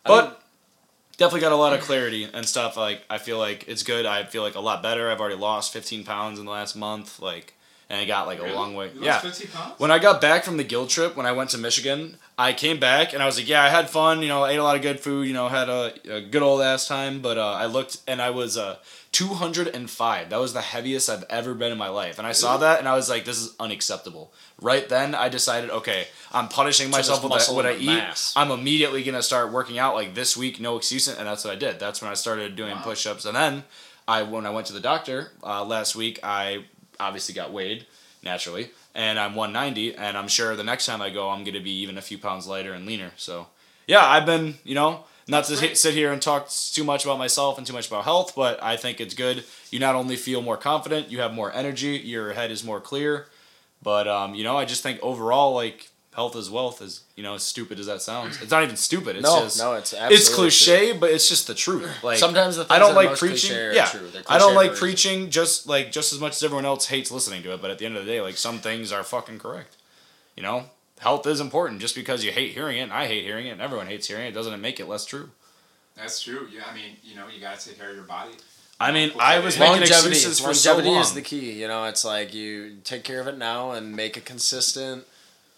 But 0.05 0.43
definitely 1.17 1.41
got 1.41 1.51
a 1.51 1.55
lot 1.55 1.73
of 1.73 1.81
clarity 1.81 2.29
and 2.31 2.45
stuff. 2.45 2.77
Like 2.77 3.03
I 3.09 3.17
feel 3.17 3.39
like 3.39 3.67
it's 3.67 3.81
good. 3.81 4.05
I 4.05 4.23
feel 4.25 4.43
like 4.43 4.53
a 4.55 4.59
lot 4.59 4.83
better. 4.83 5.09
I've 5.09 5.19
already 5.19 5.37
lost 5.37 5.73
fifteen 5.73 6.03
pounds 6.03 6.37
in 6.39 6.45
the 6.45 6.51
last 6.51 6.75
month. 6.75 7.19
Like 7.19 7.55
and 7.89 7.99
I 7.99 8.05
got 8.05 8.27
like 8.27 8.39
Really? 8.39 8.51
a 8.51 8.55
long 8.55 8.75
way. 8.75 8.91
Yeah. 8.99 9.19
15 9.19 9.47
pounds? 9.47 9.79
When 9.79 9.91
I 9.91 9.99
got 9.99 10.19
back 10.21 10.43
from 10.43 10.57
the 10.57 10.63
guild 10.63 10.89
trip, 10.89 11.15
when 11.15 11.25
I 11.25 11.31
went 11.31 11.51
to 11.51 11.57
Michigan, 11.57 12.17
I 12.37 12.51
came 12.51 12.79
back 12.79 13.13
and 13.13 13.23
I 13.23 13.25
was 13.25 13.37
like, 13.37 13.47
yeah, 13.47 13.63
I 13.63 13.69
had 13.69 13.89
fun. 13.89 14.21
You 14.21 14.27
know, 14.27 14.43
I 14.43 14.51
ate 14.51 14.57
a 14.57 14.63
lot 14.63 14.75
of 14.75 14.81
good 14.81 14.99
food. 14.99 15.25
You 15.27 15.33
know, 15.33 15.47
had 15.47 15.69
a, 15.69 15.93
a 16.17 16.21
good 16.21 16.41
old 16.41 16.61
ass 16.61 16.85
time. 16.87 17.21
But 17.21 17.37
uh, 17.37 17.53
I 17.53 17.65
looked 17.65 18.01
and 18.07 18.21
I 18.21 18.31
was 18.31 18.57
uh, 18.57 18.77
205. 19.13 20.29
That 20.29 20.37
was 20.37 20.53
the 20.53 20.61
heaviest 20.61 21.09
I've 21.09 21.23
ever 21.29 21.53
been 21.53 21.71
in 21.71 21.77
my 21.77 21.87
life. 21.89 22.17
And 22.17 22.27
I 22.27 22.31
saw 22.33 22.57
that 22.57 22.79
and 22.79 22.87
I 22.87 22.95
was 22.95 23.09
like, 23.09 23.25
this 23.25 23.37
is 23.39 23.55
unacceptable. 23.59 24.33
Right 24.61 24.87
then, 24.87 25.15
I 25.15 25.29
decided, 25.29 25.69
okay, 25.69 26.07
I'm 26.31 26.47
punishing 26.47 26.89
myself 26.89 27.23
with 27.23 27.29
muscle 27.29 27.55
what 27.55 27.65
I 27.65 27.75
eat. 27.75 27.85
mass. 27.85 28.33
I'm 28.35 28.51
immediately 28.51 29.03
gonna 29.03 29.23
start 29.23 29.51
working 29.51 29.77
out 29.79 29.95
like 29.95 30.13
this 30.15 30.35
week, 30.37 30.59
no 30.59 30.77
excuse, 30.77 31.07
and 31.07 31.27
that's 31.27 31.43
what 31.45 31.51
I 31.53 31.55
did. 31.57 31.79
That's 31.79 32.01
when 32.01 32.11
I 32.11 32.15
started 32.15 32.55
doing 32.55 32.75
Wow. 32.75 32.81
push-ups, 32.83 33.25
and 33.25 33.35
then 33.35 33.63
I 34.07 34.23
when 34.23 34.45
I 34.45 34.49
went 34.49 34.67
to 34.67 34.73
the 34.73 34.79
doctor 34.79 35.31
uh, 35.43 35.63
last 35.65 35.95
week, 35.95 36.19
I 36.23 36.65
obviously 36.99 37.33
got 37.35 37.51
weighed 37.51 37.85
naturally, 38.25 38.71
and 38.93 39.19
I'm 39.19 39.35
190, 39.35 39.95
and 39.95 40.17
I'm 40.17 40.27
sure 40.27 40.55
the 40.55 40.63
next 40.63 40.85
time 40.85 41.01
I 41.01 41.09
go, 41.09 41.29
I'm 41.29 41.43
gonna 41.43 41.61
be 41.61 41.71
even 41.81 41.97
a 41.97 42.01
few 42.01 42.17
pounds 42.17 42.47
lighter 42.47 42.73
and 42.73 42.85
leaner. 42.85 43.11
So, 43.15 43.47
yeah, 43.87 44.05
I've 44.05 44.25
been, 44.25 44.55
you 44.63 44.75
know, 44.75 45.05
not 45.27 45.45
to 45.45 45.55
great. 45.55 45.77
sit 45.77 45.93
here 45.93 46.11
and 46.11 46.21
talk 46.21 46.49
too 46.49 46.83
much 46.83 47.05
about 47.05 47.17
myself 47.17 47.57
and 47.57 47.65
too 47.65 47.73
much 47.73 47.87
about 47.87 48.03
health, 48.03 48.33
but 48.35 48.61
I 48.61 48.77
think 48.77 48.99
it's 48.99 49.13
good. 49.13 49.43
You 49.71 49.79
not 49.79 49.95
only 49.95 50.15
feel 50.15 50.41
more 50.41 50.57
confident, 50.57 51.09
you 51.09 51.19
have 51.19 51.33
more 51.33 51.53
energy, 51.53 51.97
your 51.97 52.33
head 52.33 52.51
is 52.51 52.63
more 52.63 52.81
clear, 52.81 53.27
but 53.81 54.07
um, 54.07 54.35
you 54.35 54.43
know, 54.43 54.57
I 54.57 54.65
just 54.65 54.83
think 54.83 54.99
overall, 55.01 55.53
like 55.53 55.89
health 56.15 56.35
is 56.35 56.49
wealth. 56.49 56.81
Is 56.81 57.01
you 57.15 57.23
know, 57.23 57.35
as 57.35 57.43
stupid 57.43 57.79
as 57.79 57.85
that 57.85 58.01
sounds, 58.01 58.41
it's 58.41 58.51
not 58.51 58.63
even 58.63 58.75
stupid. 58.75 59.15
It's 59.17 59.23
no, 59.23 59.41
just 59.41 59.59
no, 59.59 59.73
it's 59.73 59.93
absolutely 59.93 60.15
it's 60.15 60.33
cliche, 60.33 60.93
but 60.93 61.11
it's 61.11 61.29
just 61.29 61.47
the 61.47 61.53
truth. 61.55 61.89
Like 62.03 62.17
Sometimes 62.17 62.55
the 62.55 62.65
I 62.69 62.79
don't 62.79 62.89
that 62.91 62.95
like 62.95 63.09
most 63.09 63.19
preaching. 63.19 63.55
Yeah, 63.73 63.85
true. 63.85 64.07
I 64.27 64.37
don't 64.37 64.55
like 64.55 64.71
for 64.71 64.77
preaching 64.79 65.29
just 65.29 65.67
like 65.67 65.91
just 65.91 66.13
as 66.13 66.19
much 66.19 66.33
as 66.33 66.43
everyone 66.43 66.65
else 66.65 66.87
hates 66.87 67.11
listening 67.11 67.43
to 67.43 67.53
it. 67.53 67.61
But 67.61 67.71
at 67.71 67.77
the 67.77 67.85
end 67.85 67.97
of 67.97 68.05
the 68.05 68.11
day, 68.11 68.21
like 68.21 68.37
some 68.37 68.59
things 68.59 68.91
are 68.91 69.03
fucking 69.03 69.39
correct. 69.39 69.75
You 70.35 70.43
know, 70.43 70.65
health 70.99 71.25
is 71.27 71.39
important. 71.39 71.81
Just 71.81 71.95
because 71.95 72.23
you 72.23 72.31
hate 72.31 72.51
hearing 72.53 72.77
it, 72.77 72.81
and 72.81 72.93
I 72.93 73.07
hate 73.07 73.23
hearing 73.23 73.47
it, 73.47 73.51
and 73.51 73.61
everyone 73.61 73.87
hates 73.87 74.07
hearing 74.07 74.25
it, 74.27 74.31
doesn't 74.33 74.53
it 74.53 74.57
make 74.57 74.79
it 74.79 74.87
less 74.87 75.05
true. 75.05 75.29
That's 75.95 76.21
true. 76.21 76.47
Yeah, 76.53 76.63
I 76.69 76.73
mean, 76.75 76.97
you 77.03 77.15
know, 77.15 77.25
you 77.33 77.39
gotta 77.39 77.63
take 77.69 77.77
care 77.79 77.89
of 77.89 77.95
your 77.95 78.03
body. 78.05 78.33
I 78.77 78.91
mean, 78.91 79.11
Well, 79.15 79.25
I 79.25 79.37
it 79.37 79.43
was 79.45 79.53
is. 79.53 79.59
making 79.61 79.75
longevity. 79.77 80.09
excuses 80.09 80.39
for 80.41 80.53
so 80.53 80.71
longevity 80.71 80.93
long. 80.93 81.01
is 81.01 81.13
the 81.13 81.21
key. 81.21 81.53
You 81.53 81.69
know, 81.69 81.85
it's 81.85 82.03
like 82.03 82.33
you 82.33 82.77
take 82.83 83.03
care 83.05 83.21
of 83.21 83.27
it 83.27 83.37
now 83.37 83.71
and 83.71 83.95
make 83.95 84.17
it 84.17 84.25
consistent, 84.25 85.05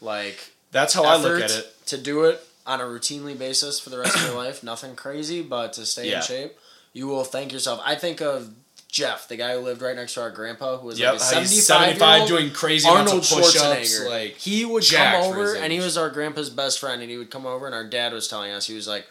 like 0.02 0.52
That's 0.72 0.94
how 0.94 1.04
I 1.04 1.18
look 1.18 1.42
at 1.44 1.52
it. 1.52 1.74
to 1.88 1.98
do 1.98 2.24
it 2.26 2.44
on 2.66 2.82
a 2.82 2.84
routinely 2.84 3.38
basis 3.38 3.80
for 3.80 3.90
the 3.90 3.98
rest 4.00 4.16
of 4.16 4.22
your 4.24 4.36
life. 4.36 4.64
Nothing 4.64 4.96
crazy, 4.96 5.42
but 5.42 5.74
to 5.74 5.86
stay 5.86 6.10
Yeah. 6.10 6.18
in 6.18 6.24
shape, 6.24 6.60
you 6.94 7.08
will 7.08 7.24
thank 7.24 7.52
yourself. 7.54 7.80
I 7.86 7.96
think 7.96 8.22
of 8.22 8.50
Jeff, 8.90 9.28
the 9.28 9.36
guy 9.36 9.54
who 9.54 9.60
lived 9.60 9.82
right 9.82 9.96
next 9.96 10.14
to 10.16 10.22
our 10.22 10.30
grandpa, 10.30 10.78
who 10.78 10.88
was 10.88 11.00
Yep, 11.00 11.14
like 11.14 11.22
a 11.22 11.24
seventy-five, 11.24 11.64
75 11.64 12.28
doing 12.28 12.52
crazy 12.52 12.88
Arnold 12.88 13.22
push-ups, 13.22 13.58
Schwarzenegger. 13.58 14.10
like 14.10 14.38
he 14.38 14.64
would 14.66 14.88
come 14.90 15.24
over, 15.24 15.56
and 15.56 15.72
he 15.74 15.80
was 15.80 15.98
our 15.98 16.10
grandpa's 16.10 16.50
best 16.50 16.80
friend, 16.80 17.02
and 17.02 17.12
he 17.12 17.18
would 17.18 17.30
come 17.30 17.46
over, 17.46 17.66
and 17.66 17.76
our 17.76 17.84
dad 17.84 18.14
was 18.14 18.28
telling 18.28 18.52
us, 18.52 18.66
he 18.68 18.74
was 18.76 18.88
like. 18.88 19.06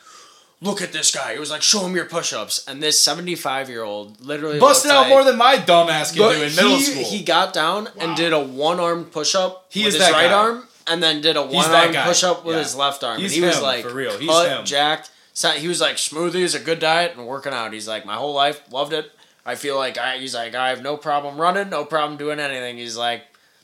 Look 0.62 0.80
at 0.80 0.90
this 0.90 1.10
guy. 1.14 1.34
He 1.34 1.38
was 1.38 1.50
like, 1.50 1.60
show 1.60 1.84
him 1.84 1.94
your 1.94 2.06
push-ups, 2.06 2.64
and 2.66 2.82
this 2.82 2.98
seventy-five-year-old 2.98 4.22
literally 4.24 4.58
busted 4.58 4.90
out 4.90 5.02
like- 5.02 5.08
more 5.10 5.22
than 5.22 5.36
my 5.36 5.56
dumbass 5.56 6.14
can 6.14 6.22
do 6.22 6.30
in 6.42 6.56
middle 6.56 6.76
he, 6.76 6.82
school. 6.82 7.04
He 7.04 7.22
got 7.22 7.52
down 7.52 7.84
Wow. 7.84 7.90
and 8.00 8.16
did 8.16 8.32
a 8.32 8.40
one 8.40 8.80
arm 8.80 9.04
push 9.04 9.34
up 9.34 9.66
He 9.68 9.80
with 9.84 9.88
is 9.88 9.94
his 10.00 10.02
that 10.08 10.12
right 10.12 10.30
guy. 10.30 10.34
arm, 10.34 10.66
and 10.88 11.02
then 11.02 11.20
did 11.20 11.36
a 11.36 11.42
one 11.42 11.70
that 11.70 11.94
arm 11.96 12.06
push 12.06 12.22
up 12.24 12.44
with 12.44 12.56
Yeah. 12.56 12.62
his 12.62 12.74
left 12.76 13.02
arm. 13.04 13.20
He's 13.20 13.34
and 13.34 13.42
he 13.42 13.46
was 13.48 13.60
like 13.60 13.82
for 13.84 13.92
real. 13.94 14.16
He's 14.18 14.28
cut, 14.28 14.48
him. 14.60 14.64
jacked. 14.64 15.10
So 15.32 15.50
he 15.50 15.68
was 15.68 15.80
like 15.80 15.96
smoothies, 15.96 16.54
a 16.54 16.58
good 16.58 16.78
diet, 16.78 17.16
and 17.16 17.26
working 17.26 17.52
out. 17.52 17.72
He's 17.72 17.86
like 17.88 18.06
my 18.06 18.14
whole 18.14 18.32
life 18.34 18.60
loved 18.72 18.92
it. 18.92 19.10
I 19.44 19.54
feel 19.54 19.76
like 19.76 19.98
I. 19.98 20.18
He's 20.18 20.34
like 20.34 20.54
I 20.54 20.70
have 20.70 20.82
no 20.82 20.96
problem 20.96 21.38
running, 21.40 21.68
no 21.70 21.84
problem 21.84 22.16
doing 22.18 22.40
anything. 22.40 22.78
He's 22.78 22.96
like 22.96 23.22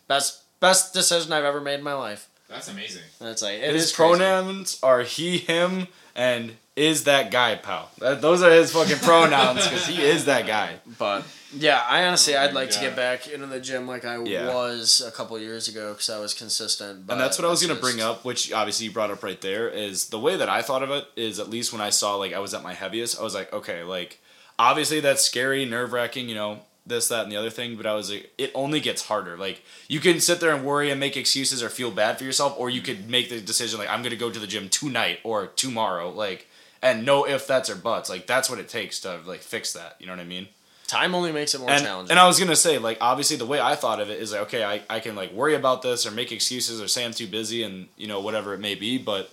best 0.08 0.42
best 0.60 0.92
decision 0.94 1.32
I've 1.32 1.44
ever 1.44 1.60
made 1.60 1.74
in 1.74 1.82
my 1.82 1.94
life. 1.94 2.28
That's 2.48 2.68
amazing. 2.68 3.02
And 3.20 3.28
it's 3.30 3.42
like 3.42 3.58
it 3.60 3.72
his 3.72 3.84
is 3.84 3.92
crazy. 3.96 4.10
pronouns 4.18 4.78
are 4.82 5.00
he, 5.02 5.38
him, 5.38 5.88
and 6.14 6.56
is 6.76 7.04
that 7.04 7.30
guy, 7.30 7.54
pal. 7.56 7.90
That, 7.98 8.20
those 8.20 8.42
are 8.42 8.50
his 8.50 8.70
fucking 8.72 8.98
pronouns 8.98 9.64
because 9.66 9.86
he 9.86 10.02
is 10.02 10.26
that 10.26 10.46
guy. 10.46 10.74
But 10.98 11.24
yeah, 11.52 11.82
I 11.88 12.04
honestly, 12.06 12.36
I'd 12.36 12.54
like 12.54 12.70
to 12.70 12.80
get 12.80 12.96
back 12.96 13.28
into 13.28 13.46
the 13.46 13.60
gym 13.60 13.86
like 13.86 14.04
I 14.04 14.22
Yeah. 14.22 14.46
was 14.54 15.02
a 15.06 15.10
couple 15.10 15.38
years 15.38 15.68
ago 15.68 15.92
because 15.92 16.08
I 16.10 16.18
was 16.18 16.34
consistent. 16.34 17.06
But 17.06 17.14
and 17.14 17.20
that's 17.20 17.38
what 17.38 17.46
I 17.46 17.50
was 17.50 17.60
gonna 17.64 17.78
bring 17.80 18.00
up, 18.00 18.24
which 18.24 18.52
obviously 18.52 18.86
you 18.86 18.92
brought 18.92 19.10
up 19.10 19.22
right 19.22 19.40
there, 19.40 19.68
is 19.68 20.06
the 20.06 20.18
way 20.18 20.36
that 20.36 20.48
I 20.48 20.62
thought 20.62 20.82
of 20.82 20.90
it 20.90 21.06
is 21.16 21.38
at 21.38 21.50
least 21.50 21.72
when 21.72 21.82
I 21.82 21.90
saw 21.90 22.16
like 22.16 22.32
I 22.32 22.38
was 22.38 22.54
at 22.54 22.62
my 22.62 22.74
heaviest, 22.74 23.18
I 23.18 23.22
was 23.22 23.34
like, 23.34 23.52
okay, 23.52 23.82
like 23.82 24.18
obviously 24.58 25.00
that's 25.00 25.22
scary, 25.22 25.64
nerve 25.64 25.92
wracking, 25.92 26.28
you 26.28 26.34
know, 26.34 26.60
this, 26.84 27.08
that, 27.08 27.22
and 27.22 27.30
the 27.30 27.36
other 27.36 27.50
thing, 27.50 27.76
but 27.76 27.86
I 27.86 27.94
was 27.94 28.10
like, 28.10 28.32
it 28.38 28.50
only 28.54 28.80
gets 28.80 29.06
harder. 29.06 29.36
Like 29.36 29.62
you 29.88 30.00
can 30.00 30.20
sit 30.20 30.40
there 30.40 30.54
and 30.54 30.64
worry 30.64 30.90
and 30.90 30.98
make 30.98 31.16
excuses 31.16 31.62
or 31.62 31.68
feel 31.68 31.90
bad 31.90 32.18
for 32.18 32.24
yourself, 32.24 32.54
or 32.58 32.70
you 32.70 32.80
could 32.82 33.08
make 33.10 33.28
the 33.28 33.40
decision 33.40 33.78
like 33.78 33.88
I'm 33.90 34.02
gonna 34.02 34.16
go 34.16 34.30
to 34.30 34.38
the 34.38 34.46
gym 34.46 34.68
tonight 34.68 35.20
or 35.22 35.48
tomorrow, 35.48 36.10
like 36.10 36.48
and 36.80 37.04
no 37.04 37.24
if 37.24 37.46
that's 37.46 37.70
or 37.70 37.76
buts. 37.76 38.08
Like 38.10 38.26
that's 38.26 38.50
what 38.50 38.58
it 38.58 38.68
takes 38.68 38.98
to 39.00 39.20
like 39.26 39.40
fix 39.40 39.72
that. 39.74 39.96
You 40.00 40.06
know 40.06 40.12
what 40.12 40.20
I 40.20 40.24
mean? 40.24 40.48
Time 40.92 41.14
only 41.14 41.32
makes 41.32 41.54
it 41.54 41.60
more 41.60 41.70
and, 41.70 41.82
challenging. 41.82 42.10
and 42.10 42.20
I 42.20 42.26
was 42.26 42.38
gonna 42.38 42.54
say, 42.54 42.76
like, 42.76 42.98
obviously 43.00 43.38
the 43.38 43.46
way 43.46 43.58
I 43.58 43.76
thought 43.76 43.98
of 43.98 44.10
it 44.10 44.20
is 44.20 44.32
like, 44.32 44.42
okay, 44.42 44.62
I, 44.62 44.82
I 44.90 45.00
can 45.00 45.16
like 45.16 45.32
worry 45.32 45.54
about 45.54 45.80
this 45.80 46.04
or 46.04 46.10
make 46.10 46.30
excuses 46.30 46.82
or 46.82 46.86
say 46.86 47.02
I'm 47.02 47.14
too 47.14 47.26
busy 47.26 47.62
and 47.62 47.88
you 47.96 48.06
know 48.06 48.20
whatever 48.20 48.52
it 48.52 48.60
may 48.60 48.74
be, 48.74 48.98
but 48.98 49.30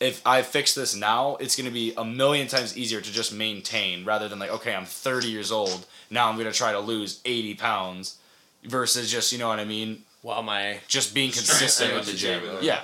if 0.00 0.20
I 0.26 0.42
fix 0.42 0.74
this 0.74 0.94
now, 0.94 1.36
it's 1.36 1.56
gonna 1.56 1.70
be 1.70 1.94
a 1.96 2.04
million 2.04 2.46
times 2.46 2.76
easier 2.76 3.00
to 3.00 3.10
just 3.10 3.32
maintain 3.32 4.04
rather 4.04 4.28
than 4.28 4.38
like, 4.38 4.50
okay, 4.50 4.74
I'm 4.74 4.84
30 4.84 5.28
years 5.28 5.50
old 5.50 5.86
now, 6.10 6.28
I'm 6.28 6.36
gonna 6.36 6.52
try 6.52 6.72
to 6.72 6.80
lose 6.80 7.22
80 7.24 7.54
pounds 7.54 8.18
versus 8.64 9.10
just 9.10 9.32
you 9.32 9.38
know 9.38 9.48
what 9.48 9.60
I 9.60 9.64
mean, 9.64 10.02
While 10.20 10.42
my 10.42 10.80
just 10.88 11.14
being 11.14 11.30
Just 11.30 11.46
trying 11.46 11.56
to 11.56 11.64
consistent 11.64 11.94
with 11.94 12.04
the 12.04 12.12
up 12.12 12.18
gym. 12.18 12.40
date 12.40 12.50
with 12.50 12.62
it. 12.62 12.66
Yeah, 12.66 12.82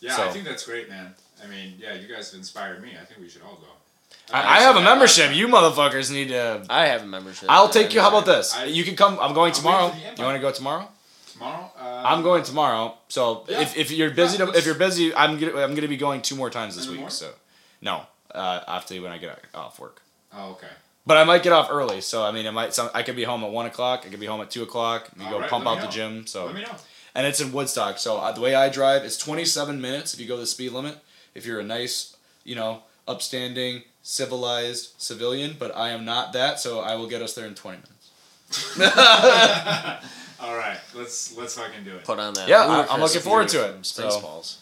Yeah, 0.00 0.16
I 0.24 0.30
think 0.30 0.46
that's 0.46 0.64
great, 0.64 0.88
man. 0.88 1.14
I 1.44 1.46
mean, 1.46 1.74
yeah, 1.78 1.92
you 1.92 2.08
guys 2.08 2.30
have 2.30 2.38
inspired 2.38 2.82
me. 2.82 2.92
I 2.98 3.04
think 3.04 3.20
we 3.20 3.28
should 3.28 3.42
all 3.42 3.56
go. 3.56 3.68
I, 4.32 4.58
I 4.58 4.60
have 4.60 4.76
a 4.76 4.80
membership. 4.82 5.34
You 5.34 5.48
motherfuckers 5.48 6.10
need 6.12 6.28
to. 6.28 6.64
I 6.68 6.86
have 6.86 7.02
a 7.02 7.06
membership. 7.06 7.48
I'll 7.50 7.66
yeah, 7.66 7.70
take 7.72 7.94
you. 7.94 8.00
How 8.00 8.08
about 8.08 8.26
this? 8.26 8.54
I- 8.54 8.64
You 8.64 8.84
can 8.84 8.96
come. 8.96 9.18
I'm 9.20 9.34
going 9.34 9.52
I'll 9.52 9.58
tomorrow. 9.58 9.84
wait 9.86 9.92
for 9.94 9.98
the 10.00 10.02
invite. 10.10 10.18
You 10.18 10.24
want 10.24 10.36
to 10.36 10.40
go 10.42 10.52
tomorrow? 10.52 10.88
Tomorrow? 11.32 11.72
Uh, 11.80 12.02
I'm 12.04 12.22
going 12.22 12.42
tomorrow. 12.42 12.94
So 13.08 13.44
Yeah. 13.48 13.60
if, 13.62 13.76
if 13.76 13.90
you're 13.90 14.10
busy, 14.10 14.38
Yeah, 14.38 14.46
to, 14.46 14.58
if 14.58 14.66
you're 14.66 14.74
busy, 14.74 15.14
I'm 15.14 15.38
gonna 15.38 15.56
I'm 15.62 15.74
gonna 15.74 15.88
be 15.88 15.96
going 15.96 16.20
two 16.22 16.34
more 16.36 16.50
times 16.50 16.74
this 16.76 16.84
In 16.84 16.90
the 16.90 16.92
week. 16.94 17.00
morning? 17.00 17.14
So 17.14 17.30
no, 17.80 18.02
uh, 18.34 18.60
after 18.66 19.00
when 19.00 19.12
I 19.12 19.18
get 19.18 19.38
off 19.54 19.78
work. 19.78 20.02
Oh, 20.32 20.50
okay. 20.52 20.66
But 21.06 21.16
I 21.16 21.24
might 21.24 21.42
get 21.42 21.52
off 21.54 21.68
early, 21.70 22.02
so 22.02 22.22
I 22.22 22.32
mean, 22.32 22.44
it 22.44 22.52
might. 22.52 22.74
Some, 22.74 22.90
I 22.92 23.02
could 23.02 23.16
be 23.16 23.24
home 23.24 23.42
at 23.44 23.50
one 23.50 23.64
o'clock. 23.66 24.02
I 24.04 24.10
could 24.10 24.20
be 24.20 24.26
home 24.26 24.40
at 24.42 24.50
two 24.50 24.62
o'clock. 24.62 25.08
You 25.16 25.24
go 25.30 25.36
Alright, 25.36 25.48
pump 25.48 25.64
let 25.64 25.70
out 25.70 25.74
me 25.76 25.80
the 25.82 25.86
know. 25.86 25.92
gym. 25.92 26.26
So 26.26 26.44
Let 26.46 26.54
me 26.54 26.62
know. 26.62 26.74
and 27.14 27.26
it's 27.26 27.40
in 27.40 27.50
Woodstock. 27.52 27.98
So 27.98 28.18
uh, 28.18 28.32
the 28.32 28.42
way 28.42 28.54
I 28.54 28.68
drive, 28.68 29.04
it's 29.04 29.16
27 29.16 29.80
minutes 29.80 30.12
if 30.12 30.20
you 30.20 30.26
go 30.28 30.36
the 30.36 30.44
speed 30.46 30.72
limit. 30.72 30.98
If 31.34 31.46
you're 31.46 31.60
a 31.60 31.64
nice, 31.64 32.14
you 32.44 32.56
know, 32.56 32.82
upstanding, 33.06 33.84
civilized 34.08 34.94
civilian, 34.96 35.54
but 35.58 35.76
I 35.76 35.90
am 35.90 36.06
not 36.06 36.32
that, 36.32 36.58
so 36.58 36.80
I 36.80 36.94
will 36.94 37.08
get 37.08 37.20
us 37.20 37.34
there 37.34 37.46
in 37.46 37.54
20 37.54 37.76
minutes. 37.76 38.78
All 40.40 40.56
right, 40.56 40.78
let's 40.94 41.36
let's 41.36 41.54
fucking 41.58 41.84
do 41.84 41.96
it. 41.96 42.04
Put 42.04 42.18
on 42.18 42.32
that. 42.34 42.48
Yeah, 42.48 42.60
I- 42.62 42.66
ludicrous 42.68 42.90
I'm 42.94 43.00
looking 43.00 43.20
forward 43.20 43.48
to 43.48 43.64
it, 43.66 43.72
from 43.74 43.84
so- 43.84 44.08
Spaceballs. 44.08 44.56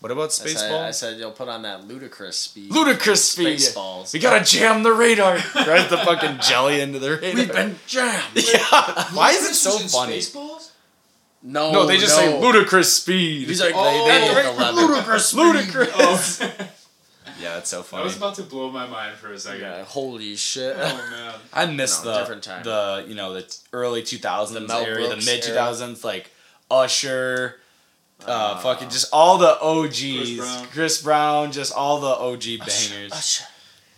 What 0.00 0.12
about 0.12 0.40
I? 0.46 0.88
I 0.88 0.90
said 0.92 1.18
you'll 1.18 1.32
put 1.32 1.48
on 1.48 1.62
that 1.62 1.88
ludicrous 1.88 2.36
speed. 2.36 2.70
Ludicrous 2.70 3.24
speed. 3.24 3.58
Spaceballs. 3.58 4.12
We 4.12 4.20
gotta 4.20 4.44
jam 4.44 4.82
the 4.82 4.92
radar. 4.92 5.34
right 5.54 5.88
the 5.88 5.98
fucking 5.98 6.38
jelly 6.40 6.80
into 6.80 6.98
the 6.98 7.12
radar. 7.16 7.34
We've 7.34 7.52
been 7.52 7.76
jammed. 7.86 8.22
Yeah. 8.34 9.04
Why 9.14 9.30
is 9.32 9.50
it 9.50 9.54
so 9.54 9.78
funny? 9.78 10.18
Spaceballs? 10.18 10.70
No, 11.42 11.72
No, 11.72 11.86
they 11.86 11.96
just 11.96 12.14
no. 12.14 12.26
say 12.26 12.40
ludicrous 12.40 12.92
speed. 12.92 13.48
He's 13.48 13.60
oh, 13.62 13.66
like, 13.66 13.74
Oh, 13.76 14.06
they, 14.06 14.20
they 14.20 14.34
right, 14.34 14.44
hit 14.44 14.54
the 14.56 14.60
leather. 14.62 14.80
ludicrous, 14.82 15.34
ludicrous. 15.34 15.90
Oh, 15.94 16.46
Yeah, 16.58 16.66
that's 17.56 17.70
so 17.70 17.82
funny. 17.82 18.02
I 18.02 18.04
was 18.04 18.16
about 18.16 18.34
to 18.36 18.42
blow 18.42 18.70
my 18.70 18.86
mind 18.86 19.16
for 19.16 19.32
a 19.32 19.38
second. 19.38 19.62
Yeah, 19.62 19.84
holy 19.84 20.36
shit. 20.36 20.76
Oh 20.78 21.08
man. 21.10 21.34
I 21.52 21.66
miss 21.66 22.04
No, 22.04 22.12
the 22.12 22.18
different 22.20 22.42
time. 22.44 22.62
the 22.64 23.04
you 23.08 23.14
know 23.14 23.32
the 23.34 23.56
early 23.72 24.02
two 24.02 24.18
thousands 24.18 24.60
The 24.60 24.66
Mel 24.68 24.82
area, 24.84 25.08
the 25.08 25.16
mid 25.16 25.42
two 25.42 25.52
thousands 25.52 26.04
like 26.04 26.30
Usher, 26.70 27.56
uh, 28.26 28.30
Uh, 28.30 28.58
fucking 28.58 28.88
just 28.90 29.12
all 29.12 29.38
the 29.38 29.58
OGs, 29.60 30.36
Brown. 30.38 30.66
Chris 30.72 31.02
Brown, 31.02 31.52
just 31.52 31.72
all 31.74 32.00
the 32.00 32.06
OG 32.08 32.58
bangers. 32.58 33.12
Usher. 33.12 33.44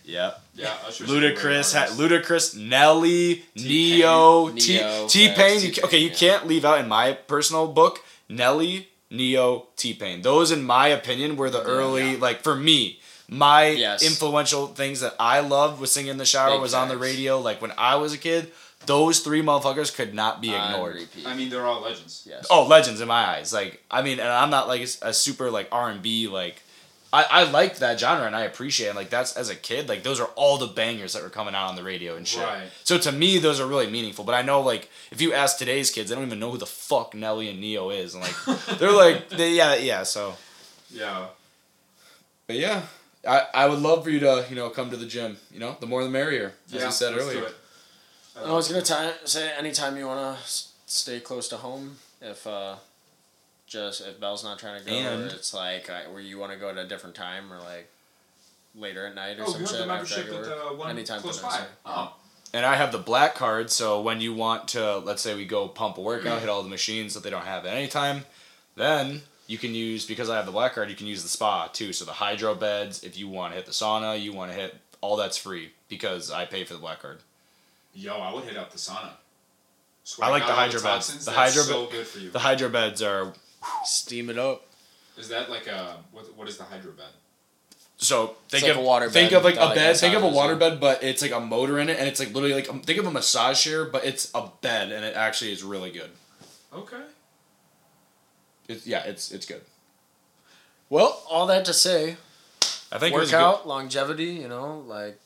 Yeah, 0.04 0.32
Yeah, 0.54 0.72
Usher's 0.86 1.08
Ludacris, 1.10 1.74
a 1.74 1.80
ha- 1.80 1.86
Ludacris, 1.94 2.56
Nelly, 2.56 3.44
T-Pain. 3.56 3.68
Ne-Yo, 3.68 4.50
T 4.56 4.78
Ne-Yo, 4.78 5.06
T 5.08 5.26
facts, 5.28 5.38
Pain. 5.38 5.54
You, 5.60 5.68
T-Pain, 5.72 5.84
okay, 5.84 5.98
you 5.98 6.08
yeah. 6.08 6.14
can't 6.14 6.46
leave 6.46 6.64
out 6.64 6.78
in 6.80 6.88
my 6.88 7.12
personal 7.12 7.66
book 7.68 8.02
Nelly, 8.28 8.88
Ne-Yo, 9.10 9.66
T 9.76 9.92
Pain. 9.92 10.22
Those, 10.22 10.50
in 10.50 10.62
my 10.64 10.88
opinion, 10.88 11.36
were 11.36 11.50
the 11.50 11.62
early 11.62 12.12
Yeah. 12.12 12.18
like 12.20 12.42
for 12.42 12.54
me. 12.56 13.00
My 13.30 13.66
Yes. 13.68 14.02
influential 14.02 14.68
things 14.68 15.00
that 15.00 15.14
I 15.20 15.40
loved 15.40 15.80
was 15.80 15.92
singing 15.92 16.10
in 16.12 16.16
the 16.16 16.24
shower, 16.24 16.52
Big 16.52 16.60
was 16.62 16.72
on 16.74 16.88
the 16.88 16.96
radio. 16.96 17.38
Like 17.38 17.60
when 17.60 17.72
I 17.76 17.96
was 17.96 18.12
a 18.14 18.18
kid, 18.18 18.50
those 18.86 19.20
three 19.20 19.42
motherfuckers 19.42 19.94
could 19.94 20.14
not 20.14 20.40
be 20.40 20.54
ignored. 20.54 20.94
repeat. 20.94 21.26
I 21.26 21.34
mean, 21.34 21.50
they're 21.50 21.66
all 21.66 21.82
legends. 21.82 22.22
yes. 22.26 22.46
Oh, 22.48 22.64
legends 22.66 23.00
in 23.02 23.08
my 23.08 23.26
eyes. 23.36 23.52
Like 23.52 23.82
I 23.90 24.00
mean, 24.02 24.18
and 24.18 24.28
I'm 24.28 24.48
not 24.50 24.66
like 24.68 24.80
a 25.02 25.12
super 25.12 25.50
like 25.50 25.68
R 25.70 25.90
and 25.90 26.00
B 26.00 26.26
like 26.28 26.62
I, 27.12 27.24
I 27.30 27.50
like 27.50 27.78
that 27.78 27.98
genre 27.98 28.26
and 28.26 28.36
I 28.36 28.42
appreciate 28.42 28.88
it. 28.88 28.94
Like 28.96 29.10
that's 29.10 29.34
as 29.36 29.48
a 29.50 29.54
kid, 29.56 29.88
like 29.88 30.02
those 30.02 30.20
are 30.20 30.28
all 30.36 30.56
the 30.58 30.66
bangers 30.66 31.12
that 31.14 31.22
were 31.22 31.30
coming 31.30 31.54
out 31.54 31.68
on 31.68 31.76
the 31.76 31.82
radio 31.82 32.16
and 32.16 32.26
shit. 32.28 32.42
Right. 32.44 32.68
So 32.84 32.96
to 32.98 33.12
me, 33.12 33.38
those 33.38 33.60
are 33.60 33.66
really 33.66 33.90
meaningful. 33.90 34.24
But 34.24 34.34
I 34.36 34.42
know 34.42 34.60
like 34.62 34.88
if 35.10 35.20
you 35.20 35.32
ask 35.34 35.58
today's 35.58 35.90
kids, 35.90 36.08
they 36.08 36.14
don't 36.16 36.24
even 36.26 36.38
know 36.38 36.50
who 36.50 36.58
the 36.58 36.66
fuck 36.66 37.14
Nelly 37.14 37.48
and 37.50 37.60
Ne-Yo 37.60 37.90
is, 37.90 38.14
and 38.14 38.22
like 38.22 38.78
they're 38.78 38.92
like 38.92 39.28
they, 39.30 39.52
yeah 39.52 39.74
yeah. 39.76 40.02
So 40.02 40.34
Yeah. 40.90 41.26
but 42.46 42.56
yeah, 42.56 42.82
I 43.26 43.46
I 43.54 43.66
would 43.66 43.78
love 43.80 44.04
for 44.04 44.10
you 44.10 44.20
to 44.20 44.44
you 44.48 44.56
know 44.56 44.70
come 44.70 44.90
to 44.90 44.96
the 44.96 45.06
gym. 45.06 45.36
You 45.52 45.60
know, 45.60 45.76
the 45.80 45.86
more 45.86 46.04
the 46.04 46.10
merrier, 46.10 46.52
as 46.68 46.72
yeah, 46.74 46.84
you 46.86 46.92
said 46.92 47.12
let's 47.14 47.24
earlier. 47.24 47.40
Do 47.40 47.46
it. 47.46 47.54
I 48.44 48.52
was 48.52 48.68
gonna 48.68 48.82
ti- 48.82 49.18
say 49.26 49.50
anytime 49.58 49.96
you 49.96 50.06
wanna 50.06 50.36
s- 50.40 50.72
stay 50.86 51.18
close 51.20 51.48
to 51.48 51.56
home, 51.56 51.96
if 52.22 52.46
uh, 52.46 52.76
just 53.66 54.00
if 54.06 54.20
Belle's 54.20 54.44
not 54.44 54.58
trying 54.58 54.80
to 54.80 54.86
go, 54.88 54.92
And- 54.96 55.30
or 55.32 55.34
it's 55.34 55.52
like 55.52 55.90
uh, 55.90 56.02
where 56.10 56.20
you 56.22 56.38
want 56.38 56.52
to 56.52 56.58
go 56.58 56.68
at 56.70 56.76
a 56.78 56.86
different 56.86 57.16
time, 57.16 57.52
or 57.52 57.58
like 57.58 57.90
later 58.74 59.06
at 59.06 59.14
night 59.14 59.38
or 59.40 59.44
Oh, 59.44 59.46
some 59.52 59.60
you 59.62 59.66
have 59.66 59.68
shit 59.68 59.76
the 59.78 59.82
after 59.92 60.14
membership 60.14 60.26
your 60.26 60.36
at 60.54 60.68
the 60.70 60.74
one 60.76 60.90
Anytime 60.90 61.20
close 61.20 61.38
for 61.40 61.46
by. 61.46 61.56
them, 61.58 61.66
Oh, 61.84 62.14
And 62.54 62.64
I 62.64 62.76
have 62.76 62.92
the 62.92 62.98
black 62.98 63.34
card, 63.34 63.70
so 63.72 64.00
when 64.00 64.20
you 64.20 64.32
want 64.34 64.68
to, 64.68 64.98
let's 64.98 65.20
say 65.22 65.34
we 65.34 65.44
go 65.44 65.66
pump 65.68 65.98
a 65.98 66.00
workout, 66.00 66.38
hit 66.40 66.48
all 66.48 66.62
the 66.62 66.68
machines 66.68 67.14
that 67.14 67.22
they 67.24 67.30
don't 67.30 67.44
have 67.44 67.66
at 67.66 67.74
any 67.74 67.88
time, 67.88 68.24
then 68.76 69.22
you 69.48 69.58
can 69.58 69.74
use, 69.74 70.06
because 70.06 70.30
I 70.30 70.36
have 70.36 70.46
the 70.46 70.52
black 70.52 70.74
card, 70.74 70.88
you 70.90 70.94
can 70.94 71.08
use 71.08 71.24
the 71.24 71.28
spa 71.28 71.66
too. 71.66 71.92
So 71.92 72.04
the 72.04 72.12
hydro 72.12 72.54
beds, 72.54 73.02
if 73.02 73.18
you 73.18 73.28
want 73.28 73.52
to 73.52 73.56
hit 73.56 73.66
the 73.66 73.72
sauna, 73.72 74.20
you 74.20 74.32
want 74.32 74.52
to 74.52 74.56
hit, 74.56 74.76
all 75.00 75.16
that's 75.16 75.36
free 75.36 75.72
because 75.88 76.30
I 76.30 76.44
pay 76.44 76.62
for 76.64 76.74
the 76.74 76.80
black 76.80 77.00
card. 77.00 77.18
yo, 77.94 78.14
I 78.16 78.32
would 78.32 78.44
hit 78.44 78.56
up 78.56 78.70
the 78.70 78.78
sauna. 78.78 79.10
Swear 80.04 80.28
I 80.28 80.30
like 80.30 80.46
the 80.46 80.52
hydro 80.52 80.80
beds. 80.80 81.06
toxins, 81.08 81.24
The 81.24 81.32
hydro 81.32 81.62
so 81.62 81.86
be- 81.86 81.92
good 81.92 82.06
for 82.06 82.18
you. 82.18 82.30
The 82.30 82.38
hydro 82.38 82.68
beds 82.68 83.02
are, 83.02 83.32
Steam 83.84 84.30
it 84.30 84.38
up. 84.38 84.66
Is 85.16 85.28
that 85.28 85.50
like 85.50 85.66
a 85.66 85.96
what? 86.12 86.24
What 86.36 86.48
is 86.48 86.56
the 86.56 86.64
hydro 86.64 86.92
bed? 86.92 87.06
so 88.00 88.36
think 88.48 88.62
like 88.62 88.70
of 88.72 88.78
a 88.78 88.80
water 88.80 89.10
think 89.10 89.30
bed 89.30 89.36
of 89.38 89.44
like 89.44 89.56
a 89.56 89.74
bed, 89.74 89.96
think 89.96 90.14
of 90.14 90.22
a 90.22 90.28
water 90.28 90.54
bed, 90.54 90.78
but 90.78 91.02
it's 91.02 91.20
like 91.20 91.32
a 91.32 91.40
motor 91.40 91.78
in 91.80 91.88
it, 91.88 91.98
and 91.98 92.06
it's 92.08 92.20
like 92.20 92.32
literally 92.32 92.54
like, 92.54 92.70
um, 92.70 92.80
think 92.80 92.98
of 93.00 93.06
a 93.06 93.10
massage 93.10 93.60
chair, 93.60 93.84
but 93.84 94.04
it's 94.04 94.30
a 94.34 94.48
bed, 94.62 94.92
and 94.92 95.04
it 95.04 95.16
actually 95.16 95.50
is 95.52 95.64
really 95.64 95.90
good. 95.90 96.10
Okay. 96.72 97.02
It's, 98.68 98.86
yeah, 98.86 99.02
it's 99.04 99.32
it's 99.32 99.46
good. 99.46 99.62
Well, 100.90 101.22
all 101.30 101.46
that 101.46 101.64
to 101.66 101.72
say, 101.74 102.16
I 102.92 102.98
think 102.98 103.14
it 103.14 103.18
was 103.18 103.30
a 103.30 103.32
good- 103.32 103.42
workout, 103.42 103.68
longevity, 103.68 104.24
you 104.26 104.48
know, 104.48 104.84
like 104.86 105.18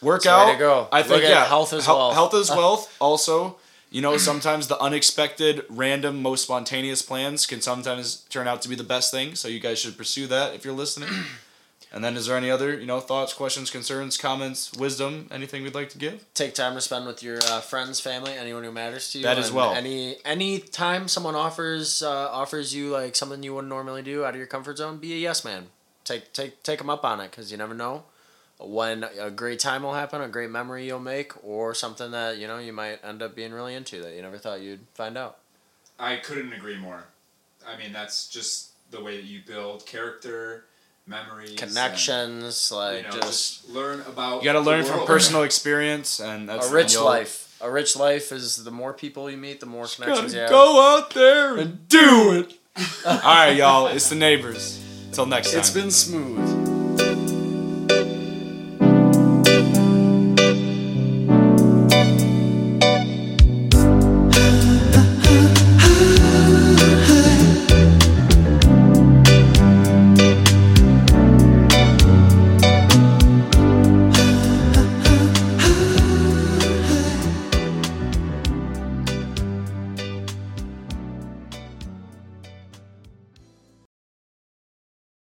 workout. 0.00 0.46
way 0.46 0.52
to 0.54 0.58
go. 0.58 0.88
I 0.92 1.02
think 1.02 1.14
Look 1.14 1.24
at 1.24 1.30
yeah, 1.30 1.44
health 1.44 1.72
is 1.72 1.86
hel- 1.86 1.96
wealth. 1.96 2.14
Health 2.14 2.34
is 2.34 2.50
wealth. 2.62 2.96
Also, 3.00 3.56
you 3.90 4.00
know, 4.00 4.16
sometimes 4.16 4.66
the 4.68 4.78
unexpected, 4.80 5.64
random, 5.68 6.20
most 6.22 6.42
spontaneous 6.42 7.02
plans 7.02 7.46
can 7.46 7.60
sometimes 7.60 8.22
turn 8.28 8.48
out 8.48 8.62
to 8.62 8.68
be 8.68 8.74
the 8.74 8.82
best 8.84 9.10
thing. 9.12 9.34
So 9.36 9.46
you 9.48 9.60
guys 9.60 9.78
should 9.78 9.96
pursue 9.96 10.26
that 10.28 10.54
if 10.54 10.64
you're 10.64 10.74
listening. 10.74 11.10
And 11.94 12.04
then, 12.04 12.16
is 12.16 12.26
there 12.26 12.36
any 12.36 12.50
other 12.50 12.78
you 12.78 12.86
know 12.86 12.98
thoughts, 12.98 13.32
questions, 13.32 13.70
concerns, 13.70 14.16
comments, 14.16 14.72
wisdom, 14.74 15.28
anything 15.30 15.62
we'd 15.62 15.74
like 15.74 15.88
to 15.90 15.98
give? 15.98 16.26
take 16.34 16.54
time 16.54 16.74
to 16.74 16.80
spend 16.80 17.06
with 17.06 17.22
your 17.22 17.38
uh, 17.44 17.60
friends, 17.60 18.00
family, 18.00 18.32
anyone 18.32 18.64
who 18.64 18.72
matters 18.72 19.12
to 19.12 19.18
you. 19.18 19.24
That 19.24 19.38
as 19.38 19.52
well. 19.52 19.72
Any 19.72 20.16
any 20.24 20.58
time 20.58 21.06
someone 21.06 21.36
offers 21.36 22.02
uh, 22.02 22.28
offers 22.30 22.74
you 22.74 22.90
like 22.90 23.14
something 23.14 23.42
you 23.42 23.54
wouldn't 23.54 23.70
normally 23.70 24.02
do 24.02 24.24
out 24.24 24.30
of 24.30 24.36
your 24.36 24.48
comfort 24.48 24.78
zone, 24.78 24.98
be 24.98 25.14
a 25.14 25.16
yes 25.16 25.44
man. 25.44 25.68
Take 26.04 26.32
take 26.32 26.62
take 26.64 26.78
them 26.78 26.90
up 26.90 27.04
on 27.04 27.20
it 27.20 27.30
because 27.30 27.52
you 27.52 27.56
never 27.56 27.74
know 27.74 28.02
when 28.58 29.04
a 29.20 29.30
great 29.30 29.58
time 29.58 29.82
will 29.82 29.94
happen, 29.94 30.20
a 30.20 30.28
great 30.28 30.50
memory 30.50 30.86
you'll 30.86 31.00
make, 31.00 31.32
or 31.44 31.74
something 31.74 32.10
that 32.10 32.38
you 32.38 32.46
know 32.46 32.58
you 32.58 32.72
might 32.72 33.04
end 33.04 33.22
up 33.22 33.34
being 33.34 33.52
really 33.52 33.74
into 33.74 34.02
that 34.02 34.14
you 34.14 34.22
never 34.22 34.38
thought 34.38 34.60
you'd 34.60 34.86
find 34.94 35.16
out. 35.16 35.38
I 35.98 36.16
couldn't 36.16 36.52
agree 36.52 36.76
more. 36.76 37.04
I 37.66 37.76
mean, 37.76 37.92
that's 37.92 38.28
just 38.28 38.70
the 38.90 39.02
way 39.02 39.16
that 39.16 39.24
you 39.24 39.40
build 39.46 39.86
character, 39.86 40.66
memories, 41.06 41.50
and, 41.50 41.58
Connections, 41.58 42.72
like 42.72 42.98
you 42.98 43.02
know, 43.04 43.10
just, 43.10 43.62
just 43.62 43.70
learn 43.70 44.00
about. 44.00 44.42
You 44.42 44.44
got 44.44 44.54
to 44.54 44.60
the 44.60 44.64
learn 44.64 44.84
from 44.84 45.06
personal 45.06 45.42
experience, 45.50 46.20
and 46.20 46.48
that's 46.48 46.70
a 46.70 46.74
rich 46.74 46.98
life. 46.98 47.56
A 47.60 47.70
rich 47.70 47.96
life 47.96 48.32
is 48.32 48.62
the 48.64 48.70
more 48.70 48.92
people 48.92 49.30
you 49.30 49.36
meet, 49.36 49.60
the 49.60 49.66
more 49.66 49.86
connections 49.86 50.34
you 50.34 50.40
Gotta 50.40 50.40
have. 50.40 50.50
go 50.50 50.96
out 50.98 51.10
there 51.14 51.56
and 51.56 51.88
do 51.88 52.32
it. 52.40 52.52
All 53.06 53.20
right, 53.22 53.50
y'all. 53.56 53.86
It's 53.86 54.08
the 54.08 54.16
neighbors. 54.16 54.80
Till 55.12 55.26
next 55.26 55.52
time. 55.52 55.60
It's 55.60 55.70
been 55.70 55.90
smooth. 55.92 56.63